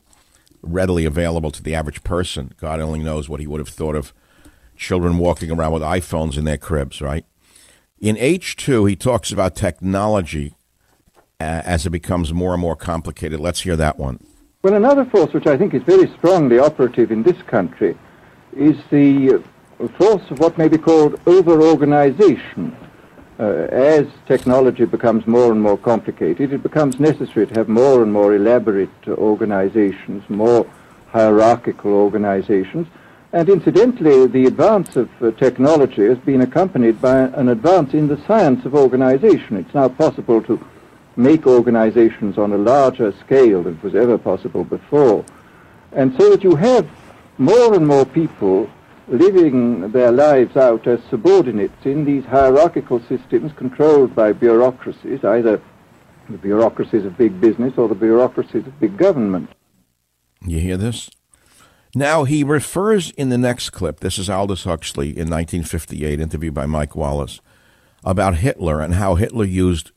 readily 0.62 1.04
available 1.04 1.52
to 1.52 1.62
the 1.62 1.76
average 1.76 2.02
person. 2.02 2.54
God 2.56 2.80
only 2.80 2.98
knows 2.98 3.28
what 3.28 3.38
he 3.38 3.46
would 3.46 3.60
have 3.60 3.68
thought 3.68 3.94
of 3.94 4.12
children 4.74 5.18
walking 5.18 5.52
around 5.52 5.70
with 5.70 5.82
iPhones 5.82 6.36
in 6.36 6.44
their 6.44 6.58
cribs, 6.58 7.00
right? 7.00 7.24
In 8.00 8.16
H2, 8.16 8.90
he 8.90 8.96
talks 8.96 9.30
about 9.30 9.54
technology 9.54 10.56
uh, 11.38 11.62
as 11.64 11.86
it 11.86 11.90
becomes 11.90 12.32
more 12.32 12.52
and 12.52 12.60
more 12.60 12.74
complicated. 12.74 13.38
Let's 13.38 13.60
hear 13.60 13.76
that 13.76 13.96
one. 13.96 14.18
Well, 14.64 14.74
another 14.74 15.04
force 15.04 15.32
which 15.32 15.46
I 15.46 15.56
think 15.56 15.74
is 15.74 15.84
very 15.84 16.12
strongly 16.18 16.58
operative 16.58 17.12
in 17.12 17.22
this 17.22 17.40
country 17.42 17.96
is 18.56 18.74
the 18.90 19.40
force 19.98 20.28
of 20.32 20.40
what 20.40 20.58
may 20.58 20.66
be 20.66 20.78
called 20.78 21.20
over-organization. 21.26 22.76
Uh, 23.40 23.66
as 23.72 24.06
technology 24.26 24.84
becomes 24.84 25.26
more 25.26 25.50
and 25.50 25.60
more 25.60 25.78
complicated, 25.78 26.52
it 26.52 26.62
becomes 26.62 27.00
necessary 27.00 27.46
to 27.46 27.54
have 27.54 27.68
more 27.68 28.02
and 28.02 28.12
more 28.12 28.34
elaborate 28.34 28.90
organizations, 29.08 30.22
more 30.28 30.66
hierarchical 31.08 31.92
organizations. 31.92 32.86
And 33.32 33.48
incidentally, 33.48 34.26
the 34.26 34.46
advance 34.46 34.96
of 34.96 35.08
uh, 35.22 35.30
technology 35.32 36.04
has 36.06 36.18
been 36.18 36.42
accompanied 36.42 37.00
by 37.00 37.20
an 37.20 37.48
advance 37.48 37.94
in 37.94 38.06
the 38.06 38.22
science 38.26 38.66
of 38.66 38.74
organization. 38.74 39.56
It's 39.56 39.74
now 39.74 39.88
possible 39.88 40.42
to 40.42 40.62
make 41.16 41.46
organizations 41.46 42.36
on 42.36 42.52
a 42.52 42.58
larger 42.58 43.12
scale 43.24 43.62
than 43.62 43.80
was 43.82 43.94
ever 43.94 44.18
possible 44.18 44.64
before. 44.64 45.24
And 45.92 46.14
so 46.18 46.30
that 46.30 46.44
you 46.44 46.56
have 46.56 46.86
more 47.38 47.74
and 47.74 47.86
more 47.86 48.04
people 48.04 48.70
living 49.08 49.90
their 49.92 50.12
lives 50.12 50.56
out 50.56 50.86
as 50.86 51.00
subordinates 51.10 51.84
in 51.84 52.04
these 52.04 52.24
hierarchical 52.24 53.00
systems 53.08 53.52
controlled 53.52 54.14
by 54.14 54.32
bureaucracies, 54.32 55.24
either 55.24 55.60
the 56.28 56.38
bureaucracies 56.38 57.04
of 57.04 57.18
big 57.18 57.40
business 57.40 57.74
or 57.76 57.88
the 57.88 57.94
bureaucracies 57.94 58.66
of 58.66 58.80
big 58.80 58.96
government. 58.96 59.50
You 60.44 60.60
hear 60.60 60.76
this? 60.76 61.10
Now, 61.94 62.24
he 62.24 62.42
refers 62.42 63.10
in 63.12 63.28
the 63.28 63.38
next 63.38 63.70
clip, 63.70 64.00
this 64.00 64.18
is 64.18 64.30
Aldous 64.30 64.64
Huxley 64.64 65.08
in 65.08 65.28
1958, 65.28 66.20
interviewed 66.20 66.54
by 66.54 66.64
Mike 66.64 66.96
Wallace, 66.96 67.40
about 68.02 68.36
Hitler 68.36 68.80
and 68.80 68.94
how 68.94 69.16
Hitler 69.16 69.44
used 69.44 69.90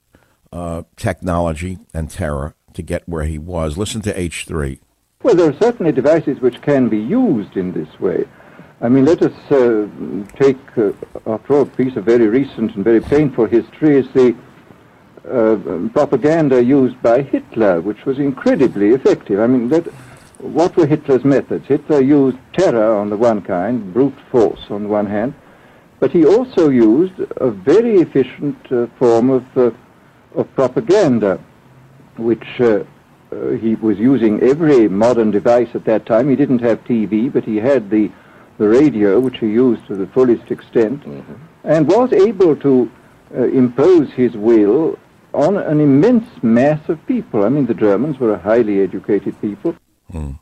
uh, 0.51 0.83
technology 0.97 1.77
and 1.93 2.09
terror 2.09 2.55
to 2.73 2.81
get 2.81 3.07
where 3.07 3.23
he 3.23 3.37
was. 3.37 3.77
Listen 3.77 4.01
to 4.01 4.13
H3. 4.13 4.79
Well, 5.23 5.35
there 5.35 5.49
are 5.49 5.57
certainly 5.61 5.91
devices 5.91 6.39
which 6.41 6.61
can 6.61 6.89
be 6.89 6.99
used 6.99 7.55
in 7.55 7.71
this 7.71 7.99
way. 7.99 8.25
I 8.81 8.89
mean, 8.89 9.05
let 9.05 9.21
us 9.21 9.51
uh, 9.51 9.87
take, 10.35 10.57
uh, 10.77 10.91
after 11.25 11.53
all, 11.53 11.61
a 11.61 11.65
piece 11.65 11.95
of 11.95 12.03
very 12.03 12.27
recent 12.27 12.75
and 12.75 12.83
very 12.83 12.99
painful 12.99 13.45
history 13.45 13.97
is 13.97 14.07
the 14.11 14.35
uh, 15.29 15.87
propaganda 15.93 16.61
used 16.61 17.01
by 17.01 17.21
Hitler, 17.21 17.79
which 17.79 18.05
was 18.05 18.19
incredibly 18.19 18.89
effective. 18.89 19.39
I 19.39 19.47
mean, 19.47 19.69
that, 19.69 19.85
what 20.39 20.75
were 20.75 20.85
Hitler's 20.85 21.23
methods? 21.23 21.65
Hitler 21.67 22.01
used 22.01 22.37
terror 22.51 22.95
on 22.97 23.09
the 23.09 23.15
one 23.15 23.41
kind, 23.41 23.93
brute 23.93 24.17
force 24.29 24.59
on 24.69 24.83
the 24.83 24.89
one 24.89 25.05
hand, 25.05 25.33
but 25.99 26.11
he 26.11 26.25
also 26.25 26.69
used 26.69 27.17
a 27.37 27.49
very 27.49 28.01
efficient 28.01 28.57
uh, 28.73 28.87
form 28.99 29.29
of, 29.29 29.57
uh, 29.57 29.71
of 30.35 30.53
propaganda, 30.53 31.39
which 32.17 32.59
uh, 32.59 32.83
he 33.61 33.75
was 33.75 33.97
using 33.97 34.41
every 34.41 34.89
modern 34.89 35.31
device 35.31 35.69
at 35.73 35.85
that 35.85 36.05
time. 36.05 36.29
He 36.29 36.35
didn't 36.35 36.59
have 36.59 36.83
TV, 36.83 37.31
but 37.31 37.45
he 37.45 37.55
had 37.55 37.89
the 37.89 38.11
the 38.57 38.67
radio, 38.67 39.19
which 39.19 39.39
he 39.39 39.47
used 39.47 39.85
to 39.87 39.95
the 39.95 40.07
fullest 40.07 40.49
extent, 40.51 41.03
mm-hmm. 41.03 41.33
and 41.63 41.87
was 41.87 42.11
able 42.13 42.55
to 42.57 42.91
uh, 43.35 43.43
impose 43.43 44.11
his 44.11 44.33
will 44.37 44.97
on 45.33 45.57
an 45.57 45.81
immense 45.81 46.27
mass 46.41 46.87
of 46.87 47.05
people. 47.05 47.43
I 47.43 47.49
mean, 47.49 47.65
the 47.65 47.73
Germans 47.73 48.19
were 48.19 48.33
a 48.33 48.39
highly 48.39 48.81
educated 48.81 49.39
people. 49.41 49.75
Mm. 50.11 50.39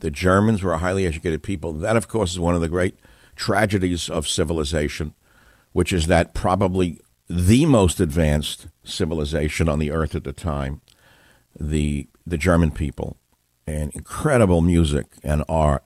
The 0.00 0.10
Germans 0.10 0.62
were 0.62 0.72
a 0.72 0.78
highly 0.78 1.06
educated 1.06 1.42
people. 1.42 1.74
That, 1.74 1.96
of 1.96 2.08
course, 2.08 2.32
is 2.32 2.40
one 2.40 2.54
of 2.54 2.62
the 2.62 2.68
great 2.68 2.98
tragedies 3.36 4.08
of 4.08 4.26
civilization, 4.26 5.14
which 5.72 5.92
is 5.92 6.06
that 6.06 6.32
probably 6.32 6.98
the 7.28 7.66
most 7.66 8.00
advanced 8.00 8.68
civilization 8.82 9.68
on 9.68 9.78
the 9.78 9.90
earth 9.90 10.14
at 10.14 10.24
the 10.24 10.32
time, 10.32 10.80
the 11.58 12.08
the 12.26 12.38
German 12.38 12.70
people, 12.70 13.16
and 13.66 13.92
incredible 13.92 14.60
music 14.60 15.06
and 15.22 15.44
art 15.48 15.84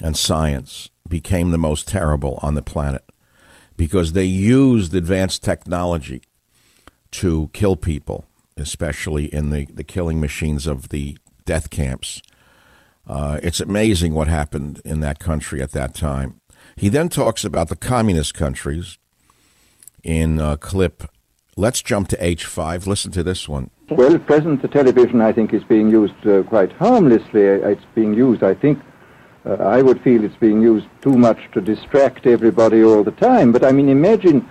and 0.00 0.16
science 0.16 0.90
became 1.08 1.50
the 1.50 1.58
most 1.58 1.88
terrible 1.88 2.38
on 2.42 2.54
the 2.54 2.62
planet 2.62 3.04
because 3.76 4.12
they 4.12 4.24
used 4.24 4.94
advanced 4.94 5.42
technology 5.42 6.22
to 7.10 7.50
kill 7.52 7.76
people, 7.76 8.24
especially 8.56 9.32
in 9.32 9.50
the, 9.50 9.66
the 9.66 9.84
killing 9.84 10.20
machines 10.20 10.66
of 10.66 10.88
the 10.88 11.16
death 11.44 11.70
camps. 11.70 12.22
Uh, 13.06 13.40
it's 13.42 13.60
amazing 13.60 14.14
what 14.14 14.28
happened 14.28 14.80
in 14.84 15.00
that 15.00 15.18
country 15.18 15.60
at 15.60 15.72
that 15.72 15.94
time. 15.94 16.40
He 16.76 16.88
then 16.88 17.08
talks 17.08 17.44
about 17.44 17.68
the 17.68 17.76
communist 17.76 18.34
countries 18.34 18.98
in 20.02 20.40
a 20.40 20.56
clip. 20.56 21.04
Let's 21.56 21.82
jump 21.82 22.08
to 22.08 22.16
H5. 22.16 22.86
Listen 22.86 23.10
to 23.12 23.22
this 23.22 23.48
one. 23.48 23.70
Well, 23.90 24.14
at 24.14 24.26
present, 24.26 24.62
the 24.62 24.68
television, 24.68 25.20
I 25.20 25.32
think, 25.32 25.52
is 25.52 25.64
being 25.64 25.90
used 25.90 26.26
uh, 26.26 26.44
quite 26.44 26.72
harmlessly. 26.72 27.42
It's 27.42 27.84
being 27.94 28.14
used, 28.14 28.42
I 28.42 28.54
think, 28.54 28.78
uh, 29.44 29.54
I 29.54 29.82
would 29.82 30.00
feel 30.02 30.24
it's 30.24 30.36
being 30.36 30.62
used 30.62 30.86
too 31.00 31.16
much 31.16 31.50
to 31.52 31.60
distract 31.60 32.26
everybody 32.26 32.82
all 32.82 33.02
the 33.02 33.12
time. 33.12 33.52
But 33.52 33.64
I 33.64 33.72
mean, 33.72 33.88
imagine, 33.88 34.48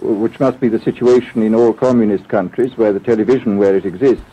which 0.00 0.40
must 0.40 0.60
be 0.60 0.68
the 0.68 0.80
situation 0.80 1.42
in 1.42 1.54
all 1.54 1.72
communist 1.72 2.28
countries 2.28 2.76
where 2.76 2.92
the 2.92 3.00
television, 3.00 3.58
where 3.58 3.76
it 3.76 3.86
exists, 3.86 4.24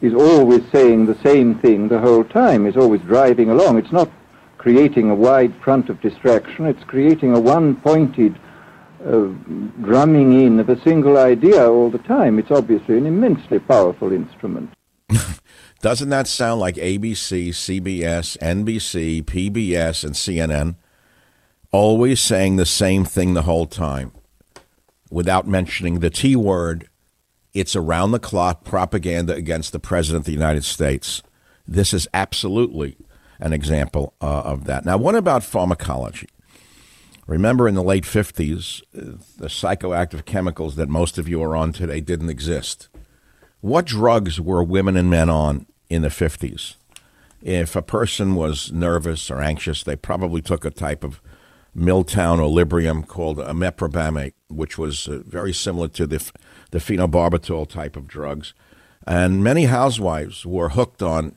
is 0.00 0.14
always 0.14 0.62
saying 0.72 1.06
the 1.06 1.18
same 1.22 1.58
thing 1.58 1.88
the 1.88 1.98
whole 1.98 2.24
time, 2.24 2.66
is 2.66 2.76
always 2.76 3.02
driving 3.02 3.50
along. 3.50 3.78
It's 3.78 3.92
not 3.92 4.10
creating 4.56 5.10
a 5.10 5.14
wide 5.14 5.54
front 5.56 5.88
of 5.88 6.00
distraction, 6.00 6.66
it's 6.66 6.84
creating 6.84 7.34
a 7.34 7.40
one-pointed 7.40 8.38
uh, 9.04 9.28
drumming 9.82 10.38
in 10.44 10.60
of 10.60 10.68
a 10.68 10.80
single 10.82 11.16
idea 11.16 11.66
all 11.66 11.88
the 11.90 11.98
time. 11.98 12.38
It's 12.38 12.50
obviously 12.50 12.98
an 12.98 13.06
immensely 13.06 13.58
powerful 13.58 14.12
instrument. 14.12 14.70
Doesn't 15.80 16.10
that 16.10 16.26
sound 16.26 16.60
like 16.60 16.74
ABC, 16.74 17.48
CBS, 17.48 18.36
NBC, 18.38 19.24
PBS, 19.24 20.04
and 20.04 20.14
CNN 20.14 20.76
always 21.72 22.20
saying 22.20 22.56
the 22.56 22.66
same 22.66 23.04
thing 23.04 23.32
the 23.32 23.42
whole 23.42 23.66
time 23.66 24.12
without 25.10 25.48
mentioning 25.48 26.00
the 26.00 26.10
T 26.10 26.36
word 26.36 26.88
It's 27.54 27.74
around 27.74 28.12
the 28.12 28.18
clock 28.18 28.62
propaganda 28.62 29.34
against 29.34 29.72
the 29.72 29.80
President 29.80 30.22
of 30.22 30.26
the 30.26 30.32
United 30.32 30.64
States. 30.64 31.22
This 31.66 31.94
is 31.94 32.06
absolutely 32.12 32.96
an 33.40 33.52
example 33.52 34.14
uh, 34.20 34.42
of 34.42 34.64
that. 34.66 34.84
Now, 34.84 34.98
what 34.98 35.14
about 35.14 35.42
pharmacology? 35.42 36.28
Remember 37.26 37.66
in 37.66 37.74
the 37.74 37.82
late 37.82 38.04
50s, 38.04 38.82
uh, 38.96 39.18
the 39.38 39.48
psychoactive 39.48 40.26
chemicals 40.26 40.76
that 40.76 40.88
most 40.88 41.16
of 41.16 41.28
you 41.28 41.42
are 41.42 41.56
on 41.56 41.72
today 41.72 42.00
didn't 42.00 42.28
exist. 42.28 42.88
What 43.60 43.84
drugs 43.84 44.40
were 44.40 44.62
women 44.62 44.96
and 44.96 45.10
men 45.10 45.28
on 45.28 45.66
in 45.90 46.02
the 46.02 46.08
50s? 46.08 46.76
If 47.42 47.76
a 47.76 47.82
person 47.82 48.34
was 48.34 48.72
nervous 48.72 49.30
or 49.30 49.40
anxious, 49.40 49.82
they 49.82 49.96
probably 49.96 50.40
took 50.40 50.64
a 50.64 50.70
type 50.70 51.04
of 51.04 51.20
Miltown 51.76 52.38
or 52.38 52.50
Librium 52.50 53.06
called 53.06 53.38
a 53.38 53.52
meprobamate, 53.52 54.34
which 54.48 54.76
was 54.76 55.06
uh, 55.08 55.20
very 55.24 55.52
similar 55.52 55.88
to 55.88 56.06
the, 56.06 56.30
the 56.70 56.78
phenobarbital 56.78 57.68
type 57.68 57.96
of 57.96 58.08
drugs. 58.08 58.54
And 59.06 59.42
many 59.42 59.64
housewives 59.64 60.44
were 60.44 60.70
hooked 60.70 61.02
on 61.02 61.36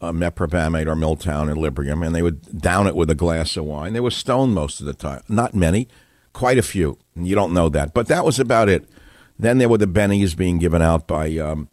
uh, 0.00 0.08
or 0.08 0.12
Miltown 0.12 1.50
and 1.50 1.60
Librium, 1.60 2.04
and 2.04 2.14
they 2.14 2.22
would 2.22 2.60
down 2.60 2.86
it 2.86 2.96
with 2.96 3.10
a 3.10 3.14
glass 3.14 3.56
of 3.56 3.64
wine. 3.64 3.92
They 3.92 4.00
were 4.00 4.10
stoned 4.10 4.54
most 4.54 4.80
of 4.80 4.86
the 4.86 4.94
time. 4.94 5.22
Not 5.28 5.54
many, 5.54 5.88
quite 6.32 6.58
a 6.58 6.62
few. 6.62 6.98
You 7.14 7.34
don't 7.34 7.54
know 7.54 7.68
that, 7.70 7.94
but 7.94 8.08
that 8.08 8.24
was 8.24 8.38
about 8.38 8.68
it. 8.68 8.88
Then 9.38 9.58
there 9.58 9.68
were 9.68 9.78
the 9.78 9.86
bennies 9.86 10.36
being 10.36 10.58
given 10.58 10.82
out 10.82 11.06
by 11.06 11.36
um, 11.38 11.68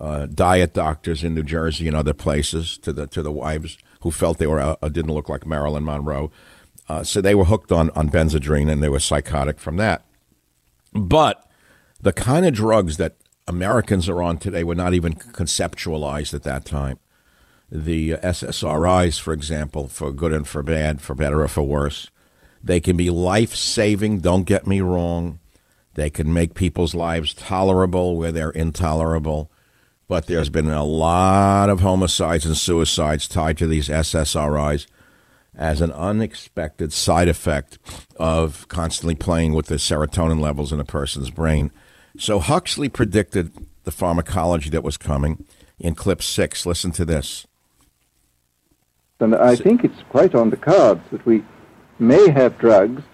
uh, 0.00 0.26
diet 0.26 0.74
doctors 0.74 1.22
in 1.22 1.34
New 1.34 1.42
Jersey 1.42 1.86
and 1.86 1.96
other 1.96 2.14
places 2.14 2.78
to 2.78 2.92
the 2.92 3.06
to 3.08 3.22
the 3.22 3.32
wives 3.32 3.78
who 4.00 4.10
felt 4.10 4.38
they 4.38 4.46
were 4.46 4.60
uh, 4.60 4.88
didn't 4.88 5.12
look 5.12 5.28
like 5.28 5.46
Marilyn 5.46 5.84
Monroe. 5.84 6.30
Uh, 6.88 7.04
so 7.04 7.20
they 7.20 7.34
were 7.34 7.44
hooked 7.44 7.70
on 7.70 7.90
on 7.90 8.10
Benzedrine 8.10 8.70
and 8.70 8.82
they 8.82 8.88
were 8.88 9.00
psychotic 9.00 9.60
from 9.60 9.76
that. 9.76 10.04
But 10.92 11.46
the 12.00 12.12
kind 12.12 12.46
of 12.46 12.54
drugs 12.54 12.96
that 12.96 13.16
Americans 13.46 14.08
are 14.08 14.22
on 14.22 14.38
today 14.38 14.64
were 14.64 14.74
not 14.74 14.94
even 14.94 15.14
conceptualized 15.14 16.34
at 16.34 16.42
that 16.44 16.64
time 16.64 16.98
the 17.70 18.12
SSRIs, 18.14 19.20
for 19.20 19.32
example, 19.32 19.86
for 19.88 20.12
good 20.12 20.32
and 20.32 20.46
for 20.46 20.62
bad, 20.62 21.00
for 21.00 21.14
better 21.14 21.42
or 21.42 21.48
for 21.48 21.62
worse. 21.62 22.10
They 22.62 22.80
can 22.80 22.96
be 22.96 23.10
life 23.10 23.54
saving, 23.54 24.20
don't 24.20 24.44
get 24.44 24.66
me 24.66 24.80
wrong. 24.80 25.38
They 25.94 26.10
can 26.10 26.32
make 26.32 26.54
people's 26.54 26.94
lives 26.94 27.34
tolerable 27.34 28.16
where 28.16 28.32
they're 28.32 28.50
intolerable. 28.50 29.50
But 30.10 30.26
there's 30.26 30.50
been 30.50 30.68
a 30.68 30.82
lot 30.82 31.70
of 31.70 31.82
homicides 31.82 32.44
and 32.44 32.56
suicides 32.56 33.28
tied 33.28 33.56
to 33.58 33.68
these 33.68 33.88
SSRIs 33.88 34.88
as 35.54 35.80
an 35.80 35.92
unexpected 35.92 36.92
side 36.92 37.28
effect 37.28 37.78
of 38.16 38.66
constantly 38.66 39.14
playing 39.14 39.54
with 39.54 39.66
the 39.66 39.76
serotonin 39.76 40.40
levels 40.40 40.72
in 40.72 40.80
a 40.80 40.84
person's 40.84 41.30
brain. 41.30 41.70
So 42.18 42.40
Huxley 42.40 42.88
predicted 42.88 43.52
the 43.84 43.92
pharmacology 43.92 44.68
that 44.70 44.82
was 44.82 44.96
coming 44.96 45.44
in 45.78 45.94
clip 45.94 46.22
six. 46.22 46.66
Listen 46.66 46.90
to 46.90 47.04
this. 47.04 47.46
And 49.20 49.36
I 49.36 49.54
think 49.54 49.84
it's 49.84 50.02
quite 50.08 50.34
on 50.34 50.50
the 50.50 50.56
cards 50.56 51.02
that 51.12 51.24
we 51.24 51.44
may 52.00 52.30
have 52.30 52.58
drugs 52.58 53.04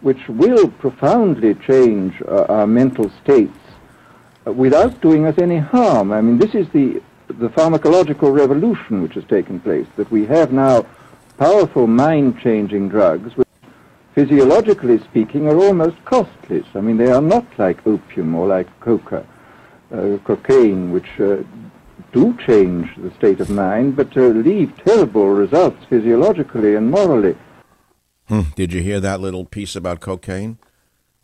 which 0.00 0.26
will 0.26 0.68
profoundly 0.68 1.54
change 1.54 2.14
uh, 2.26 2.46
our 2.48 2.66
mental 2.66 3.10
states 3.22 3.58
without 4.52 5.00
doing 5.00 5.26
us 5.26 5.38
any 5.38 5.58
harm. 5.58 6.12
I 6.12 6.20
mean, 6.20 6.38
this 6.38 6.54
is 6.54 6.68
the, 6.70 7.02
the 7.28 7.48
pharmacological 7.48 8.34
revolution 8.34 9.02
which 9.02 9.14
has 9.14 9.24
taken 9.24 9.60
place, 9.60 9.86
that 9.96 10.10
we 10.10 10.26
have 10.26 10.52
now 10.52 10.86
powerful 11.38 11.86
mind-changing 11.86 12.88
drugs 12.88 13.36
which, 13.36 13.48
physiologically 14.14 14.98
speaking, 15.00 15.46
are 15.48 15.56
almost 15.56 16.02
costless. 16.04 16.66
I 16.74 16.80
mean, 16.80 16.96
they 16.96 17.10
are 17.10 17.20
not 17.20 17.46
like 17.58 17.86
opium 17.86 18.34
or 18.34 18.46
like 18.46 18.68
coca, 18.80 19.26
uh, 19.92 20.18
cocaine, 20.24 20.92
which 20.92 21.20
uh, 21.20 21.42
do 22.12 22.36
change 22.46 22.88
the 22.96 23.12
state 23.14 23.40
of 23.40 23.50
mind, 23.50 23.96
but 23.96 24.16
uh, 24.16 24.20
leave 24.20 24.72
terrible 24.84 25.28
results 25.28 25.84
physiologically 25.88 26.74
and 26.74 26.90
morally. 26.90 27.36
Hmm. 28.28 28.42
Did 28.54 28.72
you 28.72 28.82
hear 28.82 29.00
that 29.00 29.20
little 29.20 29.44
piece 29.44 29.76
about 29.76 30.00
cocaine? 30.00 30.58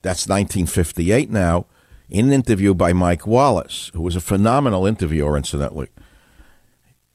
That's 0.02 0.26
1958 0.26 1.30
now, 1.30 1.66
in 2.12 2.26
an 2.26 2.32
interview 2.32 2.74
by 2.74 2.92
Mike 2.92 3.26
Wallace, 3.26 3.90
who 3.94 4.02
was 4.02 4.14
a 4.14 4.20
phenomenal 4.20 4.84
interviewer, 4.84 5.34
incidentally. 5.34 5.88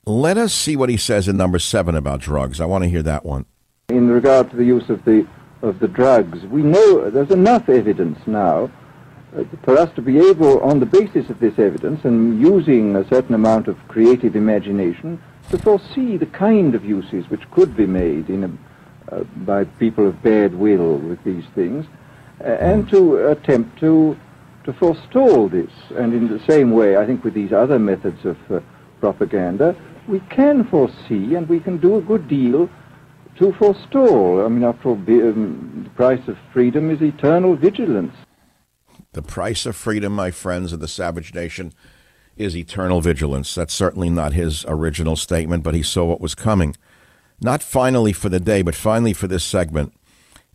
Let 0.07 0.39
us 0.39 0.53
see 0.53 0.75
what 0.75 0.89
he 0.89 0.97
says 0.97 1.27
in 1.27 1.37
number 1.37 1.59
seven 1.59 1.95
about 1.95 2.19
drugs. 2.19 2.59
I 2.59 2.65
want 2.65 2.83
to 2.83 2.89
hear 2.89 3.03
that 3.03 3.23
one. 3.23 3.45
In 3.89 4.09
regard 4.09 4.49
to 4.49 4.55
the 4.55 4.65
use 4.65 4.89
of 4.89 5.05
the 5.05 5.27
of 5.61 5.79
the 5.79 5.87
drugs, 5.87 6.43
we 6.45 6.61
know 6.61 7.09
there's 7.09 7.31
enough 7.31 7.67
evidence 7.67 8.19
now 8.27 8.71
uh, 9.35 9.43
for 9.63 9.77
us 9.77 9.93
to 9.95 10.01
be 10.01 10.19
able, 10.19 10.59
on 10.61 10.79
the 10.79 10.85
basis 10.85 11.29
of 11.29 11.39
this 11.39 11.57
evidence 11.57 12.05
and 12.05 12.39
using 12.39 12.95
a 12.95 13.07
certain 13.07 13.33
amount 13.33 13.67
of 13.67 13.75
creative 13.87 14.35
imagination, 14.35 15.21
to 15.49 15.57
foresee 15.57 16.15
the 16.15 16.27
kind 16.27 16.75
of 16.75 16.85
uses 16.85 17.27
which 17.29 17.49
could 17.51 17.75
be 17.75 17.87
made 17.87 18.29
in 18.29 18.43
a, 18.43 19.15
uh, 19.15 19.23
by 19.37 19.63
people 19.63 20.07
of 20.07 20.21
bad 20.21 20.53
will 20.53 20.97
with 20.97 21.23
these 21.23 21.45
things, 21.55 21.85
uh, 22.41 22.43
and 22.43 22.87
to 22.89 23.27
attempt 23.27 23.79
to 23.79 24.15
to 24.67 24.73
forestall 24.73 25.47
this. 25.47 25.71
And 25.95 26.13
in 26.13 26.27
the 26.27 26.43
same 26.45 26.71
way, 26.71 26.97
I 26.97 27.05
think 27.05 27.23
with 27.23 27.33
these 27.33 27.53
other 27.53 27.79
methods 27.79 28.25
of 28.25 28.37
uh, 28.51 28.59
propaganda, 28.99 29.75
we 30.09 30.19
can 30.29 30.65
foresee 30.65 31.35
and 31.35 31.47
we 31.47 31.61
can 31.61 31.77
do 31.77 31.95
a 31.95 32.01
good 32.01 32.27
deal 32.27 32.69
to 33.39 33.53
forestall. 33.53 34.45
I 34.45 34.49
mean, 34.49 34.65
after 34.65 34.89
all, 34.89 34.95
um, 34.95 35.83
the 35.85 35.89
price 35.91 36.27
of 36.27 36.37
freedom 36.51 36.91
is 36.91 37.01
eternal 37.01 37.55
vigilance. 37.55 38.13
The 39.13 39.21
price 39.21 39.65
of 39.65 39.77
freedom, 39.77 40.11
my 40.11 40.31
friends 40.31 40.73
of 40.73 40.81
the 40.81 40.87
Savage 40.87 41.33
Nation, 41.33 41.73
is 42.35 42.55
eternal 42.55 42.99
vigilance. 42.99 43.55
That's 43.55 43.73
certainly 43.73 44.09
not 44.09 44.33
his 44.33 44.65
original 44.67 45.15
statement, 45.15 45.63
but 45.63 45.75
he 45.75 45.83
saw 45.83 46.03
what 46.03 46.19
was 46.19 46.35
coming. 46.35 46.75
Not 47.39 47.63
finally 47.63 48.11
for 48.11 48.27
the 48.27 48.41
day, 48.41 48.63
but 48.63 48.75
finally 48.75 49.13
for 49.13 49.27
this 49.27 49.45
segment. 49.45 49.93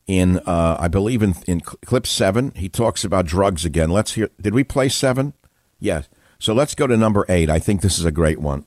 In, 0.06 0.38
uh, 0.38 0.76
I 0.80 0.88
believe, 0.88 1.22
in, 1.22 1.34
in 1.46 1.60
clip 1.60 2.06
seven, 2.06 2.52
he 2.56 2.68
talks 2.68 3.04
about 3.04 3.24
drugs 3.24 3.64
again. 3.64 3.90
Let's 3.90 4.14
hear. 4.14 4.30
Did 4.40 4.52
we 4.52 4.64
play 4.64 4.88
seven? 4.88 5.32
Yes. 5.78 6.08
So 6.38 6.52
let's 6.52 6.74
go 6.74 6.88
to 6.88 6.96
number 6.96 7.24
eight. 7.28 7.48
I 7.48 7.60
think 7.60 7.82
this 7.82 7.98
is 7.98 8.04
a 8.04 8.10
great 8.10 8.40
one. 8.40 8.66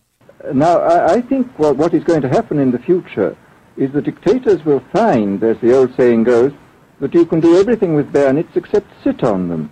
Now, 0.53 0.79
I, 0.79 1.15
I 1.15 1.21
think 1.21 1.47
what, 1.59 1.75
what 1.75 1.93
is 1.93 2.03
going 2.03 2.21
to 2.21 2.29
happen 2.29 2.57
in 2.57 2.71
the 2.71 2.79
future 2.79 3.35
is 3.75 3.91
the 3.91 4.01
dictators 4.01 4.63
will 4.63 4.83
find, 4.93 5.43
as 5.43 5.57
the 5.59 5.75
old 5.75 5.93
saying 5.97 6.23
goes, 6.23 6.53
that 7.01 7.13
you 7.13 7.25
can 7.25 7.41
do 7.41 7.59
everything 7.59 7.95
with 7.95 8.13
bayonets 8.13 8.55
except 8.55 8.87
sit 9.03 9.23
on 9.23 9.49
them. 9.49 9.71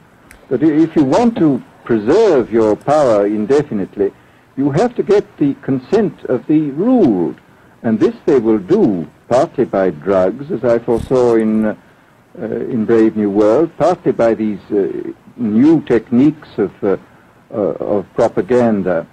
That 0.49 0.61
if 0.61 0.95
you 0.95 1.05
want 1.05 1.37
to 1.37 1.63
preserve 1.85 2.51
your 2.51 2.75
power 2.75 3.25
indefinitely, 3.25 4.11
you 4.57 4.71
have 4.71 4.95
to 4.95 5.03
get 5.03 5.37
the 5.37 5.53
consent 5.55 6.25
of 6.25 6.45
the 6.47 6.71
ruled. 6.71 7.39
And 7.81 7.99
this 7.99 8.15
they 8.25 8.39
will 8.39 8.59
do 8.59 9.09
partly 9.27 9.65
by 9.65 9.89
drugs, 9.89 10.51
as 10.51 10.63
I 10.63 10.79
foresaw 10.79 11.35
in, 11.35 11.65
uh, 11.65 11.75
in 12.35 12.85
Brave 12.85 13.15
New 13.15 13.29
World, 13.29 13.71
partly 13.77 14.11
by 14.11 14.33
these 14.33 14.59
uh, 14.71 15.11
new 15.37 15.81
techniques 15.81 16.49
of, 16.57 16.71
uh, 16.83 16.97
uh 17.51 17.55
of 17.55 18.13
propaganda. 18.13 19.07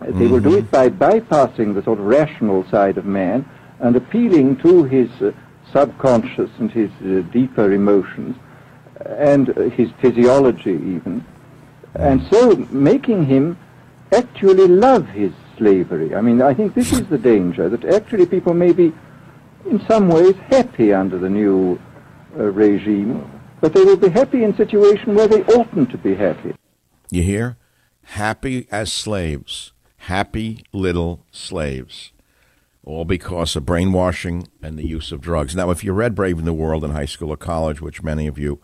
Mm-hmm. 0.00 0.18
They 0.18 0.26
will 0.26 0.40
do 0.40 0.58
it 0.58 0.70
by 0.70 0.90
bypassing 0.90 1.74
the 1.74 1.82
sort 1.82 1.98
of 1.98 2.06
rational 2.06 2.64
side 2.70 2.98
of 2.98 3.06
man 3.06 3.48
and 3.80 3.96
appealing 3.96 4.56
to 4.58 4.84
his 4.84 5.10
uh, 5.22 5.32
subconscious 5.72 6.50
and 6.58 6.70
his 6.70 6.90
uh, 7.02 7.22
deeper 7.32 7.72
emotions 7.72 8.36
and 9.04 9.48
his 9.72 9.90
physiology 10.00 10.72
even, 10.72 11.24
and 11.94 12.22
so 12.30 12.56
making 12.70 13.26
him 13.26 13.58
actually 14.12 14.66
love 14.66 15.06
his 15.08 15.32
slavery. 15.56 16.14
I 16.14 16.20
mean, 16.20 16.42
I 16.42 16.54
think 16.54 16.74
this 16.74 16.92
is 16.92 17.06
the 17.08 17.18
danger, 17.18 17.68
that 17.68 17.84
actually 17.84 18.26
people 18.26 18.54
may 18.54 18.72
be 18.72 18.92
in 19.70 19.80
some 19.88 20.08
ways 20.08 20.34
happy 20.48 20.92
under 20.92 21.18
the 21.18 21.30
new 21.30 21.78
uh, 22.36 22.44
regime, 22.44 23.30
but 23.60 23.74
they 23.74 23.84
will 23.84 23.96
be 23.96 24.08
happy 24.08 24.44
in 24.44 24.52
a 24.52 24.56
situation 24.56 25.14
where 25.14 25.28
they 25.28 25.42
oughtn't 25.44 25.90
to 25.90 25.98
be 25.98 26.14
happy. 26.14 26.54
You 27.10 27.22
hear? 27.22 27.56
Happy 28.02 28.66
as 28.70 28.92
slaves. 28.92 29.72
Happy 29.98 30.64
little 30.72 31.24
slaves. 31.30 32.12
All 32.84 33.04
because 33.04 33.56
of 33.56 33.66
brainwashing 33.66 34.48
and 34.62 34.78
the 34.78 34.86
use 34.86 35.10
of 35.10 35.20
drugs. 35.20 35.56
Now, 35.56 35.70
if 35.70 35.82
you 35.82 35.92
read 35.92 36.14
Brave 36.14 36.42
New 36.42 36.52
World 36.52 36.84
in 36.84 36.92
high 36.92 37.06
school 37.06 37.30
or 37.30 37.36
college, 37.36 37.80
which 37.80 38.02
many 38.02 38.28
of 38.28 38.38
you 38.38 38.60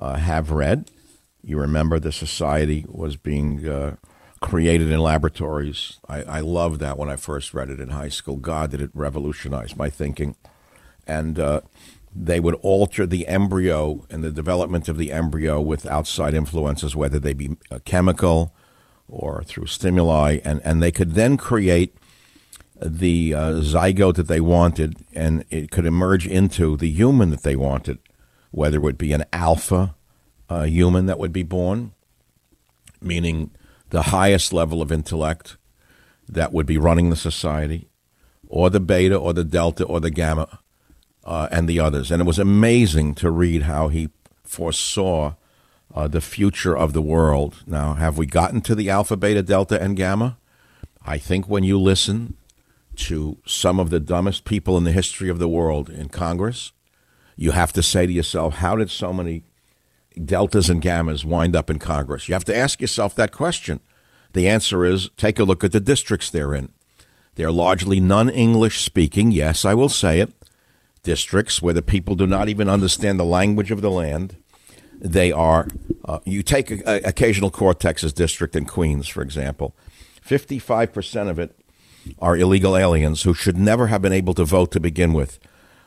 uh, 0.00 0.16
have 0.16 0.50
read. 0.50 0.90
You 1.42 1.58
remember 1.58 1.98
the 1.98 2.12
society 2.12 2.84
was 2.88 3.16
being 3.16 3.68
uh, 3.68 3.96
created 4.40 4.90
in 4.90 5.00
laboratories. 5.00 5.98
I, 6.08 6.22
I 6.22 6.40
loved 6.40 6.80
that 6.80 6.98
when 6.98 7.10
I 7.10 7.16
first 7.16 7.54
read 7.54 7.70
it 7.70 7.80
in 7.80 7.90
high 7.90 8.08
school. 8.08 8.36
God, 8.36 8.70
did 8.70 8.80
it 8.80 8.90
revolutionize 8.94 9.76
my 9.76 9.90
thinking. 9.90 10.36
And 11.06 11.38
uh, 11.38 11.60
they 12.14 12.40
would 12.40 12.54
alter 12.56 13.06
the 13.06 13.26
embryo 13.26 14.06
and 14.10 14.24
the 14.24 14.30
development 14.30 14.88
of 14.88 14.96
the 14.96 15.12
embryo 15.12 15.60
with 15.60 15.86
outside 15.86 16.34
influences, 16.34 16.96
whether 16.96 17.18
they 17.18 17.32
be 17.32 17.56
uh, 17.70 17.78
chemical 17.84 18.54
or 19.08 19.42
through 19.42 19.66
stimuli, 19.66 20.38
and, 20.44 20.60
and 20.64 20.82
they 20.82 20.92
could 20.92 21.14
then 21.14 21.36
create 21.36 21.96
the 22.80 23.34
uh, 23.34 23.52
zygote 23.54 24.14
that 24.14 24.28
they 24.28 24.40
wanted, 24.40 24.96
and 25.12 25.44
it 25.50 25.70
could 25.70 25.84
emerge 25.84 26.26
into 26.26 26.76
the 26.76 26.88
human 26.88 27.30
that 27.30 27.42
they 27.42 27.56
wanted 27.56 27.98
whether 28.50 28.78
it 28.78 28.82
would 28.82 28.98
be 28.98 29.12
an 29.12 29.24
alpha 29.32 29.94
uh, 30.48 30.62
human 30.62 31.06
that 31.06 31.18
would 31.18 31.32
be 31.32 31.42
born, 31.42 31.92
meaning 33.00 33.50
the 33.90 34.02
highest 34.02 34.52
level 34.52 34.80
of 34.80 34.90
intellect 34.90 35.56
that 36.28 36.52
would 36.52 36.66
be 36.66 36.78
running 36.78 37.10
the 37.10 37.16
society, 37.16 37.88
or 38.48 38.70
the 38.70 38.80
beta, 38.80 39.16
or 39.16 39.32
the 39.32 39.44
delta, 39.44 39.84
or 39.84 40.00
the 40.00 40.10
gamma, 40.10 40.60
uh, 41.24 41.48
and 41.50 41.68
the 41.68 41.80
others. 41.80 42.10
And 42.10 42.22
it 42.22 42.26
was 42.26 42.38
amazing 42.38 43.14
to 43.16 43.30
read 43.30 43.62
how 43.62 43.88
he 43.88 44.10
foresaw 44.44 45.34
uh, 45.94 46.08
the 46.08 46.20
future 46.20 46.76
of 46.76 46.92
the 46.92 47.02
world. 47.02 47.62
Now, 47.66 47.94
have 47.94 48.16
we 48.16 48.26
gotten 48.26 48.60
to 48.62 48.74
the 48.74 48.90
alpha, 48.90 49.16
beta, 49.16 49.42
delta, 49.42 49.80
and 49.80 49.96
gamma? 49.96 50.38
I 51.04 51.18
think 51.18 51.48
when 51.48 51.64
you 51.64 51.78
listen 51.78 52.36
to 52.96 53.38
some 53.46 53.80
of 53.80 53.90
the 53.90 54.00
dumbest 54.00 54.44
people 54.44 54.76
in 54.76 54.84
the 54.84 54.92
history 54.92 55.28
of 55.28 55.38
the 55.38 55.48
world 55.48 55.88
in 55.88 56.08
Congress, 56.08 56.72
you 57.36 57.52
have 57.52 57.72
to 57.72 57.82
say 57.82 58.06
to 58.06 58.12
yourself, 58.12 58.56
how 58.56 58.76
did 58.76 58.90
so 58.90 59.12
many 59.12 59.42
deltas 60.24 60.68
and 60.70 60.82
gammas 60.82 61.24
wind 61.24 61.56
up 61.56 61.70
in 61.70 61.78
Congress? 61.78 62.28
You 62.28 62.34
have 62.34 62.44
to 62.44 62.56
ask 62.56 62.80
yourself 62.80 63.14
that 63.14 63.32
question. 63.32 63.80
The 64.32 64.48
answer 64.48 64.84
is 64.84 65.10
take 65.16 65.38
a 65.38 65.44
look 65.44 65.64
at 65.64 65.72
the 65.72 65.80
districts 65.80 66.30
they're 66.30 66.54
in. 66.54 66.72
They're 67.34 67.50
largely 67.50 68.00
non 68.00 68.28
English 68.28 68.82
speaking, 68.82 69.30
yes, 69.32 69.64
I 69.64 69.74
will 69.74 69.88
say 69.88 70.20
it, 70.20 70.32
districts 71.02 71.62
where 71.62 71.74
the 71.74 71.82
people 71.82 72.14
do 72.14 72.26
not 72.26 72.48
even 72.48 72.68
understand 72.68 73.18
the 73.18 73.24
language 73.24 73.70
of 73.70 73.80
the 73.80 73.90
land. 73.90 74.36
They 75.00 75.32
are, 75.32 75.68
uh, 76.04 76.20
you 76.24 76.42
take 76.42 76.70
a, 76.70 76.82
a, 76.86 77.08
occasional 77.08 77.50
Cortex's 77.50 78.12
district 78.12 78.54
in 78.54 78.66
Queens, 78.66 79.08
for 79.08 79.22
example, 79.22 79.74
55% 80.26 81.30
of 81.30 81.38
it 81.38 81.56
are 82.18 82.36
illegal 82.36 82.76
aliens 82.76 83.22
who 83.22 83.32
should 83.32 83.56
never 83.56 83.86
have 83.86 84.02
been 84.02 84.12
able 84.12 84.34
to 84.34 84.44
vote 84.44 84.70
to 84.72 84.80
begin 84.80 85.12
with. 85.12 85.38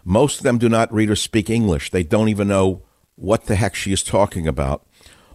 Most 0.03 0.39
of 0.39 0.43
them 0.43 0.57
do 0.57 0.69
not 0.69 0.91
read 0.91 1.09
or 1.09 1.15
speak 1.15 1.49
English. 1.49 1.91
They 1.91 2.03
don't 2.03 2.29
even 2.29 2.47
know 2.47 2.81
what 3.15 3.45
the 3.45 3.55
heck 3.55 3.75
she 3.75 3.93
is 3.93 4.03
talking 4.03 4.47
about. 4.47 4.85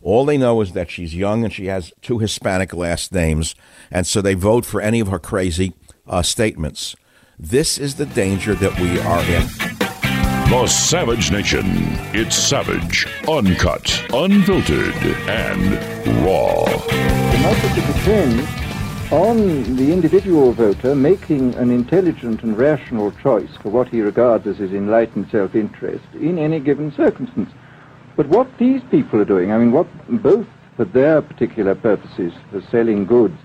All 0.03 0.25
they 0.25 0.39
know 0.39 0.61
is 0.61 0.73
that 0.73 0.91
she's 0.91 1.15
young 1.15 1.45
and 1.45 1.53
she 1.53 1.67
has 1.67 1.93
two 2.03 2.19
Hispanic 2.19 2.73
last 2.73 3.13
names, 3.13 3.55
and 3.91 4.07
so 4.07 4.23
they 4.23 4.35
vote 4.35 4.65
for 4.65 4.81
any 4.81 5.01
of 5.01 5.09
her 5.09 5.19
crazy 5.19 5.75
uh, 6.07 6.23
statements. 6.23 6.95
This 7.39 7.79
is 7.79 7.97
the 7.97 8.07
danger 8.07 8.55
that 8.55 8.79
we 8.81 8.99
are 9.01 9.23
in. 9.25 9.47
The 10.51 10.67
Savage 10.67 11.31
Nation. 11.31 11.67
It's 12.15 12.35
savage, 12.35 13.07
uncut, 13.29 14.03
unfiltered, 14.15 14.95
and 15.29 16.25
raw. 16.25 16.65
Democracy 17.33 17.81
depends 17.81 19.13
on 19.13 19.77
the 19.77 19.93
individual 19.93 20.53
voter 20.53 20.95
making 20.95 21.55
an 21.57 21.71
intelligent 21.71 22.43
and 22.43 22.57
rational 22.57 23.11
choice 23.23 23.57
for 23.63 23.71
what 23.71 23.89
he 23.89 24.01
regards 24.01 24.47
as 24.47 24.57
his 24.57 24.73
enlightened 24.73 25.29
self-interest 25.31 26.05
in 26.15 26.39
any 26.39 26.61
given 26.61 26.93
circumstance. 26.93 27.51
But 28.19 28.31
what 28.31 28.59
these 28.59 28.83
people 28.91 29.21
are 29.21 29.25
doing, 29.25 29.53
I 29.53 29.59
mean, 29.59 29.71
what 29.71 29.87
both 30.09 30.49
for 30.77 30.85
their 30.85 31.23
particular 31.23 31.77
purposes, 31.77 32.33
for 32.51 32.61
selling 32.63 33.07
goods, 33.07 33.39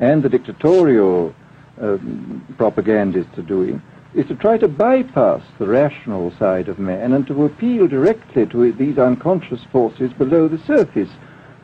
and 0.00 0.20
the 0.20 0.28
dictatorial 0.28 1.32
um, 1.80 2.44
propagandists 2.58 3.38
are 3.38 3.42
doing, 3.42 3.80
is 4.14 4.26
to 4.26 4.34
try 4.34 4.58
to 4.58 4.66
bypass 4.66 5.42
the 5.60 5.68
rational 5.68 6.32
side 6.40 6.68
of 6.68 6.80
man 6.80 7.12
and 7.12 7.24
to 7.28 7.44
appeal 7.44 7.86
directly 7.86 8.46
to 8.46 8.72
these 8.72 8.98
unconscious 8.98 9.60
forces 9.70 10.12
below 10.14 10.48
the 10.48 10.58
surface, 10.66 11.10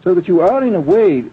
so 0.04 0.14
that 0.14 0.28
you 0.28 0.40
are 0.40 0.62
in 0.62 0.76
a 0.76 0.80
way 0.80 1.24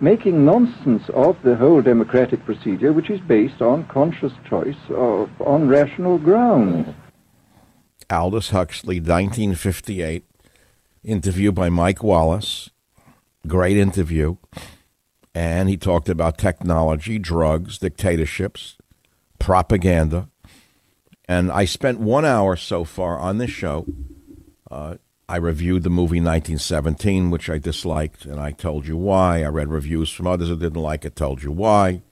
making 0.00 0.44
nonsense 0.44 1.08
of 1.10 1.40
the 1.44 1.54
whole 1.54 1.80
democratic 1.80 2.44
procedure, 2.44 2.92
which 2.92 3.08
is 3.08 3.20
based 3.20 3.62
on 3.62 3.86
conscious 3.86 4.32
choice 4.50 4.82
of, 4.88 5.30
on 5.42 5.68
rational 5.68 6.18
grounds. 6.18 6.92
Aldous 8.10 8.50
Huxley, 8.50 8.96
1958, 8.96 10.24
interview 11.04 11.52
by 11.52 11.68
Mike 11.68 12.02
Wallace. 12.02 12.70
Great 13.46 13.76
interview. 13.76 14.36
And 15.34 15.68
he 15.68 15.76
talked 15.76 16.08
about 16.08 16.38
technology, 16.38 17.18
drugs, 17.18 17.78
dictatorships, 17.78 18.76
propaganda. 19.38 20.28
And 21.26 21.50
I 21.50 21.64
spent 21.64 21.98
one 21.98 22.24
hour 22.24 22.56
so 22.56 22.84
far 22.84 23.18
on 23.18 23.38
this 23.38 23.50
show. 23.50 23.86
Uh, 24.70 24.96
I 25.28 25.36
reviewed 25.36 25.82
the 25.82 25.90
movie 25.90 26.20
1917, 26.20 27.30
which 27.30 27.48
I 27.48 27.58
disliked, 27.58 28.26
and 28.26 28.38
I 28.38 28.52
told 28.52 28.86
you 28.86 28.96
why. 28.96 29.42
I 29.42 29.48
read 29.48 29.68
reviews 29.68 30.10
from 30.10 30.26
others 30.26 30.48
who 30.48 30.56
didn't 30.56 30.82
like 30.82 31.04
it, 31.04 31.16
told 31.16 31.42
you 31.42 31.50
why. 31.50 32.02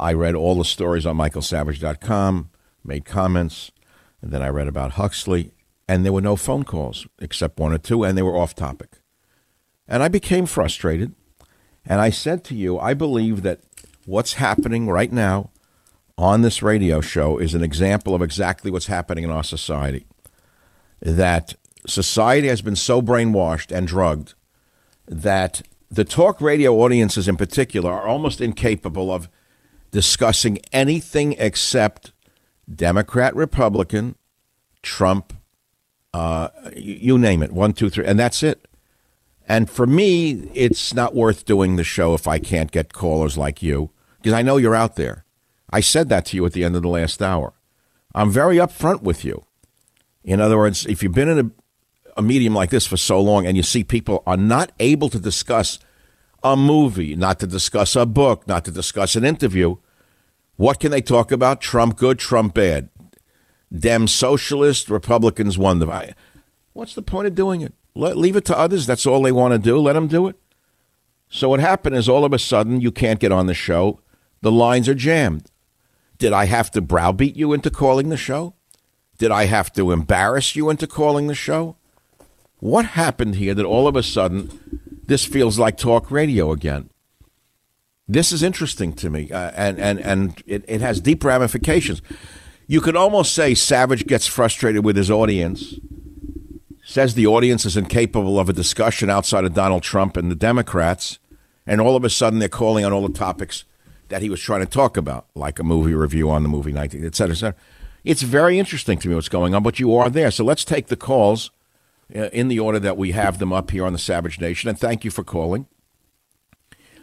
I 0.00 0.12
read 0.12 0.34
all 0.34 0.56
the 0.56 0.64
stories 0.64 1.06
on 1.06 1.16
michaelsavage.com, 1.16 2.50
made 2.82 3.04
comments, 3.04 3.70
and 4.20 4.32
then 4.32 4.42
I 4.42 4.48
read 4.48 4.66
about 4.66 4.92
Huxley, 4.92 5.52
and 5.88 6.04
there 6.04 6.12
were 6.12 6.20
no 6.20 6.36
phone 6.36 6.64
calls 6.64 7.06
except 7.20 7.58
one 7.58 7.72
or 7.72 7.78
two, 7.78 8.04
and 8.04 8.16
they 8.16 8.22
were 8.22 8.36
off 8.36 8.54
topic. 8.54 9.00
And 9.86 10.02
I 10.02 10.08
became 10.08 10.46
frustrated, 10.46 11.14
and 11.84 12.00
I 12.00 12.10
said 12.10 12.44
to 12.44 12.54
you, 12.54 12.78
I 12.78 12.94
believe 12.94 13.42
that 13.42 13.60
what's 14.06 14.34
happening 14.34 14.88
right 14.88 15.12
now 15.12 15.50
on 16.16 16.42
this 16.42 16.62
radio 16.62 17.00
show 17.00 17.38
is 17.38 17.54
an 17.54 17.62
example 17.62 18.14
of 18.14 18.22
exactly 18.22 18.70
what's 18.70 18.86
happening 18.86 19.24
in 19.24 19.30
our 19.30 19.44
society. 19.44 20.06
That 21.00 21.54
society 21.86 22.48
has 22.48 22.62
been 22.62 22.76
so 22.76 23.02
brainwashed 23.02 23.76
and 23.76 23.86
drugged 23.86 24.34
that 25.06 25.62
the 25.90 26.04
talk 26.04 26.40
radio 26.40 26.74
audiences 26.76 27.28
in 27.28 27.36
particular 27.36 27.92
are 27.92 28.08
almost 28.08 28.40
incapable 28.40 29.12
of 29.12 29.28
discussing 29.90 30.58
anything 30.72 31.34
except 31.38 32.12
Democrat, 32.72 33.34
Republican, 33.36 34.16
Trump, 34.82 35.34
uh, 36.14 36.48
you 36.76 37.18
name 37.18 37.42
it, 37.42 37.50
one, 37.50 37.72
two, 37.72 37.90
three, 37.90 38.06
and 38.06 38.18
that's 38.18 38.44
it. 38.44 38.68
And 39.48 39.68
for 39.68 39.84
me, 39.84 40.48
it's 40.54 40.94
not 40.94 41.12
worth 41.12 41.44
doing 41.44 41.74
the 41.74 41.82
show 41.82 42.14
if 42.14 42.28
I 42.28 42.38
can't 42.38 42.70
get 42.70 42.92
callers 42.92 43.36
like 43.36 43.64
you, 43.64 43.90
because 44.18 44.32
I 44.32 44.40
know 44.40 44.56
you're 44.56 44.76
out 44.76 44.94
there. 44.94 45.24
I 45.70 45.80
said 45.80 46.08
that 46.10 46.26
to 46.26 46.36
you 46.36 46.46
at 46.46 46.52
the 46.52 46.62
end 46.62 46.76
of 46.76 46.82
the 46.82 46.88
last 46.88 47.20
hour. 47.20 47.52
I'm 48.14 48.30
very 48.30 48.58
upfront 48.58 49.02
with 49.02 49.24
you. 49.24 49.44
In 50.22 50.40
other 50.40 50.56
words, 50.56 50.86
if 50.86 51.02
you've 51.02 51.12
been 51.12 51.28
in 51.28 51.38
a, 51.46 51.50
a 52.18 52.22
medium 52.22 52.54
like 52.54 52.70
this 52.70 52.86
for 52.86 52.96
so 52.96 53.20
long 53.20 53.44
and 53.44 53.56
you 53.56 53.64
see 53.64 53.82
people 53.82 54.22
are 54.24 54.36
not 54.36 54.70
able 54.78 55.08
to 55.08 55.18
discuss 55.18 55.80
a 56.44 56.56
movie, 56.56 57.16
not 57.16 57.40
to 57.40 57.46
discuss 57.48 57.96
a 57.96 58.06
book, 58.06 58.46
not 58.46 58.64
to 58.66 58.70
discuss 58.70 59.16
an 59.16 59.24
interview, 59.24 59.76
what 60.54 60.78
can 60.78 60.92
they 60.92 61.02
talk 61.02 61.32
about? 61.32 61.60
Trump 61.60 61.96
good, 61.96 62.20
Trump 62.20 62.54
bad. 62.54 62.88
Dem 63.76 64.06
socialist, 64.06 64.88
Republicans 64.88 65.58
won 65.58 65.78
the. 65.78 66.14
What's 66.72 66.94
the 66.94 67.02
point 67.02 67.26
of 67.26 67.34
doing 67.34 67.60
it? 67.60 67.74
Let, 67.94 68.16
leave 68.16 68.36
it 68.36 68.44
to 68.46 68.58
others. 68.58 68.86
That's 68.86 69.06
all 69.06 69.22
they 69.22 69.32
want 69.32 69.52
to 69.52 69.58
do. 69.58 69.78
Let 69.78 69.94
them 69.94 70.08
do 70.08 70.28
it. 70.28 70.36
So 71.28 71.48
what 71.48 71.60
happened 71.60 71.96
is 71.96 72.08
all 72.08 72.24
of 72.24 72.32
a 72.32 72.38
sudden 72.38 72.80
you 72.80 72.92
can't 72.92 73.20
get 73.20 73.32
on 73.32 73.46
the 73.46 73.54
show. 73.54 74.00
The 74.40 74.52
lines 74.52 74.88
are 74.88 74.94
jammed. 74.94 75.50
Did 76.18 76.32
I 76.32 76.46
have 76.46 76.70
to 76.72 76.80
browbeat 76.80 77.36
you 77.36 77.52
into 77.52 77.70
calling 77.70 78.08
the 78.08 78.16
show? 78.16 78.54
Did 79.18 79.30
I 79.30 79.46
have 79.46 79.72
to 79.74 79.90
embarrass 79.90 80.54
you 80.54 80.70
into 80.70 80.86
calling 80.86 81.26
the 81.26 81.34
show? 81.34 81.76
What 82.58 82.86
happened 82.86 83.36
here 83.36 83.54
that 83.54 83.64
all 83.64 83.88
of 83.88 83.96
a 83.96 84.02
sudden 84.02 85.00
this 85.06 85.24
feels 85.24 85.58
like 85.58 85.76
talk 85.76 86.10
radio 86.10 86.52
again? 86.52 86.90
This 88.06 88.32
is 88.32 88.42
interesting 88.42 88.92
to 88.94 89.08
me, 89.08 89.30
uh, 89.30 89.50
and, 89.54 89.78
and, 89.78 89.98
and 90.00 90.42
it, 90.46 90.64
it 90.68 90.80
has 90.82 91.00
deep 91.00 91.24
ramifications. 91.24 92.02
You 92.66 92.80
could 92.80 92.96
almost 92.96 93.34
say 93.34 93.54
Savage 93.54 94.06
gets 94.06 94.26
frustrated 94.26 94.84
with 94.84 94.96
his 94.96 95.10
audience, 95.10 95.74
says 96.82 97.14
the 97.14 97.26
audience 97.26 97.64
is 97.64 97.76
incapable 97.76 98.38
of 98.38 98.48
a 98.48 98.54
discussion 98.54 99.10
outside 99.10 99.44
of 99.44 99.54
Donald 99.54 99.82
Trump 99.82 100.16
and 100.16 100.30
the 100.30 100.36
Democrats, 100.36 101.18
and 101.66 101.80
all 101.80 101.96
of 101.96 102.04
a 102.04 102.10
sudden 102.10 102.38
they're 102.38 102.48
calling 102.48 102.84
on 102.84 102.92
all 102.92 103.06
the 103.06 103.12
topics 103.12 103.64
that 104.08 104.22
he 104.22 104.30
was 104.30 104.40
trying 104.40 104.60
to 104.60 104.66
talk 104.66 104.96
about, 104.96 105.26
like 105.34 105.58
a 105.58 105.64
movie 105.64 105.94
review 105.94 106.30
on 106.30 106.42
the 106.42 106.48
movie 106.48 106.72
19, 106.72 107.04
et 107.04 107.14
cetera, 107.14 107.34
et 107.34 107.38
cetera. 107.38 107.56
It's 108.02 108.22
very 108.22 108.58
interesting 108.58 108.98
to 108.98 109.08
me 109.08 109.14
what's 109.14 109.28
going 109.28 109.54
on, 109.54 109.62
but 109.62 109.80
you 109.80 109.94
are 109.96 110.10
there. 110.10 110.30
So 110.30 110.44
let's 110.44 110.64
take 110.64 110.88
the 110.88 110.96
calls 110.96 111.50
uh, 112.14 112.28
in 112.32 112.48
the 112.48 112.60
order 112.60 112.78
that 112.78 112.98
we 112.98 113.12
have 113.12 113.38
them 113.38 113.52
up 113.52 113.70
here 113.70 113.86
on 113.86 113.92
the 113.92 113.98
Savage 113.98 114.40
Nation. 114.40 114.68
And 114.68 114.78
thank 114.78 115.04
you 115.04 115.10
for 115.10 115.24
calling. 115.24 115.66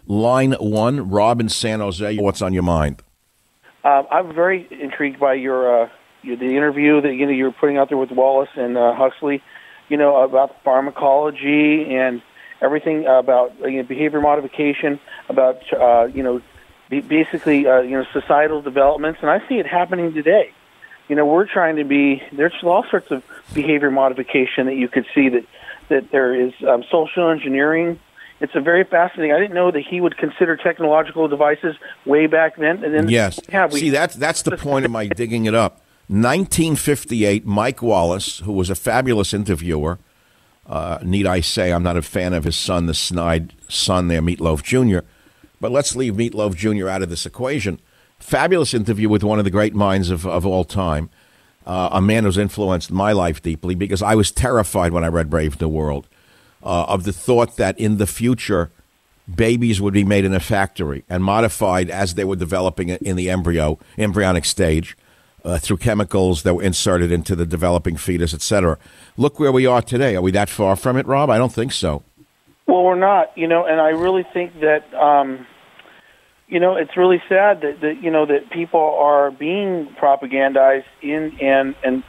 Line 0.05 0.53
one, 0.53 1.09
Rob 1.09 1.39
in 1.39 1.49
San 1.49 1.79
Jose. 1.79 2.17
What's 2.17 2.41
on 2.41 2.53
your 2.53 2.63
mind? 2.63 3.01
Uh, 3.83 4.03
I'm 4.11 4.33
very 4.33 4.67
intrigued 4.69 5.19
by 5.19 5.33
your, 5.33 5.83
uh, 5.83 5.89
your 6.21 6.37
the 6.37 6.55
interview 6.55 7.01
that 7.01 7.13
you 7.13 7.25
know 7.25 7.31
you're 7.31 7.51
putting 7.51 7.77
out 7.77 7.89
there 7.89 7.97
with 7.97 8.11
Wallace 8.11 8.49
and 8.55 8.77
uh, 8.77 8.93
Huxley. 8.93 9.41
You 9.89 9.97
know 9.97 10.23
about 10.23 10.63
pharmacology 10.63 11.95
and 11.95 12.21
everything 12.61 13.05
about 13.05 13.57
you 13.59 13.77
know, 13.77 13.83
behavior 13.83 14.21
modification, 14.21 14.99
about 15.29 15.61
uh, 15.73 16.05
you 16.05 16.23
know 16.23 16.41
basically 16.89 17.67
uh, 17.67 17.79
you 17.79 17.97
know 17.97 18.05
societal 18.13 18.61
developments, 18.61 19.19
and 19.21 19.29
I 19.29 19.47
see 19.47 19.55
it 19.55 19.65
happening 19.65 20.13
today. 20.13 20.53
You 21.07 21.15
know, 21.15 21.25
we're 21.25 21.47
trying 21.47 21.77
to 21.77 21.83
be 21.83 22.21
there's 22.31 22.53
all 22.63 22.85
sorts 22.89 23.11
of 23.11 23.23
behavior 23.53 23.91
modification 23.91 24.67
that 24.67 24.75
you 24.75 24.87
could 24.87 25.05
see 25.13 25.29
that 25.29 25.45
that 25.89 26.11
there 26.11 26.33
is 26.33 26.53
um, 26.67 26.83
social 26.89 27.29
engineering. 27.29 27.99
It's 28.41 28.55
a 28.55 28.61
very 28.61 28.83
fascinating. 28.83 29.33
I 29.33 29.39
didn't 29.39 29.53
know 29.53 29.71
that 29.71 29.83
he 29.87 30.01
would 30.01 30.17
consider 30.17 30.57
technological 30.57 31.27
devices 31.27 31.75
way 32.05 32.25
back 32.27 32.57
then. 32.57 32.83
And 32.83 32.93
then 32.93 33.07
yes, 33.07 33.39
yeah, 33.49 33.67
we, 33.67 33.79
see 33.79 33.89
that's 33.91 34.15
that's 34.15 34.41
the 34.41 34.57
point 34.57 34.83
of 34.83 34.91
my 34.91 35.07
digging 35.15 35.45
it 35.45 35.55
up. 35.55 35.81
1958, 36.07 37.45
Mike 37.45 37.81
Wallace, 37.81 38.39
who 38.39 38.51
was 38.51 38.69
a 38.69 38.75
fabulous 38.75 39.33
interviewer, 39.33 39.97
Uh, 40.67 40.99
need 41.03 41.25
I 41.25 41.41
say, 41.41 41.71
I'm 41.71 41.83
not 41.83 41.97
a 41.97 42.01
fan 42.01 42.33
of 42.33 42.43
his 42.43 42.55
son, 42.55 42.85
the 42.85 42.93
snide 42.93 43.53
son 43.67 44.07
there, 44.09 44.21
Meatloaf 44.21 44.61
Jr. 44.61 45.05
But 45.59 45.71
let's 45.71 45.95
leave 45.95 46.15
Meatloaf 46.15 46.55
Jr. 46.55 46.89
out 46.89 47.01
of 47.01 47.09
this 47.09 47.25
equation. 47.25 47.79
Fabulous 48.19 48.73
interview 48.73 49.09
with 49.09 49.23
one 49.23 49.39
of 49.39 49.45
the 49.45 49.51
great 49.51 49.73
minds 49.73 50.09
of, 50.09 50.25
of 50.25 50.45
all 50.45 50.63
time, 50.63 51.09
uh, 51.65 51.89
a 51.91 52.01
man 52.01 52.23
who's 52.23 52.37
influenced 52.37 52.91
my 52.91 53.11
life 53.11 53.41
deeply 53.41 53.75
because 53.75 54.01
I 54.01 54.15
was 54.15 54.31
terrified 54.31 54.93
when 54.93 55.03
I 55.03 55.07
read 55.07 55.29
Brave 55.29 55.59
New 55.59 55.69
World 55.69 56.07
uh, 56.63 56.85
of 56.87 57.03
the 57.03 57.13
thought 57.13 57.57
that 57.57 57.79
in 57.79 57.97
the 57.97 58.07
future, 58.07 58.71
babies 59.33 59.81
would 59.81 59.93
be 59.93 60.03
made 60.03 60.25
in 60.25 60.33
a 60.33 60.39
factory 60.39 61.03
and 61.09 61.23
modified 61.23 61.89
as 61.89 62.15
they 62.15 62.23
were 62.23 62.35
developing 62.35 62.89
in 62.89 63.15
the 63.15 63.29
embryo, 63.29 63.79
embryonic 63.97 64.45
stage. 64.45 64.97
Uh, 65.43 65.57
through 65.57 65.77
chemicals 65.77 66.43
that 66.43 66.53
were 66.53 66.61
inserted 66.61 67.11
into 67.11 67.35
the 67.35 67.47
developing 67.47 67.97
fetus, 67.97 68.31
etc. 68.31 68.77
Look 69.17 69.39
where 69.39 69.51
we 69.51 69.65
are 69.65 69.81
today. 69.81 70.15
Are 70.15 70.21
we 70.21 70.29
that 70.33 70.51
far 70.51 70.75
from 70.75 70.97
it, 70.97 71.07
Rob? 71.07 71.31
I 71.31 71.39
don't 71.39 71.51
think 71.51 71.71
so. 71.71 72.03
Well, 72.67 72.83
we're 72.83 72.95
not, 72.95 73.35
you 73.35 73.47
know, 73.47 73.65
and 73.65 73.81
I 73.81 73.89
really 73.89 74.23
think 74.33 74.59
that, 74.59 74.93
um, 74.93 75.47
you 76.47 76.59
know, 76.59 76.75
it's 76.75 76.95
really 76.95 77.23
sad 77.27 77.61
that, 77.61 77.81
that 77.81 78.03
you 78.03 78.11
know 78.11 78.25
that 78.25 78.51
people 78.51 78.79
are 78.79 79.31
being 79.31 79.87
propagandized 79.99 80.85
in 81.01 81.37
and 81.41 81.75
and 81.83 82.03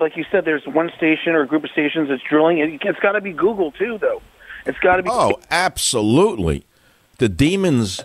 like 0.00 0.16
you 0.16 0.24
said, 0.30 0.44
there's 0.44 0.66
one 0.66 0.90
station 0.96 1.34
or 1.34 1.42
a 1.42 1.46
group 1.46 1.64
of 1.64 1.70
stations 1.70 2.08
that's 2.08 2.22
drilling. 2.28 2.58
It, 2.58 2.80
it's 2.82 3.00
got 3.00 3.12
to 3.12 3.20
be 3.20 3.32
Google 3.32 3.72
too, 3.72 3.98
though. 3.98 4.22
It's 4.66 4.78
got 4.78 4.96
to 4.96 5.02
be. 5.02 5.10
Oh, 5.10 5.40
absolutely. 5.50 6.64
The 7.18 7.28
demons 7.28 8.02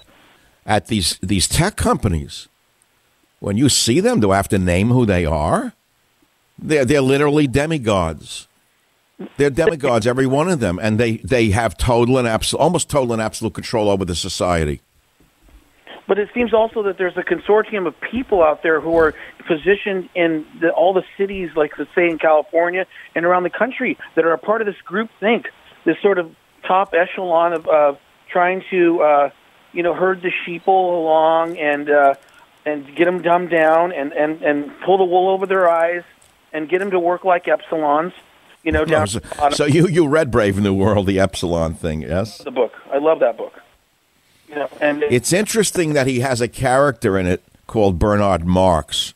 at 0.66 0.88
these 0.88 1.18
these 1.22 1.47
tech 1.47 1.76
companies 1.76 2.47
when 3.45 3.57
you 3.57 3.70
see 3.70 3.99
them, 3.99 4.20
do 4.20 4.32
I 4.32 4.38
have 4.38 4.47
to 4.49 4.57
name 4.57 4.89
who 4.89 5.05
they 5.05 5.24
are? 5.24 5.74
They're, 6.57 6.84
they're 6.84 7.01
literally 7.01 7.45
demigods. 7.45 8.47
They're 9.38 9.51
demigods, 9.51 10.07
every 10.07 10.26
one 10.26 10.49
of 10.49 10.59
them, 10.59 10.80
and 10.82 10.99
they, 10.99 11.18
they 11.18 11.51
have 11.51 11.78
total 11.78 12.18
and 12.18 12.28
absolute, 12.28 12.59
almost 12.59 12.89
total 12.89 13.13
and 13.13 13.22
absolute 13.22 13.53
control 13.53 13.89
over 13.89 14.03
the 14.03 14.16
society. 14.16 14.82
But 16.08 16.20
it 16.20 16.30
seems 16.34 16.53
also 16.53 16.84
that 16.84 16.97
there's 16.97 17.18
a 17.18 17.24
consortium 17.24 17.88
of 17.88 17.99
people 17.99 18.43
out 18.43 18.62
there 18.62 18.80
who 18.80 18.95
are 18.97 19.16
positioned 19.47 20.10
in 20.14 20.45
the, 20.62 20.70
all 20.70 20.93
the 20.93 21.03
cities, 21.18 21.49
like 21.56 21.78
let's 21.80 21.93
say 21.95 22.08
in 22.08 22.20
California 22.20 22.86
and 23.16 23.26
around 23.26 23.43
the 23.43 23.49
country, 23.49 23.97
that 24.16 24.24
are 24.26 24.34
a 24.34 24.38
part 24.38 24.62
of 24.62 24.68
this 24.68 24.80
group 24.84 25.10
think, 25.20 25.47
this 25.84 25.97
sort 26.01 26.20
of 26.20 26.34
top 26.68 26.93
echelon 26.93 27.53
of, 27.53 27.68
of 27.68 27.99
trying 28.32 28.64
to, 28.70 29.01
uh, 29.01 29.30
you 29.74 29.82
know, 29.82 29.93
herd 29.93 30.22
the 30.22 30.32
sheeple 30.45 30.68
along 30.68 31.58
and 31.58 31.89
uh, 31.89 32.14
and 32.66 32.95
get 32.95 33.06
them 33.06 33.22
dumbed 33.22 33.51
down 33.51 33.91
and, 33.91 34.12
and, 34.14 34.41
and 34.41 34.72
pull 34.84 34.97
the 34.97 35.03
wool 35.03 35.30
over 35.30 35.45
their 35.45 35.70
eyes 35.70 36.03
and 36.51 36.68
get 36.68 36.80
them 36.80 36.91
to 36.91 36.99
work 36.99 37.24
like 37.24 37.45
epsilons. 37.45 38.14
You 38.64 38.72
know, 38.72 38.86
down. 38.86 39.08
so, 39.08 39.20
so 39.51 39.66
you 39.66 39.88
you 39.88 40.08
read 40.08 40.32
Brave 40.32 40.60
New 40.60 40.74
World, 40.74 41.06
the 41.06 41.20
Epsilon 41.20 41.76
thing, 41.76 42.01
yes? 42.01 42.39
The 42.39 42.51
book, 42.51 42.74
I 42.91 42.97
love 42.97 43.20
that 43.20 43.38
book. 43.38 43.53
You 44.48 44.56
know, 44.56 44.70
and 44.80 45.04
it's 45.04 45.34
interesting 45.34 45.93
that 45.93 46.08
he 46.08 46.20
has 46.20 46.41
a 46.41 46.48
character 46.48 47.18
in 47.18 47.26
it 47.26 47.43
called 47.68 48.00
Bernard 48.00 48.46
Marx, 48.46 49.14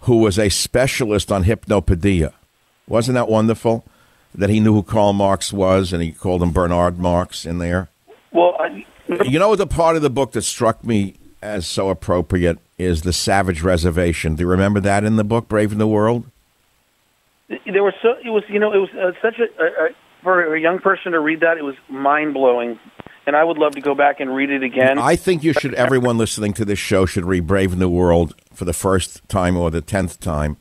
who 0.00 0.18
was 0.18 0.38
a 0.38 0.48
specialist 0.48 1.32
on 1.32 1.44
hypnopedia. 1.44 2.32
Wasn't 2.86 3.14
that 3.14 3.28
wonderful? 3.28 3.84
That 4.34 4.50
he 4.50 4.60
knew 4.60 4.74
who 4.74 4.82
Karl 4.82 5.12
Marx 5.12 5.52
was, 5.52 5.92
and 5.92 6.02
he 6.02 6.12
called 6.12 6.42
him 6.42 6.52
Bernard 6.52 6.98
Marx 6.98 7.44
in 7.44 7.58
there. 7.58 7.88
Well, 8.32 8.56
I, 8.60 8.84
you 9.24 9.38
know 9.38 9.56
the 9.56 9.66
part 9.66 9.96
of 9.96 10.02
the 10.02 10.10
book 10.10 10.32
that 10.32 10.42
struck 10.42 10.84
me 10.84 11.14
as 11.42 11.66
so 11.66 11.88
appropriate 11.88 12.58
is 12.78 13.02
the 13.02 13.12
Savage 13.12 13.62
Reservation. 13.62 14.36
Do 14.36 14.42
you 14.42 14.48
remember 14.48 14.80
that 14.80 15.04
in 15.04 15.16
the 15.16 15.24
book 15.24 15.48
Brave 15.48 15.76
New 15.76 15.88
World? 15.88 16.30
There 17.48 17.82
was 17.82 17.94
so 18.02 18.10
it 18.24 18.30
was 18.30 18.44
you 18.48 18.60
know 18.60 18.72
it 18.72 18.78
was 18.78 18.90
uh, 18.90 19.12
such 19.20 19.40
a, 19.40 19.62
a, 19.62 19.86
a 19.86 19.88
for 20.22 20.54
a 20.54 20.60
young 20.60 20.78
person 20.78 21.12
to 21.12 21.20
read 21.20 21.40
that 21.40 21.58
it 21.58 21.62
was 21.62 21.74
mind 21.88 22.34
blowing, 22.34 22.78
and 23.30 23.36
I 23.36 23.44
would 23.44 23.58
love 23.58 23.76
to 23.76 23.80
go 23.80 23.94
back 23.94 24.18
and 24.18 24.34
read 24.34 24.50
it 24.50 24.64
again. 24.64 24.98
I 24.98 25.14
think 25.14 25.44
you 25.44 25.52
should. 25.52 25.72
Everyone 25.74 26.18
listening 26.18 26.52
to 26.54 26.64
this 26.64 26.80
show 26.80 27.06
should 27.06 27.24
read 27.24 27.46
Brave 27.46 27.78
New 27.78 27.88
World 27.88 28.34
for 28.52 28.64
the 28.64 28.72
first 28.72 29.22
time 29.28 29.56
or 29.56 29.70
the 29.70 29.80
tenth 29.80 30.18
time, 30.18 30.56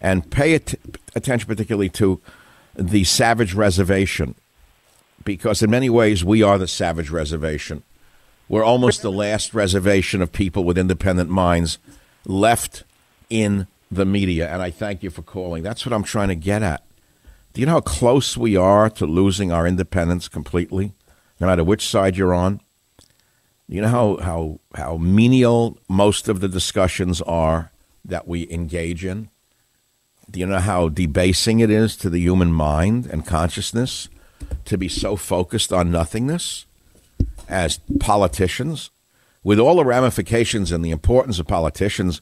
and 0.00 0.30
pay 0.30 0.54
at- 0.54 0.76
attention 1.14 1.46
particularly 1.46 1.90
to 1.90 2.18
the 2.74 3.04
Savage 3.04 3.52
Reservation, 3.52 4.34
because 5.24 5.60
in 5.62 5.68
many 5.68 5.90
ways 5.90 6.24
we 6.24 6.42
are 6.42 6.56
the 6.56 6.66
Savage 6.66 7.10
Reservation. 7.10 7.82
We're 8.48 8.64
almost 8.64 9.02
the 9.02 9.12
last 9.12 9.52
reservation 9.52 10.22
of 10.22 10.32
people 10.32 10.64
with 10.64 10.78
independent 10.78 11.28
minds 11.28 11.76
left 12.24 12.82
in 13.28 13.66
the 13.90 14.06
media. 14.06 14.48
And 14.48 14.62
I 14.62 14.70
thank 14.70 15.02
you 15.02 15.10
for 15.10 15.20
calling. 15.20 15.62
That's 15.62 15.84
what 15.84 15.92
I'm 15.92 16.04
trying 16.04 16.28
to 16.28 16.34
get 16.34 16.62
at. 16.62 16.82
Do 17.52 17.60
you 17.60 17.66
know 17.66 17.74
how 17.74 17.80
close 17.80 18.38
we 18.38 18.56
are 18.56 18.88
to 18.88 19.04
losing 19.04 19.52
our 19.52 19.66
independence 19.66 20.28
completely, 20.28 20.94
no 21.40 21.46
matter 21.46 21.64
which 21.64 21.86
side 21.86 22.16
you're 22.16 22.34
on? 22.34 22.60
You 23.68 23.82
know 23.82 23.88
how, 23.88 24.16
how, 24.18 24.60
how 24.74 24.96
menial 24.96 25.78
most 25.88 26.28
of 26.28 26.40
the 26.40 26.48
discussions 26.48 27.20
are 27.22 27.72
that 28.04 28.28
we 28.28 28.48
engage 28.50 29.04
in? 29.04 29.28
Do 30.30 30.40
you 30.40 30.46
know 30.46 30.58
how 30.58 30.88
debasing 30.88 31.60
it 31.60 31.70
is 31.70 31.96
to 31.96 32.10
the 32.10 32.20
human 32.20 32.52
mind 32.52 33.06
and 33.06 33.26
consciousness 33.26 34.08
to 34.64 34.78
be 34.78 34.88
so 34.88 35.16
focused 35.16 35.72
on 35.72 35.90
nothingness? 35.90 36.66
as 37.48 37.78
politicians, 38.00 38.90
with 39.42 39.58
all 39.58 39.76
the 39.76 39.84
ramifications 39.84 40.72
and 40.72 40.84
the 40.84 40.90
importance 40.90 41.38
of 41.38 41.46
politicians, 41.46 42.20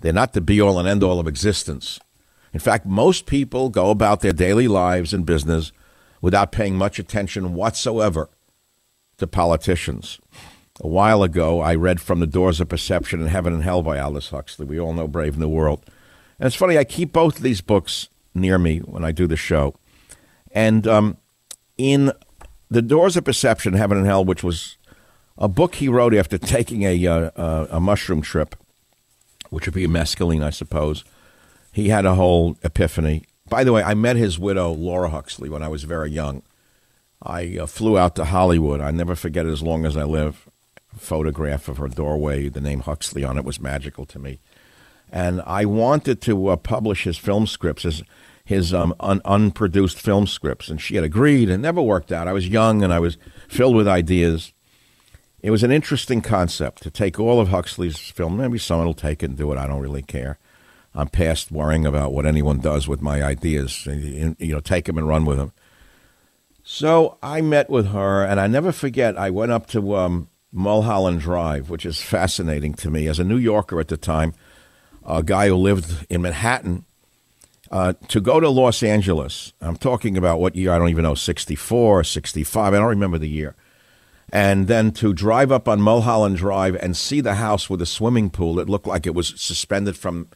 they're 0.00 0.12
not 0.12 0.34
the 0.34 0.40
be 0.40 0.60
all 0.60 0.78
and 0.78 0.86
end 0.86 1.02
all 1.02 1.18
of 1.18 1.26
existence. 1.26 1.98
In 2.52 2.60
fact, 2.60 2.86
most 2.86 3.26
people 3.26 3.70
go 3.70 3.90
about 3.90 4.20
their 4.20 4.32
daily 4.32 4.68
lives 4.68 5.12
and 5.14 5.24
business 5.26 5.72
without 6.20 6.52
paying 6.52 6.76
much 6.76 6.98
attention 6.98 7.54
whatsoever 7.54 8.28
to 9.18 9.26
politicians. 9.26 10.20
A 10.80 10.88
while 10.88 11.22
ago, 11.22 11.60
I 11.60 11.74
read 11.74 12.00
From 12.00 12.20
the 12.20 12.26
Doors 12.26 12.60
of 12.60 12.68
Perception 12.68 13.20
and 13.20 13.30
Heaven 13.30 13.54
and 13.54 13.62
Hell 13.62 13.82
by 13.82 13.98
Aldous 13.98 14.30
Huxley. 14.30 14.66
We 14.66 14.78
all 14.78 14.92
know 14.92 15.08
Brave 15.08 15.38
New 15.38 15.48
World. 15.48 15.82
And 16.38 16.46
it's 16.46 16.56
funny, 16.56 16.76
I 16.76 16.84
keep 16.84 17.12
both 17.12 17.36
of 17.38 17.42
these 17.42 17.62
books 17.62 18.08
near 18.34 18.58
me 18.58 18.80
when 18.80 19.04
I 19.04 19.12
do 19.12 19.26
the 19.26 19.36
show. 19.36 19.74
And 20.52 20.86
um, 20.86 21.16
in 21.78 22.12
the 22.68 22.82
Doors 22.82 23.16
of 23.16 23.24
Perception, 23.24 23.72
Heaven 23.72 23.96
and 23.96 24.06
Hell, 24.06 24.24
which 24.24 24.44
was 24.44 24.76
a 25.38 25.48
book 25.48 25.76
he 25.76 25.88
wrote 25.88 26.14
after 26.14 26.36
taking 26.38 26.82
a, 26.82 27.06
uh, 27.06 27.66
a 27.70 27.80
mushroom 27.80 28.20
trip, 28.20 28.54
which 29.48 29.66
would 29.66 29.74
be 29.74 29.84
a 29.84 29.88
mescaline, 29.88 30.44
I 30.44 30.50
suppose. 30.50 31.04
He 31.72 31.88
had 31.88 32.04
a 32.04 32.14
whole 32.14 32.56
epiphany. 32.62 33.24
By 33.48 33.64
the 33.64 33.72
way, 33.72 33.82
I 33.82 33.94
met 33.94 34.16
his 34.16 34.38
widow, 34.38 34.72
Laura 34.72 35.08
Huxley, 35.08 35.48
when 35.48 35.62
I 35.62 35.68
was 35.68 35.84
very 35.84 36.10
young. 36.10 36.42
I 37.22 37.58
uh, 37.58 37.66
flew 37.66 37.98
out 37.98 38.16
to 38.16 38.24
Hollywood. 38.26 38.80
I 38.80 38.90
never 38.90 39.14
forget 39.14 39.46
it 39.46 39.50
as 39.50 39.62
long 39.62 39.84
as 39.84 39.96
I 39.96 40.04
live. 40.04 40.48
Photograph 40.96 41.68
of 41.68 41.76
her 41.76 41.88
doorway, 41.88 42.48
the 42.48 42.60
name 42.60 42.80
Huxley 42.80 43.24
on 43.24 43.36
it 43.36 43.44
was 43.44 43.60
magical 43.60 44.06
to 44.06 44.18
me. 44.18 44.40
And 45.10 45.42
I 45.42 45.64
wanted 45.64 46.20
to 46.22 46.48
uh, 46.48 46.56
publish 46.56 47.04
his 47.04 47.16
film 47.18 47.46
scripts, 47.46 47.84
his, 47.84 48.02
his 48.44 48.74
um, 48.74 48.94
un- 49.00 49.20
unproduced 49.24 49.98
film 49.98 50.26
scripts. 50.26 50.68
And 50.68 50.80
she 50.80 50.94
had 50.96 51.04
agreed 51.04 51.50
and 51.50 51.62
never 51.62 51.82
worked 51.82 52.12
out. 52.12 52.28
I 52.28 52.32
was 52.32 52.48
young 52.48 52.82
and 52.82 52.92
I 52.92 52.98
was 52.98 53.18
filled 53.48 53.76
with 53.76 53.86
ideas. 53.86 54.52
It 55.42 55.50
was 55.50 55.62
an 55.62 55.70
interesting 55.70 56.22
concept 56.22 56.82
to 56.82 56.90
take 56.90 57.20
all 57.20 57.40
of 57.40 57.48
Huxley's 57.48 57.98
film. 57.98 58.36
Maybe 58.36 58.58
someone 58.58 58.86
will 58.86 58.94
take 58.94 59.22
it 59.22 59.30
and 59.30 59.38
do 59.38 59.52
it. 59.52 59.58
I 59.58 59.66
don't 59.66 59.82
really 59.82 60.02
care. 60.02 60.38
I'm 60.94 61.08
past 61.08 61.52
worrying 61.52 61.84
about 61.86 62.12
what 62.12 62.26
anyone 62.26 62.58
does 62.58 62.88
with 62.88 63.02
my 63.02 63.22
ideas. 63.22 63.86
You 63.86 64.34
know, 64.40 64.60
take 64.60 64.86
them 64.86 64.96
and 64.96 65.06
run 65.06 65.24
with 65.26 65.36
them. 65.36 65.52
So 66.68 67.16
I 67.22 67.42
met 67.42 67.70
with 67.70 67.92
her, 67.92 68.24
and 68.24 68.40
I 68.40 68.48
never 68.48 68.72
forget. 68.72 69.16
I 69.16 69.30
went 69.30 69.52
up 69.52 69.68
to 69.68 69.94
um, 69.94 70.28
Mulholland 70.50 71.20
Drive, 71.20 71.70
which 71.70 71.86
is 71.86 72.02
fascinating 72.02 72.74
to 72.74 72.90
me 72.90 73.06
as 73.06 73.20
a 73.20 73.24
New 73.24 73.36
Yorker 73.36 73.78
at 73.78 73.86
the 73.86 73.96
time, 73.96 74.34
a 75.06 75.22
guy 75.22 75.46
who 75.46 75.54
lived 75.54 76.04
in 76.10 76.22
Manhattan 76.22 76.84
uh, 77.70 77.92
to 78.08 78.20
go 78.20 78.40
to 78.40 78.48
Los 78.48 78.82
Angeles. 78.82 79.52
I'm 79.60 79.76
talking 79.76 80.18
about 80.18 80.40
what 80.40 80.56
year? 80.56 80.72
I 80.72 80.78
don't 80.78 80.88
even 80.88 81.04
know, 81.04 81.14
64, 81.14 82.02
65. 82.02 82.74
I 82.74 82.76
don't 82.76 82.88
remember 82.88 83.18
the 83.18 83.28
year. 83.28 83.54
And 84.32 84.66
then 84.66 84.90
to 84.94 85.14
drive 85.14 85.52
up 85.52 85.68
on 85.68 85.80
Mulholland 85.80 86.36
Drive 86.36 86.74
and 86.74 86.96
see 86.96 87.20
the 87.20 87.36
house 87.36 87.70
with 87.70 87.80
a 87.80 87.86
swimming 87.86 88.28
pool 88.28 88.54
that 88.54 88.68
looked 88.68 88.88
like 88.88 89.06
it 89.06 89.14
was 89.14 89.40
suspended 89.40 89.96
from 89.96 90.26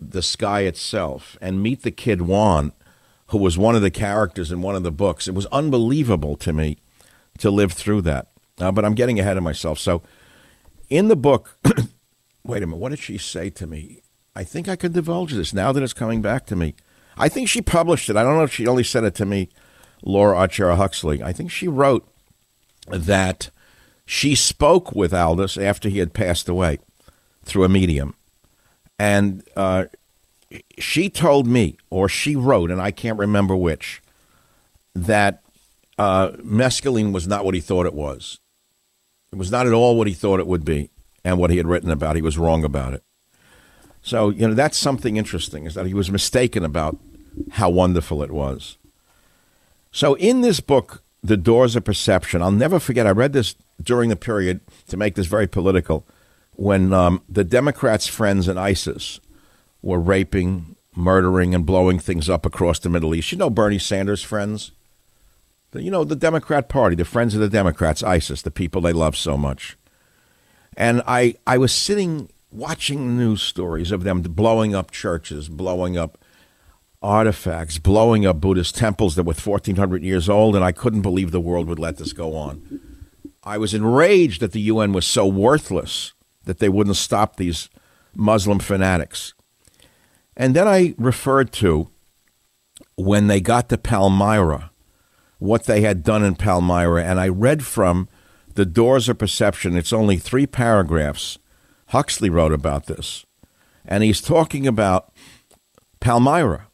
the 0.00 0.22
sky 0.22 0.62
itself 0.62 1.38
and 1.40 1.62
meet 1.62 1.82
the 1.82 1.92
kid 1.92 2.22
Juan, 2.22 2.72
who 3.32 3.38
was 3.38 3.56
one 3.56 3.74
of 3.74 3.80
the 3.80 3.90
characters 3.90 4.52
in 4.52 4.60
one 4.60 4.76
of 4.76 4.82
the 4.82 4.92
books. 4.92 5.26
It 5.26 5.34
was 5.34 5.46
unbelievable 5.46 6.36
to 6.36 6.52
me 6.52 6.76
to 7.38 7.50
live 7.50 7.72
through 7.72 8.02
that. 8.02 8.28
Uh, 8.58 8.70
but 8.70 8.84
I'm 8.84 8.94
getting 8.94 9.18
ahead 9.18 9.38
of 9.38 9.42
myself. 9.42 9.78
So 9.78 10.02
in 10.90 11.08
the 11.08 11.16
book, 11.16 11.56
wait 12.44 12.62
a 12.62 12.66
minute, 12.66 12.76
what 12.76 12.90
did 12.90 12.98
she 12.98 13.16
say 13.16 13.48
to 13.48 13.66
me? 13.66 14.02
I 14.36 14.44
think 14.44 14.68
I 14.68 14.76
could 14.76 14.92
divulge 14.92 15.32
this 15.32 15.54
now 15.54 15.72
that 15.72 15.82
it's 15.82 15.94
coming 15.94 16.20
back 16.20 16.44
to 16.46 16.56
me. 16.56 16.74
I 17.16 17.30
think 17.30 17.48
she 17.48 17.62
published 17.62 18.10
it. 18.10 18.16
I 18.16 18.22
don't 18.22 18.36
know 18.36 18.44
if 18.44 18.52
she 18.52 18.66
only 18.66 18.84
said 18.84 19.02
it 19.02 19.14
to 19.14 19.24
me, 19.24 19.48
Laura 20.02 20.36
Archer 20.36 20.74
Huxley. 20.74 21.22
I 21.22 21.32
think 21.32 21.50
she 21.50 21.68
wrote 21.68 22.06
that 22.88 23.48
she 24.04 24.34
spoke 24.34 24.92
with 24.92 25.14
Aldous 25.14 25.56
after 25.56 25.88
he 25.88 26.00
had 26.00 26.12
passed 26.12 26.50
away 26.50 26.80
through 27.44 27.64
a 27.64 27.68
medium. 27.70 28.14
And 28.98 29.42
uh, 29.56 29.86
she 30.78 31.08
told 31.08 31.46
me, 31.46 31.76
or 31.90 32.08
she 32.08 32.36
wrote, 32.36 32.70
and 32.70 32.80
I 32.80 32.90
can't 32.90 33.18
remember 33.18 33.56
which, 33.56 34.02
that 34.94 35.42
uh, 35.98 36.30
mescaline 36.38 37.12
was 37.12 37.26
not 37.26 37.44
what 37.44 37.54
he 37.54 37.60
thought 37.60 37.86
it 37.86 37.94
was. 37.94 38.40
It 39.32 39.38
was 39.38 39.50
not 39.50 39.66
at 39.66 39.72
all 39.72 39.96
what 39.96 40.06
he 40.06 40.14
thought 40.14 40.40
it 40.40 40.46
would 40.46 40.64
be 40.64 40.90
and 41.24 41.38
what 41.38 41.50
he 41.50 41.56
had 41.56 41.66
written 41.66 41.90
about. 41.90 42.16
He 42.16 42.22
was 42.22 42.38
wrong 42.38 42.64
about 42.64 42.94
it. 42.94 43.02
So, 44.02 44.30
you 44.30 44.48
know, 44.48 44.54
that's 44.54 44.76
something 44.76 45.16
interesting 45.16 45.64
is 45.64 45.74
that 45.74 45.86
he 45.86 45.94
was 45.94 46.10
mistaken 46.10 46.64
about 46.64 46.98
how 47.52 47.70
wonderful 47.70 48.22
it 48.22 48.30
was. 48.30 48.76
So, 49.92 50.14
in 50.14 50.40
this 50.40 50.60
book, 50.60 51.02
The 51.22 51.36
Doors 51.36 51.76
of 51.76 51.84
Perception, 51.84 52.42
I'll 52.42 52.50
never 52.50 52.80
forget, 52.80 53.06
I 53.06 53.10
read 53.10 53.32
this 53.32 53.54
during 53.80 54.10
the 54.10 54.16
period 54.16 54.60
to 54.88 54.96
make 54.96 55.14
this 55.14 55.26
very 55.26 55.46
political 55.46 56.06
when 56.54 56.92
um, 56.92 57.22
the 57.28 57.44
Democrats' 57.44 58.06
friends 58.06 58.48
in 58.48 58.58
ISIS 58.58 59.20
were 59.82 60.00
raping, 60.00 60.76
murdering, 60.94 61.54
and 61.54 61.66
blowing 61.66 61.98
things 61.98 62.30
up 62.30 62.46
across 62.46 62.78
the 62.78 62.88
Middle 62.88 63.14
East. 63.14 63.32
You 63.32 63.38
know 63.38 63.50
Bernie 63.50 63.78
Sanders' 63.78 64.22
friends? 64.22 64.72
The, 65.72 65.82
you 65.82 65.90
know, 65.90 66.04
the 66.04 66.16
Democrat 66.16 66.68
Party, 66.68 66.94
the 66.94 67.04
friends 67.04 67.34
of 67.34 67.40
the 67.40 67.48
Democrats, 67.48 68.02
ISIS, 68.02 68.42
the 68.42 68.50
people 68.50 68.80
they 68.80 68.92
love 68.92 69.16
so 69.16 69.36
much. 69.36 69.76
And 70.76 71.02
I, 71.06 71.34
I 71.46 71.58
was 71.58 71.72
sitting 71.72 72.30
watching 72.50 73.16
news 73.16 73.42
stories 73.42 73.90
of 73.90 74.04
them 74.04 74.22
blowing 74.22 74.74
up 74.74 74.90
churches, 74.90 75.48
blowing 75.48 75.96
up 75.96 76.18
artifacts, 77.02 77.78
blowing 77.78 78.24
up 78.24 78.40
Buddhist 78.40 78.76
temples 78.76 79.16
that 79.16 79.24
were 79.24 79.34
1,400 79.34 80.02
years 80.02 80.28
old, 80.28 80.54
and 80.54 80.64
I 80.64 80.72
couldn't 80.72 81.02
believe 81.02 81.30
the 81.30 81.40
world 81.40 81.68
would 81.68 81.78
let 81.78 81.96
this 81.96 82.12
go 82.12 82.36
on. 82.36 82.80
I 83.42 83.58
was 83.58 83.74
enraged 83.74 84.40
that 84.40 84.52
the 84.52 84.60
UN 84.60 84.92
was 84.92 85.06
so 85.06 85.26
worthless 85.26 86.12
that 86.44 86.58
they 86.58 86.68
wouldn't 86.68 86.96
stop 86.96 87.36
these 87.36 87.68
Muslim 88.14 88.60
fanatics. 88.60 89.34
And 90.42 90.56
then 90.56 90.66
I 90.66 90.96
referred 90.98 91.52
to 91.52 91.88
when 92.96 93.28
they 93.28 93.40
got 93.40 93.68
to 93.68 93.78
Palmyra, 93.78 94.72
what 95.38 95.66
they 95.66 95.82
had 95.82 96.02
done 96.02 96.24
in 96.24 96.34
Palmyra, 96.34 97.04
and 97.04 97.20
I 97.20 97.28
read 97.28 97.64
from 97.64 98.08
The 98.54 98.66
Doors 98.66 99.08
of 99.08 99.18
Perception. 99.18 99.76
It's 99.76 99.92
only 99.92 100.16
three 100.16 100.48
paragraphs. 100.48 101.38
Huxley 101.90 102.28
wrote 102.28 102.52
about 102.52 102.86
this. 102.86 103.24
And 103.84 104.02
he's 104.02 104.20
talking 104.20 104.66
about 104.66 105.12
Palmyra, 106.00 106.66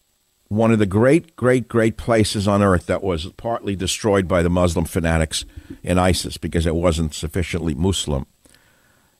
one 0.46 0.72
of 0.72 0.78
the 0.78 0.86
great, 0.86 1.36
great, 1.36 1.68
great 1.68 1.98
places 1.98 2.48
on 2.48 2.62
earth 2.62 2.86
that 2.86 3.02
was 3.02 3.26
partly 3.32 3.76
destroyed 3.76 4.26
by 4.26 4.42
the 4.42 4.48
Muslim 4.48 4.86
fanatics 4.86 5.44
in 5.82 5.98
ISIS 5.98 6.38
because 6.38 6.64
it 6.64 6.74
wasn't 6.74 7.12
sufficiently 7.12 7.74
Muslim. 7.74 8.24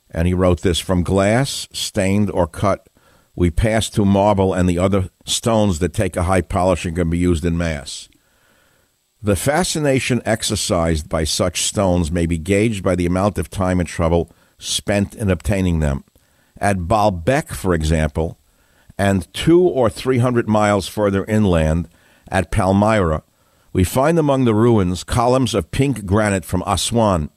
And 0.09 0.27
he 0.27 0.33
wrote 0.33 0.61
this 0.61 0.79
from 0.79 1.03
glass, 1.03 1.67
stained 1.71 2.31
or 2.31 2.47
cut, 2.47 2.89
we 3.35 3.49
pass 3.49 3.89
to 3.91 4.05
marble 4.05 4.53
and 4.53 4.67
the 4.67 4.79
other 4.79 5.09
stones 5.25 5.79
that 5.79 5.93
take 5.93 6.15
a 6.15 6.23
high 6.23 6.41
polishing 6.41 6.95
can 6.95 7.09
be 7.09 7.17
used 7.17 7.45
in 7.45 7.57
mass. 7.57 8.09
The 9.21 9.35
fascination 9.35 10.21
exercised 10.25 11.09
by 11.09 11.25
such 11.25 11.63
stones 11.63 12.11
may 12.11 12.25
be 12.25 12.37
gauged 12.37 12.83
by 12.83 12.95
the 12.95 13.05
amount 13.05 13.37
of 13.37 13.49
time 13.49 13.79
and 13.79 13.87
trouble 13.87 14.31
spent 14.57 15.15
in 15.15 15.29
obtaining 15.29 15.79
them. 15.79 16.03
At 16.57 16.77
Baalbek, 16.79 17.49
for 17.53 17.73
example, 17.73 18.37
and 18.97 19.33
two 19.33 19.61
or 19.61 19.89
three 19.89 20.19
hundred 20.19 20.47
miles 20.47 20.87
further 20.87 21.25
inland 21.25 21.89
at 22.29 22.51
Palmyra, 22.51 23.23
we 23.71 23.83
find 23.83 24.17
among 24.19 24.45
the 24.45 24.53
ruins 24.53 25.03
columns 25.03 25.53
of 25.53 25.71
pink 25.71 26.05
granite 26.05 26.45
from 26.45 26.63
Aswan. 26.65 27.29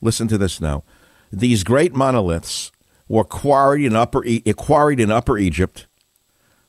Listen 0.00 0.28
to 0.28 0.38
this 0.38 0.60
now. 0.60 0.84
These 1.32 1.64
great 1.64 1.94
monoliths 1.94 2.72
were 3.08 3.24
quarried 3.24 3.86
in 3.86 3.96
upper 3.96 4.24
e- 4.24 4.42
eh, 4.46 4.52
quarried 4.52 5.00
in 5.00 5.10
Upper 5.10 5.38
Egypt, 5.38 5.86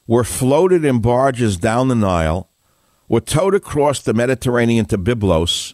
were 0.06 0.24
floated 0.24 0.86
in 0.86 1.00
barges 1.00 1.58
down 1.58 1.88
the 1.88 1.96
Nile, 1.96 2.50
were 3.08 3.22
towed 3.22 3.56
across 3.56 4.02
the 4.02 4.14
Mediterranean 4.14 4.86
to 4.86 4.98
Byblos 4.98 5.74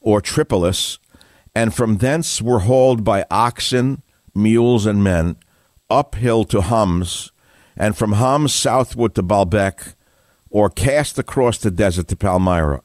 or 0.00 0.20
Tripolis, 0.20 0.98
and 1.54 1.74
from 1.74 1.98
thence 1.98 2.42
were 2.42 2.60
hauled 2.60 3.04
by 3.04 3.24
oxen, 3.30 4.02
mules, 4.34 4.86
and 4.86 5.02
men 5.02 5.36
uphill 5.90 6.44
to 6.44 6.62
Homs, 6.62 7.32
and 7.76 7.96
from 7.96 8.12
Homs 8.12 8.52
southward 8.52 9.14
to 9.14 9.22
Baalbek, 9.22 9.94
or 10.50 10.70
cast 10.70 11.18
across 11.18 11.58
the 11.58 11.70
desert 11.70 12.08
to 12.08 12.16
Palmyra. 12.16 12.82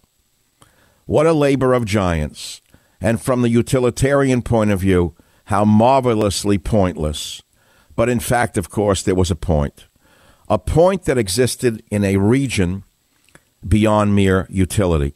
What 1.05 1.25
a 1.25 1.33
labor 1.33 1.73
of 1.73 1.85
giants! 1.85 2.61
And 2.99 3.21
from 3.21 3.41
the 3.41 3.49
utilitarian 3.49 4.41
point 4.41 4.71
of 4.71 4.81
view, 4.81 5.15
how 5.47 5.63
marvelously 5.63 6.57
pointless. 6.57 7.41
But 7.95 8.09
in 8.09 8.19
fact, 8.19 8.57
of 8.57 8.69
course, 8.69 9.01
there 9.01 9.15
was 9.15 9.31
a 9.31 9.35
point. 9.35 9.87
A 10.49 10.59
point 10.59 11.05
that 11.05 11.17
existed 11.17 11.81
in 11.89 12.03
a 12.03 12.17
region 12.17 12.83
beyond 13.65 14.13
mere 14.13 14.45
utility. 14.49 15.13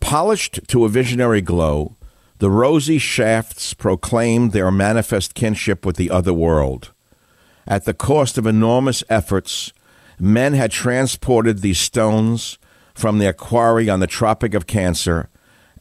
Polished 0.00 0.60
to 0.66 0.84
a 0.84 0.88
visionary 0.88 1.40
glow, 1.40 1.96
the 2.38 2.50
rosy 2.50 2.98
shafts 2.98 3.72
proclaimed 3.72 4.50
their 4.50 4.72
manifest 4.72 5.34
kinship 5.34 5.86
with 5.86 5.94
the 5.94 6.10
other 6.10 6.34
world. 6.34 6.92
At 7.64 7.84
the 7.84 7.94
cost 7.94 8.36
of 8.38 8.46
enormous 8.46 9.04
efforts, 9.08 9.72
men 10.18 10.54
had 10.54 10.72
transported 10.72 11.60
these 11.60 11.78
stones 11.78 12.58
from 12.94 13.18
their 13.18 13.32
quarry 13.32 13.88
on 13.88 14.00
the 14.00 14.08
Tropic 14.08 14.54
of 14.54 14.66
Cancer, 14.66 15.30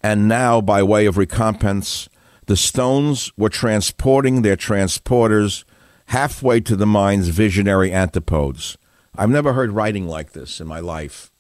and 0.04 0.28
now, 0.28 0.62
by 0.62 0.84
way 0.84 1.08
of 1.08 1.18
recompense, 1.18 2.10
the 2.52 2.58
stones 2.58 3.32
were 3.38 3.48
transporting 3.48 4.42
their 4.42 4.58
transporters 4.58 5.64
halfway 6.08 6.60
to 6.60 6.76
the 6.76 6.86
mind's 6.86 7.30
visionary 7.30 7.94
antipodes. 7.94 8.78
I've 9.16 9.30
never 9.30 9.54
heard 9.54 9.72
writing 9.72 10.06
like 10.06 10.34
this 10.34 10.60
in 10.60 10.68
my 10.68 10.82
life, 10.82 11.32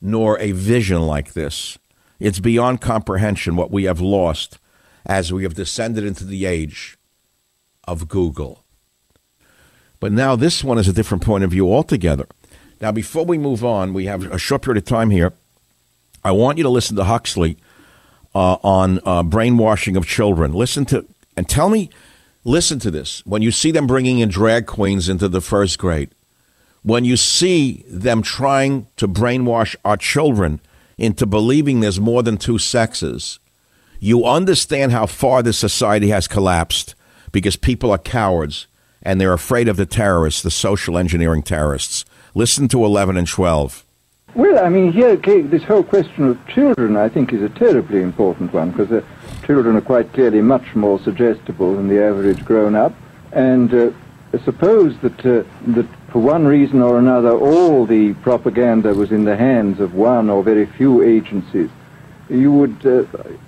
nor 0.00 0.38
a 0.38 0.52
vision 0.52 1.02
like 1.02 1.34
this. 1.34 1.76
It's 2.18 2.40
beyond 2.40 2.80
comprehension 2.80 3.56
what 3.56 3.70
we 3.70 3.84
have 3.84 4.00
lost 4.00 4.58
as 5.04 5.30
we 5.30 5.42
have 5.42 5.52
descended 5.52 6.02
into 6.02 6.24
the 6.24 6.46
age 6.46 6.96
of 7.86 8.08
Google. 8.08 8.64
But 10.00 10.12
now 10.12 10.34
this 10.34 10.64
one 10.64 10.78
is 10.78 10.88
a 10.88 10.94
different 10.94 11.22
point 11.22 11.44
of 11.44 11.50
view 11.50 11.70
altogether. 11.70 12.26
Now, 12.80 12.90
before 12.90 13.26
we 13.26 13.36
move 13.36 13.62
on, 13.66 13.92
we 13.92 14.06
have 14.06 14.32
a 14.32 14.38
short 14.38 14.62
period 14.62 14.82
of 14.82 14.88
time 14.88 15.10
here. 15.10 15.34
I 16.24 16.32
want 16.32 16.56
you 16.56 16.64
to 16.64 16.70
listen 16.70 16.96
to 16.96 17.04
Huxley 17.04 17.58
uh, 18.34 18.56
on 18.62 19.00
uh, 19.04 19.22
brainwashing 19.22 19.96
of 19.96 20.06
children. 20.06 20.52
Listen 20.52 20.84
to 20.86 21.06
and 21.36 21.48
tell 21.48 21.68
me, 21.68 21.90
listen 22.44 22.78
to 22.80 22.90
this. 22.90 23.24
When 23.26 23.42
you 23.42 23.50
see 23.50 23.70
them 23.70 23.86
bringing 23.86 24.18
in 24.18 24.28
drag 24.28 24.66
queens 24.66 25.08
into 25.08 25.28
the 25.28 25.40
first 25.40 25.78
grade, 25.78 26.10
when 26.82 27.04
you 27.04 27.16
see 27.16 27.84
them 27.88 28.22
trying 28.22 28.86
to 28.96 29.08
brainwash 29.08 29.74
our 29.84 29.96
children 29.96 30.60
into 30.98 31.26
believing 31.26 31.80
there's 31.80 31.98
more 31.98 32.22
than 32.22 32.36
two 32.36 32.58
sexes, 32.58 33.38
you 33.98 34.24
understand 34.24 34.92
how 34.92 35.06
far 35.06 35.42
this 35.42 35.58
society 35.58 36.08
has 36.08 36.28
collapsed 36.28 36.94
because 37.32 37.56
people 37.56 37.90
are 37.90 37.98
cowards 37.98 38.66
and 39.02 39.20
they're 39.20 39.32
afraid 39.32 39.66
of 39.66 39.76
the 39.76 39.86
terrorists, 39.86 40.42
the 40.42 40.50
social 40.50 40.98
engineering 40.98 41.42
terrorists. 41.42 42.04
Listen 42.34 42.68
to 42.68 42.84
11 42.84 43.16
and 43.16 43.26
12. 43.26 43.84
Well, 44.34 44.64
I 44.64 44.68
mean, 44.68 44.90
here, 44.90 45.14
this 45.14 45.62
whole 45.62 45.84
question 45.84 46.24
of 46.24 46.44
children, 46.48 46.96
I 46.96 47.08
think, 47.08 47.32
is 47.32 47.40
a 47.40 47.48
terribly 47.48 48.02
important 48.02 48.52
one 48.52 48.72
because 48.72 48.90
uh, 48.90 49.02
children 49.46 49.76
are 49.76 49.80
quite 49.80 50.12
clearly 50.12 50.42
much 50.42 50.74
more 50.74 50.98
suggestible 50.98 51.76
than 51.76 51.86
the 51.86 52.02
average 52.02 52.44
grown-up. 52.44 52.92
And 53.30 53.72
uh, 53.72 53.90
suppose 54.44 54.98
that, 55.02 55.24
uh, 55.24 55.44
that 55.68 55.86
for 56.08 56.20
one 56.20 56.46
reason 56.46 56.82
or 56.82 56.98
another, 56.98 57.30
all 57.30 57.86
the 57.86 58.14
propaganda 58.14 58.92
was 58.92 59.12
in 59.12 59.24
the 59.24 59.36
hands 59.36 59.78
of 59.78 59.94
one 59.94 60.28
or 60.28 60.42
very 60.42 60.66
few 60.66 61.00
agencies, 61.00 61.70
you 62.28 62.50
would 62.50 62.84
uh, 62.84 63.04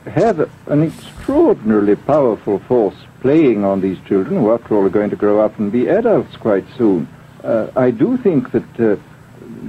have 0.08 0.48
an 0.68 0.84
extraordinarily 0.84 1.96
powerful 1.96 2.60
force 2.60 2.94
playing 3.22 3.64
on 3.64 3.80
these 3.80 3.98
children, 4.06 4.38
who, 4.38 4.52
after 4.52 4.76
all, 4.76 4.84
are 4.84 4.88
going 4.88 5.10
to 5.10 5.16
grow 5.16 5.40
up 5.40 5.58
and 5.58 5.72
be 5.72 5.88
adults 5.88 6.36
quite 6.36 6.64
soon. 6.78 7.08
Uh, 7.42 7.72
I 7.74 7.90
do 7.90 8.16
think 8.18 8.52
that 8.52 8.80
uh, 8.80 8.96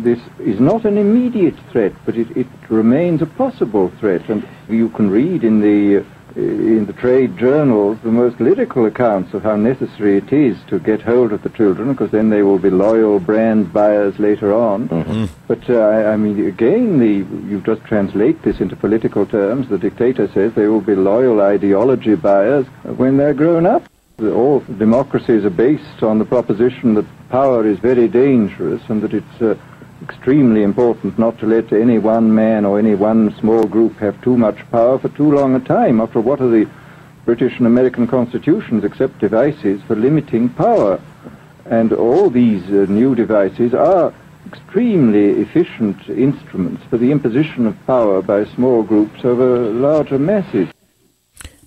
this 0.04 0.20
is 0.40 0.60
not 0.60 0.86
an 0.86 0.98
immediate 0.98 1.56
threat, 1.72 1.94
but 2.06 2.16
it, 2.16 2.36
it 2.36 2.48
remains 2.70 3.22
a 3.22 3.26
possible 3.26 3.92
threat. 4.00 4.30
And 4.30 4.48
you 4.70 4.90
can 4.90 5.10
read 5.10 5.44
in 5.44 5.62
the 5.62 6.06
in 6.36 6.86
the 6.86 6.94
trade 6.94 7.36
journals 7.36 7.98
the 8.04 8.12
most 8.12 8.40
lyrical 8.40 8.86
accounts 8.86 9.34
of 9.34 9.42
how 9.42 9.56
necessary 9.56 10.18
it 10.18 10.32
is 10.32 10.56
to 10.68 10.78
get 10.78 11.02
hold 11.02 11.32
of 11.32 11.42
the 11.42 11.50
children, 11.50 11.92
because 11.92 12.12
then 12.12 12.30
they 12.30 12.44
will 12.44 12.60
be 12.60 12.70
loyal 12.70 13.20
brand 13.20 13.74
buyers 13.74 14.20
later 14.20 14.54
on. 14.54 14.88
Mm-hmm. 14.88 15.26
But 15.48 15.68
uh, 15.68 15.80
I, 15.80 16.14
I, 16.14 16.18
mean, 16.18 16.46
again, 16.46 17.00
the, 17.00 17.26
you 17.50 17.60
just 17.62 17.84
translate 17.86 18.44
this 18.44 18.60
into 18.60 18.76
political 18.76 19.26
terms. 19.26 19.68
The 19.68 19.80
dictator 19.80 20.30
says 20.32 20.54
they 20.54 20.68
will 20.68 20.82
be 20.82 20.94
loyal 20.94 21.42
ideology 21.42 22.14
buyers 22.14 22.68
when 22.84 23.18
they're 23.18 23.34
grown 23.34 23.66
up. 23.66 23.84
All 24.20 24.60
democracies 24.60 25.44
are 25.44 25.52
based 25.52 26.04
on 26.04 26.20
the 26.20 26.26
proposition 26.26 26.94
that 26.96 27.06
power 27.30 27.66
is 27.66 27.80
very 27.80 28.08
dangerous 28.08 28.82
and 28.90 29.02
that 29.02 29.14
it's 29.14 29.42
uh, 29.42 29.56
extremely 30.02 30.64
important 30.64 31.18
not 31.18 31.40
to 31.40 31.46
let 31.46 31.72
any 31.74 31.98
one 31.98 32.34
man 32.34 32.66
or 32.66 32.80
any 32.80 32.96
one 32.96 33.36
small 33.40 33.64
group 33.66 33.98
have 33.98 34.22
too 34.22 34.38
much 34.38 34.58
power 34.72 35.00
for 35.00 35.10
too 35.10 35.32
long 35.32 35.56
a 35.56 35.60
time. 35.60 36.00
After 36.00 36.20
what 36.20 36.42
are 36.42 36.50
the 36.50 36.70
British 37.26 37.58
and 37.58 37.68
American 37.68 38.08
constitutions 38.08 38.84
except 38.84 39.20
devices 39.20 39.82
for 39.84 39.96
limiting 39.96 40.50
power? 40.50 41.02
And 41.66 41.92
all 41.92 42.30
these 42.30 42.64
uh, 42.66 42.86
new 42.90 43.16
devices 43.16 43.74
are 43.74 44.14
extremely 44.46 45.42
efficient 45.42 46.08
instruments 46.08 46.84
for 46.90 46.98
the 46.98 47.12
imposition 47.12 47.66
of 47.66 47.86
power 47.86 48.22
by 48.22 48.46
small 48.46 48.84
groups 48.84 49.26
over 49.26 49.70
larger 49.72 50.18
masses. 50.18 50.70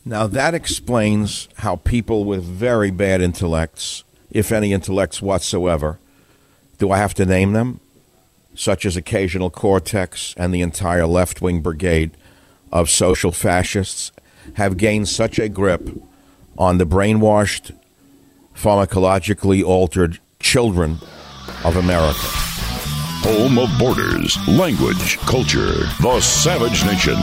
Now, 0.04 0.26
that 0.28 0.54
explains 0.54 1.48
how 1.58 1.76
people 1.76 2.24
with 2.24 2.42
very 2.42 2.90
bad 2.90 3.20
intellects, 3.20 4.02
if 4.30 4.50
any 4.50 4.72
intellects 4.72 5.20
whatsoever, 5.20 5.98
do 6.78 6.90
I 6.90 6.96
have 6.96 7.12
to 7.14 7.26
name 7.26 7.52
them? 7.52 7.80
Such 8.60 8.84
as 8.84 8.94
occasional 8.94 9.48
Cortex 9.48 10.34
and 10.36 10.52
the 10.52 10.60
entire 10.60 11.06
left 11.06 11.40
wing 11.40 11.62
brigade 11.62 12.10
of 12.70 12.90
social 12.90 13.32
fascists, 13.32 14.12
have 14.56 14.76
gained 14.76 15.08
such 15.08 15.38
a 15.38 15.48
grip 15.48 15.88
on 16.58 16.76
the 16.76 16.84
brainwashed, 16.84 17.74
pharmacologically 18.54 19.64
altered 19.64 20.18
children 20.40 20.98
of 21.64 21.76
America. 21.76 22.18
Home 23.24 23.58
of 23.58 23.70
borders, 23.78 24.36
language, 24.46 25.16
culture, 25.20 25.86
the 26.02 26.20
savage 26.20 26.84
nation. 26.84 27.16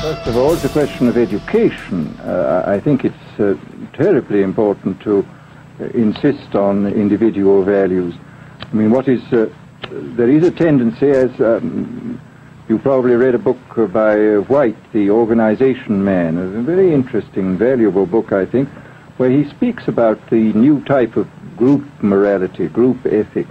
First 0.00 0.28
of 0.28 0.36
all, 0.36 0.54
it's 0.54 0.64
a 0.64 0.68
question 0.68 1.08
of 1.08 1.16
education. 1.16 2.16
Uh, 2.20 2.62
I 2.68 2.78
think 2.78 3.04
it's 3.04 3.40
uh, 3.40 3.56
terribly 3.94 4.42
important 4.42 5.00
to 5.00 5.26
uh, 5.80 5.86
insist 5.86 6.54
on 6.54 6.86
individual 6.86 7.64
values. 7.64 8.14
I 8.72 8.74
mean, 8.74 8.90
what 8.90 9.08
is 9.08 9.22
uh, 9.32 9.48
there 9.90 10.28
is 10.28 10.44
a 10.44 10.50
tendency, 10.50 11.10
as 11.10 11.30
um, 11.40 12.20
you 12.68 12.78
probably 12.78 13.14
read 13.14 13.34
a 13.34 13.38
book 13.38 13.58
by 13.92 14.38
Whyte, 14.38 14.92
The 14.92 15.10
Organization 15.10 16.04
Man, 16.04 16.36
a 16.36 16.62
very 16.62 16.92
interesting, 16.92 17.56
valuable 17.56 18.06
book, 18.06 18.32
I 18.32 18.44
think, 18.44 18.68
where 19.18 19.30
he 19.30 19.48
speaks 19.50 19.86
about 19.86 20.18
the 20.30 20.52
new 20.52 20.82
type 20.84 21.16
of 21.16 21.28
group 21.56 21.86
morality, 22.02 22.66
group 22.68 23.06
ethic, 23.06 23.46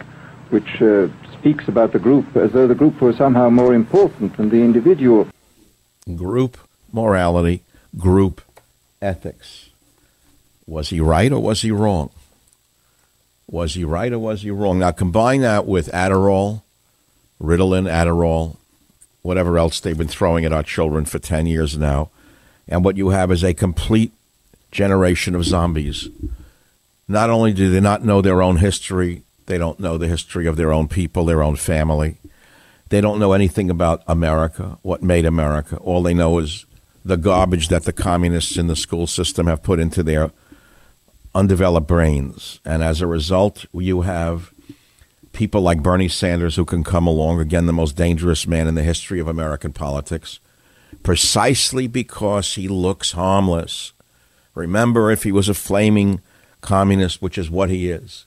which 0.49 0.82
uh, 0.82 1.07
speaks 1.34 1.68
about 1.68 1.93
the 1.93 1.99
group 1.99 2.36
as 2.36 2.51
though 2.51 2.68
the 2.68 2.76
group 2.76 3.01
were 3.01 3.13
somehow 3.13 3.49
more 3.49 3.74
important 3.74 4.36
than 4.38 4.49
the 4.49 4.61
individual. 4.61 5.28
Group 6.16 6.57
morality, 6.91 7.63
group 7.97 8.41
ethics. 9.01 9.70
Was 10.68 10.89
he 10.89 10.99
right 10.99 11.32
or 11.32 11.39
was 11.39 11.61
he 11.61 11.72
wrong? 11.72 12.09
Was 13.47 13.75
he 13.75 13.83
right 13.83 14.11
or 14.11 14.19
was 14.19 14.41
he 14.41 14.51
wrong? 14.51 14.79
Now 14.79 14.91
combine 14.91 15.41
that 15.41 15.65
with 15.65 15.91
Adderall, 15.91 16.63
Ritalin, 17.41 17.89
Adderall, 17.89 18.57
whatever 19.21 19.57
else 19.57 19.79
they've 19.79 19.97
been 19.97 20.07
throwing 20.07 20.45
at 20.45 20.53
our 20.53 20.63
children 20.63 21.05
for 21.05 21.19
10 21.19 21.45
years 21.45 21.77
now, 21.77 22.09
and 22.67 22.83
what 22.83 22.97
you 22.97 23.09
have 23.09 23.31
is 23.31 23.43
a 23.43 23.53
complete 23.53 24.11
generation 24.71 25.35
of 25.35 25.45
zombies. 25.45 26.09
Not 27.07 27.29
only 27.29 27.53
do 27.53 27.69
they 27.69 27.79
not 27.79 28.03
know 28.03 28.21
their 28.21 28.41
own 28.41 28.57
history, 28.57 29.23
they 29.45 29.57
don't 29.57 29.79
know 29.79 29.97
the 29.97 30.07
history 30.07 30.47
of 30.47 30.57
their 30.57 30.73
own 30.73 30.87
people, 30.87 31.25
their 31.25 31.43
own 31.43 31.55
family. 31.55 32.17
They 32.89 33.01
don't 33.01 33.19
know 33.19 33.33
anything 33.33 33.69
about 33.69 34.03
America, 34.07 34.77
what 34.81 35.03
made 35.03 35.25
America. 35.25 35.77
All 35.77 36.01
they 36.01 36.13
know 36.13 36.39
is 36.39 36.65
the 37.03 37.17
garbage 37.17 37.67
that 37.67 37.83
the 37.83 37.93
communists 37.93 38.57
in 38.57 38.67
the 38.67 38.75
school 38.75 39.05
system 39.05 39.45
have 39.45 39.61
put 39.61 39.79
into 39.79 40.01
their 40.01 40.31
undeveloped 41.36 41.86
brains. 41.86 42.59
And 42.65 42.81
as 42.81 43.01
a 43.01 43.07
result, 43.07 43.65
you 43.73 44.01
have 44.01 44.51
people 45.33 45.61
like 45.61 45.83
Bernie 45.83 46.07
Sanders 46.07 46.55
who 46.55 46.65
can 46.65 46.83
come 46.83 47.05
along, 47.05 47.39
again, 47.39 47.65
the 47.65 47.73
most 47.73 47.95
dangerous 47.95 48.47
man 48.47 48.67
in 48.67 48.75
the 48.75 48.81
history 48.81 49.19
of 49.19 49.27
American 49.27 49.73
politics, 49.73 50.39
precisely 51.03 51.88
because 51.88 52.55
he 52.55 52.67
looks 52.67 53.11
harmless. 53.11 53.91
Remember, 54.55 55.11
if 55.11 55.23
he 55.23 55.33
was 55.33 55.49
a 55.49 55.53
flaming 55.53 56.21
communist, 56.61 57.21
which 57.21 57.38
is 57.38 57.51
what 57.51 57.69
he 57.69 57.89
is, 57.89 58.25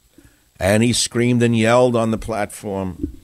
and 0.60 0.82
he 0.82 0.92
screamed 0.92 1.42
and 1.42 1.56
yelled 1.56 1.96
on 1.96 2.10
the 2.10 2.18
platform 2.18 3.16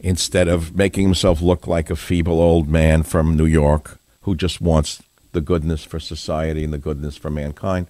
instead 0.00 0.48
of 0.48 0.74
making 0.76 1.04
himself 1.04 1.40
look 1.40 1.66
like 1.66 1.90
a 1.90 1.96
feeble 1.96 2.40
old 2.40 2.68
man 2.68 3.02
from 3.02 3.36
New 3.36 3.46
York 3.46 3.98
who 4.22 4.34
just 4.34 4.60
wants 4.60 5.02
the 5.32 5.40
goodness 5.40 5.84
for 5.84 6.00
society 6.00 6.64
and 6.64 6.72
the 6.72 6.78
goodness 6.78 7.16
for 7.16 7.30
mankind. 7.30 7.86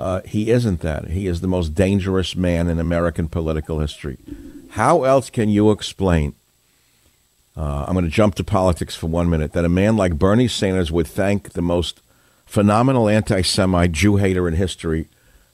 Uh, 0.00 0.22
he 0.24 0.50
isn't 0.50 0.80
that. 0.80 1.08
He 1.08 1.26
is 1.26 1.42
the 1.42 1.46
most 1.46 1.74
dangerous 1.74 2.34
man 2.34 2.68
in 2.68 2.80
American 2.80 3.28
political 3.28 3.80
history. 3.80 4.16
How 4.70 5.04
else 5.04 5.28
can 5.28 5.50
you 5.50 5.70
explain? 5.70 6.34
Uh, 7.54 7.84
I'm 7.86 7.92
going 7.92 8.06
to 8.06 8.10
jump 8.10 8.34
to 8.36 8.44
politics 8.44 8.96
for 8.96 9.08
one 9.08 9.28
minute. 9.28 9.52
That 9.52 9.66
a 9.66 9.68
man 9.68 9.98
like 9.98 10.18
Bernie 10.18 10.48
Sanders 10.48 10.90
would 10.90 11.06
thank 11.06 11.52
the 11.52 11.60
most 11.60 12.00
phenomenal 12.46 13.10
anti 13.10 13.42
Semite 13.42 13.92
Jew 13.92 14.16
hater 14.16 14.48
in 14.48 14.54
history, 14.54 15.06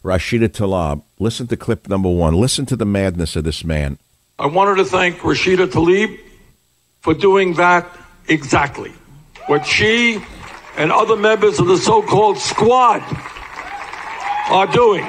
Rashida 0.04 0.48
Tlaib. 0.48 1.02
Listen 1.18 1.48
to 1.48 1.56
clip 1.56 1.88
number 1.88 2.08
one. 2.08 2.34
Listen 2.34 2.66
to 2.66 2.76
the 2.76 2.86
madness 2.86 3.34
of 3.34 3.42
this 3.42 3.64
man. 3.64 3.98
I 4.38 4.46
wanted 4.46 4.76
to 4.76 4.84
thank 4.84 5.16
Rashida 5.18 5.66
Tlaib 5.66 6.20
for 7.00 7.14
doing 7.14 7.54
that 7.54 7.90
exactly. 8.28 8.92
What 9.46 9.66
she 9.66 10.22
and 10.76 10.92
other 10.92 11.16
members 11.16 11.58
of 11.58 11.66
the 11.66 11.78
so 11.78 12.00
called 12.00 12.38
squad 12.38 13.02
are 14.50 14.66
doing 14.66 15.06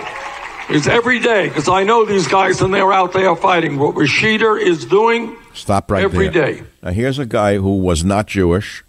is 0.70 0.88
every 0.88 1.20
day, 1.20 1.48
because 1.48 1.70
I 1.70 1.84
know 1.84 2.06
these 2.06 2.28
guys 2.28 2.62
and 2.62 2.74
they're 2.74 2.92
out 2.92 3.14
there 3.14 3.36
fighting. 3.36 3.78
What 3.78 3.96
Rashida 3.96 4.62
is 4.62 4.86
doing 4.86 5.36
Stop 5.54 5.90
right 5.90 6.04
every 6.04 6.28
there. 6.30 6.54
day. 6.56 6.64
Now, 6.84 6.92
here's 6.92 7.20
a 7.20 7.26
guy 7.26 7.58
who 7.58 7.78
was 7.78 8.04
not 8.04 8.28
Jewish 8.28 8.84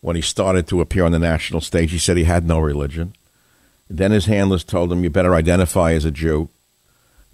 when 0.00 0.16
he 0.16 0.22
started 0.22 0.66
to 0.68 0.80
appear 0.80 1.04
on 1.04 1.12
the 1.12 1.18
national 1.18 1.60
stage. 1.60 1.92
He 1.92 1.98
said 1.98 2.16
he 2.16 2.24
had 2.24 2.46
no 2.46 2.58
religion. 2.58 3.14
Then 3.88 4.10
his 4.10 4.26
handlers 4.26 4.64
told 4.64 4.90
him, 4.92 5.04
You 5.04 5.10
better 5.10 5.34
identify 5.34 5.92
as 5.92 6.04
a 6.04 6.10
Jew. 6.10 6.48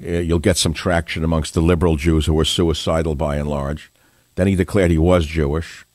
Uh, 0.02 0.08
You'll 0.18 0.38
get 0.38 0.56
some 0.56 0.74
traction 0.74 1.24
amongst 1.24 1.54
the 1.54 1.60
liberal 1.60 1.96
Jews 1.96 2.26
who 2.26 2.34
were 2.34 2.44
suicidal 2.44 3.14
by 3.14 3.36
and 3.36 3.48
large. 3.48 3.90
Then 4.34 4.46
he 4.48 4.54
declared 4.54 4.90
he 4.90 4.98
was 4.98 5.24
Jewish. 5.26 5.86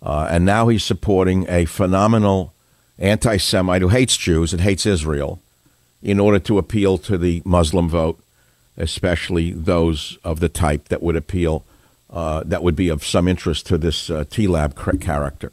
Uh, 0.00 0.28
and 0.30 0.44
now 0.44 0.68
he's 0.68 0.84
supporting 0.84 1.46
a 1.48 1.64
phenomenal 1.64 2.54
anti 2.98 3.36
Semite 3.38 3.82
who 3.82 3.88
hates 3.88 4.16
Jews 4.16 4.52
and 4.52 4.62
hates 4.62 4.86
Israel 4.86 5.40
in 6.02 6.20
order 6.20 6.38
to 6.38 6.58
appeal 6.58 6.98
to 6.98 7.18
the 7.18 7.42
Muslim 7.44 7.88
vote, 7.88 8.20
especially 8.76 9.50
those 9.52 10.18
of 10.22 10.40
the 10.40 10.48
type 10.48 10.88
that 10.88 11.02
would 11.02 11.16
appeal, 11.16 11.64
uh, 12.10 12.42
that 12.44 12.62
would 12.62 12.76
be 12.76 12.88
of 12.88 13.04
some 13.04 13.28
interest 13.28 13.66
to 13.66 13.76
this 13.76 14.08
uh, 14.08 14.24
T-Lab 14.30 14.76
character. 15.00 15.52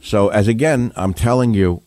So, 0.00 0.28
as 0.28 0.46
again, 0.46 0.92
I'm 0.96 1.12
telling 1.12 1.52
you, 1.52 1.82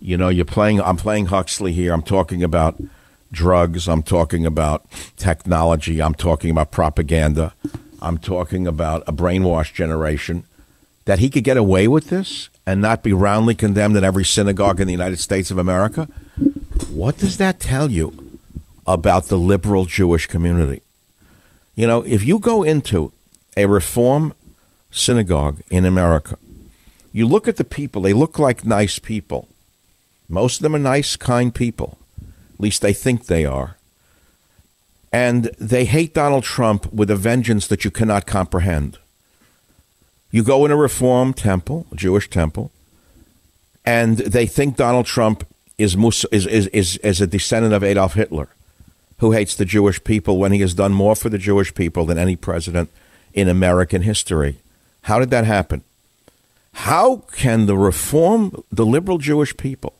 you 0.00 0.16
know, 0.16 0.28
you're 0.28 0.44
playing. 0.44 0.80
I'm 0.80 0.96
playing 0.96 1.26
Huxley 1.26 1.72
here. 1.72 1.92
I'm 1.92 2.02
talking 2.02 2.42
about 2.42 2.80
drugs. 3.30 3.88
I'm 3.88 4.02
talking 4.02 4.44
about 4.46 4.84
technology. 5.16 6.00
I'm 6.00 6.14
talking 6.14 6.50
about 6.50 6.70
propaganda. 6.70 7.54
I'm 8.00 8.18
talking 8.18 8.66
about 8.66 9.02
a 9.06 9.12
brainwashed 9.12 9.74
generation. 9.74 10.44
That 11.04 11.18
he 11.18 11.30
could 11.30 11.44
get 11.44 11.56
away 11.56 11.88
with 11.88 12.10
this 12.10 12.48
and 12.64 12.80
not 12.80 13.02
be 13.02 13.12
roundly 13.12 13.54
condemned 13.54 13.96
in 13.96 14.04
every 14.04 14.24
synagogue 14.24 14.80
in 14.80 14.86
the 14.86 14.92
United 14.92 15.18
States 15.18 15.50
of 15.50 15.58
America. 15.58 16.08
What 16.90 17.18
does 17.18 17.36
that 17.38 17.60
tell 17.60 17.90
you 17.90 18.38
about 18.86 19.26
the 19.26 19.38
liberal 19.38 19.84
Jewish 19.84 20.26
community? 20.26 20.82
You 21.74 21.86
know, 21.86 22.02
if 22.02 22.24
you 22.24 22.38
go 22.38 22.62
into 22.62 23.12
a 23.56 23.66
reform 23.66 24.34
synagogue 24.90 25.60
in 25.70 25.84
America, 25.84 26.38
you 27.12 27.26
look 27.26 27.48
at 27.48 27.56
the 27.56 27.64
people, 27.64 28.02
they 28.02 28.12
look 28.12 28.38
like 28.38 28.64
nice 28.64 28.98
people. 28.98 29.48
Most 30.28 30.58
of 30.58 30.62
them 30.62 30.74
are 30.74 30.78
nice, 30.78 31.16
kind 31.16 31.54
people. 31.54 31.98
At 32.54 32.60
least 32.60 32.82
they 32.82 32.92
think 32.92 33.26
they 33.26 33.44
are. 33.44 33.76
And 35.12 35.44
they 35.58 35.84
hate 35.84 36.14
Donald 36.14 36.44
Trump 36.44 36.90
with 36.92 37.10
a 37.10 37.16
vengeance 37.16 37.66
that 37.66 37.84
you 37.84 37.90
cannot 37.90 38.26
comprehend. 38.26 38.98
You 40.30 40.42
go 40.42 40.64
in 40.64 40.70
a 40.70 40.76
reform 40.76 41.34
temple, 41.34 41.86
a 41.92 41.96
Jewish 41.96 42.30
temple, 42.30 42.70
and 43.84 44.18
they 44.18 44.46
think 44.46 44.76
Donald 44.76 45.04
Trump 45.04 45.46
is, 45.82 45.96
Mus- 45.96 46.24
is, 46.32 46.46
is, 46.46 46.66
is, 46.68 46.96
is 46.98 47.20
a 47.20 47.26
descendant 47.26 47.74
of 47.74 47.84
Adolf 47.84 48.14
Hitler, 48.14 48.48
who 49.18 49.32
hates 49.32 49.54
the 49.54 49.64
Jewish 49.64 50.02
people 50.04 50.38
when 50.38 50.52
he 50.52 50.60
has 50.60 50.74
done 50.74 50.92
more 50.92 51.14
for 51.14 51.28
the 51.28 51.38
Jewish 51.38 51.74
people 51.74 52.06
than 52.06 52.18
any 52.18 52.36
president 52.36 52.90
in 53.34 53.48
American 53.48 54.02
history. 54.02 54.56
How 55.02 55.18
did 55.18 55.30
that 55.30 55.44
happen? 55.44 55.82
How 56.72 57.16
can 57.32 57.66
the 57.66 57.76
reform, 57.76 58.64
the 58.70 58.86
liberal 58.86 59.18
Jewish 59.18 59.56
people, 59.56 59.94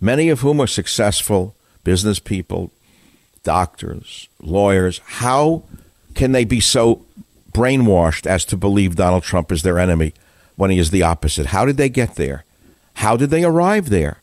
many 0.00 0.28
of 0.28 0.40
whom 0.40 0.60
are 0.60 0.66
successful 0.66 1.54
business 1.84 2.18
people, 2.18 2.70
doctors, 3.44 4.28
lawyers, 4.40 5.00
how 5.04 5.62
can 6.14 6.32
they 6.32 6.44
be 6.44 6.60
so 6.60 7.04
brainwashed 7.52 8.26
as 8.26 8.44
to 8.46 8.56
believe 8.56 8.96
Donald 8.96 9.22
Trump 9.22 9.52
is 9.52 9.62
their 9.62 9.78
enemy 9.78 10.12
when 10.56 10.70
he 10.70 10.78
is 10.78 10.90
the 10.90 11.02
opposite? 11.02 11.46
How 11.46 11.64
did 11.64 11.76
they 11.76 11.88
get 11.88 12.16
there? 12.16 12.44
How 12.94 13.16
did 13.16 13.30
they 13.30 13.44
arrive 13.44 13.90
there? 13.90 14.20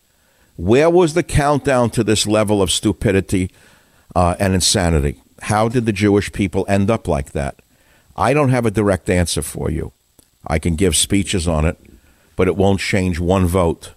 Where 0.58 0.90
was 0.90 1.14
the 1.14 1.24
countdown 1.24 1.90
to 1.92 2.04
this 2.04 2.26
level 2.26 2.62
of 2.62 2.72
stupidity 2.72 3.52
uh, 4.16 4.36
and 4.40 4.54
insanity? 4.54 5.22
How 5.44 5.68
did 5.68 5.86
the 5.86 5.94
Jewish 5.94 6.32
people 6.32 6.66
end 6.68 6.90
up 6.90 7.08
like 7.08 7.32
that? 7.34 7.56
I 8.16 8.34
don't 8.34 8.50
have 8.50 8.66
a 8.66 8.72
direct 8.72 9.10
answer 9.10 9.42
for 9.42 9.70
you. 9.70 9.92
I 10.48 10.60
can 10.60 10.76
give 10.76 10.96
speeches 10.96 11.48
on 11.48 11.66
it, 11.66 11.78
but 12.36 12.48
it 12.48 12.56
won't 12.56 12.80
change 12.80 13.20
one 13.20 13.46
vote. 13.46 13.92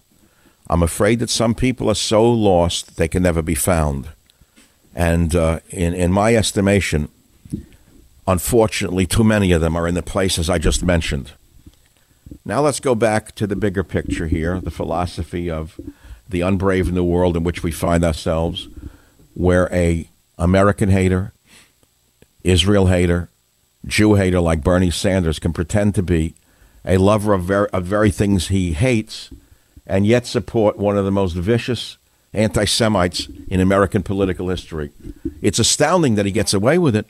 I'm 0.68 0.82
afraid 0.82 1.20
that 1.20 1.30
some 1.30 1.54
people 1.54 1.88
are 1.88 1.94
so 1.94 2.28
lost 2.28 2.96
they 2.96 3.08
can 3.08 3.22
never 3.22 3.42
be 3.42 3.54
found. 3.54 4.08
And 4.94 5.36
uh, 5.36 5.60
in, 5.70 5.94
in 5.94 6.12
my 6.12 6.34
estimation, 6.34 7.08
Unfortunately, 8.28 9.06
too 9.06 9.24
many 9.24 9.52
of 9.52 9.62
them 9.62 9.74
are 9.74 9.88
in 9.88 9.94
the 9.94 10.02
places 10.02 10.50
I 10.50 10.58
just 10.58 10.84
mentioned. 10.84 11.32
Now 12.44 12.60
let's 12.60 12.78
go 12.78 12.94
back 12.94 13.34
to 13.36 13.46
the 13.46 13.56
bigger 13.56 13.82
picture 13.82 14.26
here 14.26 14.60
the 14.60 14.70
philosophy 14.70 15.50
of 15.50 15.80
the 16.28 16.40
unbrave 16.40 16.90
new 16.92 17.04
world 17.04 17.36
in 17.36 17.44
which 17.44 17.62
we 17.62 17.72
find 17.72 18.04
ourselves, 18.04 18.68
where 19.34 19.72
a 19.72 20.08
American 20.38 20.90
hater, 20.90 21.32
Israel 22.44 22.86
hater, 22.86 23.28
Jew 23.86 24.14
hater 24.14 24.40
like 24.40 24.62
Bernie 24.62 24.90
Sanders 24.90 25.38
can 25.38 25.52
pretend 25.52 25.94
to 25.94 26.02
be 26.02 26.34
a 26.84 26.98
lover 26.98 27.32
of 27.32 27.44
very, 27.44 27.68
of 27.70 27.84
very 27.84 28.10
things 28.10 28.48
he 28.48 28.72
hates 28.72 29.30
and 29.86 30.06
yet 30.06 30.26
support 30.26 30.78
one 30.78 30.98
of 30.98 31.04
the 31.04 31.10
most 31.10 31.32
vicious 31.32 31.96
anti 32.34 32.64
Semites 32.66 33.28
in 33.48 33.60
American 33.60 34.02
political 34.02 34.48
history. 34.50 34.90
It's 35.40 35.58
astounding 35.58 36.14
that 36.16 36.26
he 36.26 36.32
gets 36.32 36.52
away 36.52 36.78
with 36.78 36.94
it. 36.94 37.06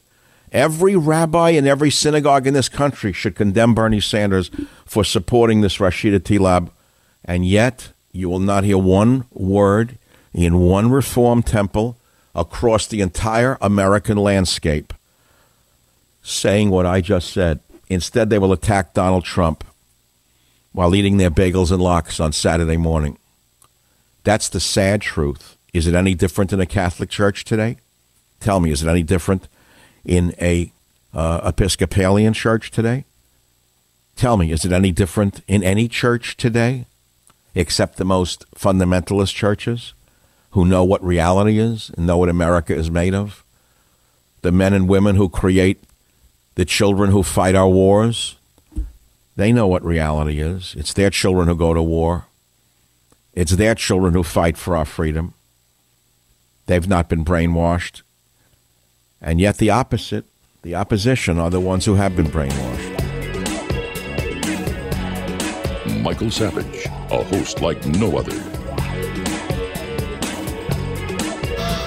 Every 0.52 0.96
rabbi 0.96 1.50
in 1.50 1.66
every 1.66 1.90
synagogue 1.90 2.46
in 2.46 2.54
this 2.54 2.68
country 2.68 3.12
should 3.12 3.34
condemn 3.34 3.74
Bernie 3.74 4.00
Sanders 4.00 4.50
for 4.86 5.04
supporting 5.04 5.60
this 5.60 5.78
Rashida 5.78 6.20
Tlaib, 6.20 6.70
and 7.24 7.44
yet 7.44 7.92
you 8.12 8.28
will 8.28 8.38
not 8.38 8.64
hear 8.64 8.78
one 8.78 9.24
word 9.32 9.98
in 10.32 10.60
one 10.60 10.90
Reform 10.90 11.42
temple 11.42 11.96
across 12.34 12.86
the 12.86 13.00
entire 13.00 13.58
American 13.60 14.16
landscape 14.16 14.92
saying 16.22 16.70
what 16.70 16.86
I 16.86 17.00
just 17.00 17.32
said. 17.32 17.60
Instead, 17.88 18.28
they 18.28 18.38
will 18.38 18.52
attack 18.52 18.92
Donald 18.92 19.24
Trump 19.24 19.64
while 20.72 20.94
eating 20.94 21.16
their 21.16 21.30
bagels 21.30 21.72
and 21.72 21.82
lox 21.82 22.20
on 22.20 22.32
Saturday 22.32 22.76
morning. 22.76 23.18
That's 24.24 24.48
the 24.48 24.60
sad 24.60 25.00
truth. 25.00 25.56
Is 25.72 25.86
it 25.86 25.94
any 25.94 26.14
different 26.14 26.52
in 26.52 26.60
a 26.60 26.66
Catholic 26.66 27.08
church 27.08 27.44
today? 27.44 27.78
Tell 28.40 28.60
me, 28.60 28.70
is 28.70 28.82
it 28.82 28.88
any 28.88 29.02
different 29.02 29.48
in 30.04 30.34
a 30.40 30.70
uh, 31.14 31.40
Episcopalian 31.44 32.34
church 32.34 32.70
today? 32.70 33.04
Tell 34.16 34.36
me, 34.36 34.52
is 34.52 34.64
it 34.64 34.72
any 34.72 34.92
different 34.92 35.42
in 35.48 35.62
any 35.62 35.88
church 35.88 36.36
today, 36.36 36.86
except 37.58 37.96
the 37.96 38.04
most 38.04 38.48
fundamentalist 38.52 39.34
churches 39.34 39.92
who 40.52 40.64
know 40.64 40.84
what 40.84 41.02
reality 41.02 41.58
is 41.58 41.90
and 41.96 42.06
know 42.06 42.16
what 42.16 42.28
America 42.28 42.72
is 42.72 42.88
made 42.88 43.14
of? 43.14 43.42
The 44.42 44.52
men 44.52 44.72
and 44.72 44.88
women 44.88 45.16
who 45.16 45.28
create 45.28 45.82
the 46.54 46.64
children 46.64 47.10
who 47.10 47.24
fight 47.24 47.56
our 47.56 47.68
wars, 47.68 48.36
they 49.34 49.52
know 49.52 49.66
what 49.66 49.84
reality 49.84 50.38
is. 50.38 50.76
It's 50.78 50.92
their 50.92 51.10
children 51.10 51.48
who 51.48 51.56
go 51.56 51.74
to 51.74 51.82
war. 51.82 52.26
It's 53.34 53.56
their 53.56 53.74
children 53.74 54.14
who 54.14 54.22
fight 54.22 54.56
for 54.56 54.76
our 54.76 54.84
freedom. 54.84 55.34
They've 56.66 56.88
not 56.88 57.08
been 57.08 57.24
brainwashed. 57.24 58.02
And 59.20 59.40
yet, 59.40 59.56
the 59.56 59.70
opposite, 59.70 60.26
the 60.62 60.76
opposition, 60.76 61.38
are 61.38 61.50
the 61.50 61.58
ones 61.60 61.86
who 61.86 61.96
have 61.96 62.14
been 62.14 62.26
brainwashed. 62.26 62.94
Michael 66.02 66.30
Savage, 66.30 66.86
a 67.10 67.22
host 67.24 67.60
like 67.60 67.84
no 67.86 68.18
other. 68.18 68.32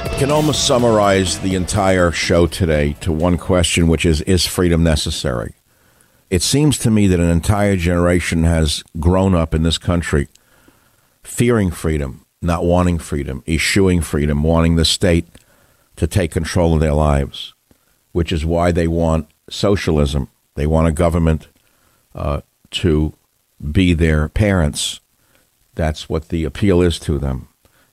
I 0.05 0.15
can 0.17 0.31
almost 0.31 0.67
summarize 0.67 1.39
the 1.39 1.55
entire 1.55 2.11
show 2.11 2.47
today 2.47 2.93
to 3.01 3.11
one 3.11 3.37
question, 3.37 3.87
which 3.87 4.05
is 4.05 4.21
Is 4.21 4.45
freedom 4.45 4.83
necessary? 4.83 5.55
It 6.29 6.41
seems 6.41 6.77
to 6.79 6.89
me 6.89 7.07
that 7.07 7.19
an 7.19 7.29
entire 7.29 7.75
generation 7.75 8.45
has 8.45 8.83
grown 8.99 9.35
up 9.35 9.53
in 9.53 9.63
this 9.63 9.77
country 9.77 10.29
fearing 11.23 11.71
freedom, 11.71 12.25
not 12.41 12.63
wanting 12.63 12.99
freedom, 12.99 13.43
eschewing 13.47 14.01
freedom, 14.01 14.41
wanting 14.41 14.77
the 14.77 14.85
state 14.85 15.27
to 15.97 16.07
take 16.07 16.31
control 16.31 16.73
of 16.73 16.79
their 16.79 16.93
lives, 16.93 17.53
which 18.13 18.31
is 18.31 18.45
why 18.45 18.71
they 18.71 18.87
want 18.87 19.27
socialism. 19.49 20.29
They 20.55 20.65
want 20.65 20.87
a 20.87 20.93
government 20.93 21.49
uh, 22.15 22.41
to 22.71 23.13
be 23.71 23.93
their 23.93 24.29
parents. 24.29 25.00
That's 25.81 26.07
what 26.07 26.29
the 26.29 26.43
appeal 26.43 26.83
is 26.83 26.99
to 26.99 27.17
them. 27.17 27.47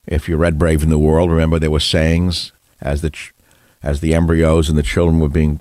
If 0.05 0.29
you 0.29 0.37
read 0.37 0.59
Brave 0.59 0.85
New 0.85 0.99
World, 0.99 1.31
remember 1.31 1.57
there 1.57 1.71
were 1.71 1.79
sayings 1.79 2.51
as 2.79 3.01
the 3.01 3.11
as 3.81 3.99
the 3.99 4.13
embryos 4.13 4.69
and 4.69 4.77
the 4.77 4.83
children 4.83 5.19
were 5.19 5.27
being 5.27 5.59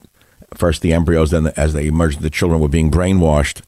first 0.53 0.83
the 0.83 0.93
embryos, 0.93 1.31
then 1.31 1.45
the, 1.45 1.59
as 1.59 1.73
they 1.73 1.87
emerged, 1.87 2.21
the 2.21 2.29
children 2.29 2.61
were 2.61 2.69
being 2.69 2.91
brainwashed. 2.91 3.63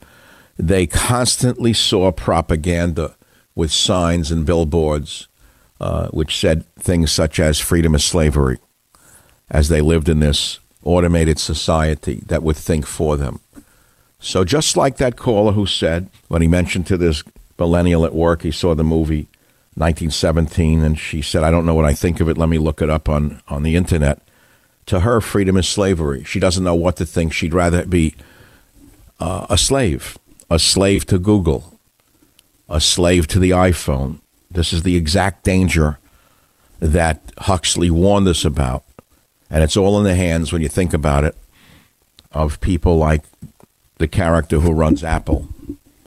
They 0.58 0.86
constantly 0.86 1.72
saw 1.72 2.12
propaganda 2.12 3.16
with 3.54 3.72
signs 3.72 4.30
and 4.30 4.44
billboards, 4.44 5.26
uh, 5.80 6.08
which 6.08 6.38
said 6.38 6.66
things 6.74 7.10
such 7.10 7.40
as 7.40 7.58
"freedom 7.60 7.94
is 7.94 8.04
slavery," 8.04 8.58
as 9.50 9.70
they 9.70 9.80
lived 9.80 10.10
in 10.10 10.20
this 10.20 10.60
automated 10.84 11.38
society 11.38 12.22
that 12.26 12.42
would 12.42 12.58
think 12.58 12.84
for 12.84 13.16
them. 13.16 13.40
So, 14.18 14.44
just 14.44 14.76
like 14.76 14.98
that 14.98 15.16
caller 15.16 15.52
who 15.52 15.64
said 15.64 16.10
when 16.28 16.42
he 16.42 16.48
mentioned 16.48 16.86
to 16.88 16.98
this 16.98 17.24
millennial 17.60 18.04
at 18.04 18.14
work, 18.14 18.42
he 18.42 18.50
saw 18.50 18.74
the 18.74 18.82
movie 18.82 19.28
1917, 19.74 20.82
and 20.82 20.98
she 20.98 21.22
said, 21.22 21.44
I 21.44 21.50
don't 21.52 21.66
know 21.66 21.74
what 21.74 21.84
I 21.84 21.94
think 21.94 22.18
of 22.18 22.28
it. 22.28 22.36
Let 22.36 22.48
me 22.48 22.58
look 22.58 22.82
it 22.82 22.90
up 22.90 23.08
on, 23.08 23.40
on 23.46 23.62
the 23.62 23.76
internet. 23.76 24.20
To 24.86 25.00
her, 25.00 25.20
freedom 25.20 25.56
is 25.56 25.68
slavery. 25.68 26.24
She 26.24 26.40
doesn't 26.40 26.64
know 26.64 26.74
what 26.74 26.96
to 26.96 27.06
think. 27.06 27.32
She'd 27.32 27.54
rather 27.54 27.86
be 27.86 28.16
uh, 29.20 29.46
a 29.48 29.56
slave, 29.56 30.18
a 30.50 30.58
slave 30.58 31.06
to 31.06 31.18
Google, 31.18 31.78
a 32.68 32.80
slave 32.80 33.28
to 33.28 33.38
the 33.38 33.50
iPhone. 33.50 34.18
This 34.50 34.72
is 34.72 34.82
the 34.82 34.96
exact 34.96 35.44
danger 35.44 35.98
that 36.80 37.20
Huxley 37.38 37.90
warned 37.90 38.26
us 38.26 38.44
about. 38.44 38.82
And 39.50 39.62
it's 39.62 39.76
all 39.76 39.98
in 39.98 40.04
the 40.04 40.14
hands, 40.14 40.52
when 40.52 40.62
you 40.62 40.68
think 40.68 40.92
about 40.92 41.24
it, 41.24 41.36
of 42.32 42.60
people 42.60 42.96
like 42.96 43.22
the 43.98 44.08
character 44.08 44.60
who 44.60 44.72
runs 44.72 45.04
Apple, 45.04 45.48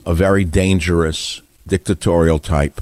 a 0.06 0.14
very 0.14 0.44
dangerous 0.44 1.42
dictatorial 1.68 2.40
type 2.40 2.82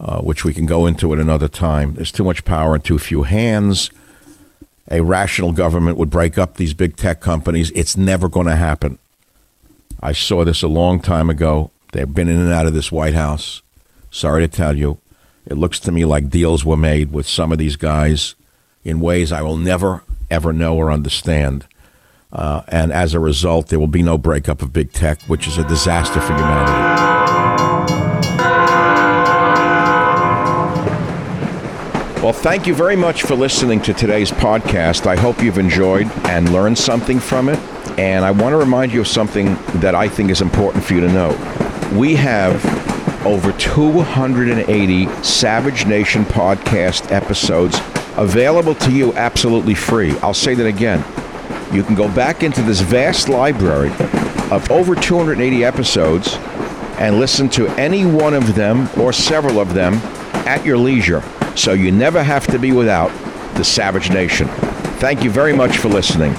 uh, 0.00 0.20
which 0.20 0.44
we 0.44 0.54
can 0.54 0.66
go 0.66 0.86
into 0.86 1.12
at 1.12 1.18
another 1.18 1.48
time. 1.48 1.94
There's 1.94 2.12
too 2.12 2.24
much 2.24 2.44
power 2.44 2.74
in 2.74 2.80
too 2.80 2.98
few 2.98 3.24
hands. 3.24 3.90
A 4.90 5.02
rational 5.02 5.52
government 5.52 5.98
would 5.98 6.10
break 6.10 6.38
up 6.38 6.54
these 6.54 6.72
big 6.72 6.96
tech 6.96 7.20
companies. 7.20 7.70
It's 7.72 7.96
never 7.96 8.28
going 8.28 8.46
to 8.46 8.56
happen. 8.56 8.98
I 10.02 10.12
saw 10.12 10.44
this 10.44 10.62
a 10.62 10.68
long 10.68 11.00
time 11.00 11.28
ago. 11.28 11.70
They've 11.92 12.12
been 12.12 12.28
in 12.28 12.40
and 12.40 12.52
out 12.52 12.66
of 12.66 12.72
this 12.72 12.90
White 12.90 13.14
House. 13.14 13.60
Sorry 14.10 14.40
to 14.40 14.48
tell 14.48 14.76
you, 14.76 14.98
it 15.46 15.58
looks 15.58 15.78
to 15.80 15.92
me 15.92 16.04
like 16.04 16.30
deals 16.30 16.64
were 16.64 16.76
made 16.76 17.12
with 17.12 17.28
some 17.28 17.52
of 17.52 17.58
these 17.58 17.76
guys 17.76 18.34
in 18.82 19.00
ways 19.00 19.30
I 19.30 19.42
will 19.42 19.58
never, 19.58 20.02
ever 20.30 20.52
know 20.52 20.76
or 20.76 20.90
understand. 20.90 21.66
Uh, 22.32 22.62
and 22.68 22.92
as 22.92 23.14
a 23.14 23.20
result, 23.20 23.68
there 23.68 23.78
will 23.78 23.86
be 23.86 24.02
no 24.02 24.16
breakup 24.16 24.62
of 24.62 24.72
big 24.72 24.92
tech, 24.92 25.20
which 25.22 25.46
is 25.48 25.58
a 25.58 25.64
disaster 25.64 26.20
for 26.20 26.34
humanity. 26.34 27.00
Well, 32.22 32.34
thank 32.34 32.66
you 32.66 32.74
very 32.74 32.96
much 32.96 33.22
for 33.22 33.34
listening 33.34 33.80
to 33.80 33.94
today's 33.94 34.30
podcast. 34.30 35.06
I 35.06 35.16
hope 35.16 35.42
you've 35.42 35.58
enjoyed 35.58 36.06
and 36.26 36.52
learned 36.52 36.76
something 36.76 37.18
from 37.18 37.48
it. 37.48 37.58
And 37.98 38.24
I 38.24 38.30
want 38.30 38.52
to 38.52 38.58
remind 38.58 38.92
you 38.92 39.00
of 39.00 39.08
something 39.08 39.54
that 39.80 39.94
I 39.94 40.06
think 40.06 40.30
is 40.30 40.42
important 40.42 40.84
for 40.84 40.94
you 40.94 41.00
to 41.00 41.08
know. 41.08 41.30
We 41.96 42.14
have 42.16 42.64
over 43.26 43.52
280 43.52 45.06
Savage 45.24 45.86
Nation 45.86 46.24
podcast 46.24 47.10
episodes 47.10 47.80
available 48.16 48.74
to 48.76 48.92
you 48.92 49.14
absolutely 49.14 49.74
free. 49.74 50.16
I'll 50.18 50.34
say 50.34 50.54
that 50.54 50.66
again. 50.66 51.02
You 51.72 51.84
can 51.84 51.94
go 51.94 52.12
back 52.12 52.42
into 52.42 52.62
this 52.62 52.80
vast 52.80 53.28
library 53.28 53.90
of 54.50 54.68
over 54.70 54.94
280 54.94 55.64
episodes 55.64 56.34
and 56.98 57.20
listen 57.20 57.48
to 57.50 57.68
any 57.70 58.04
one 58.04 58.34
of 58.34 58.54
them 58.54 58.88
or 58.98 59.12
several 59.12 59.60
of 59.60 59.72
them 59.72 59.94
at 60.46 60.64
your 60.64 60.76
leisure 60.76 61.22
so 61.54 61.72
you 61.72 61.92
never 61.92 62.22
have 62.22 62.46
to 62.48 62.58
be 62.58 62.72
without 62.72 63.10
the 63.54 63.64
Savage 63.64 64.10
Nation. 64.10 64.48
Thank 64.98 65.22
you 65.22 65.30
very 65.30 65.52
much 65.52 65.78
for 65.78 65.88
listening. 65.88 66.34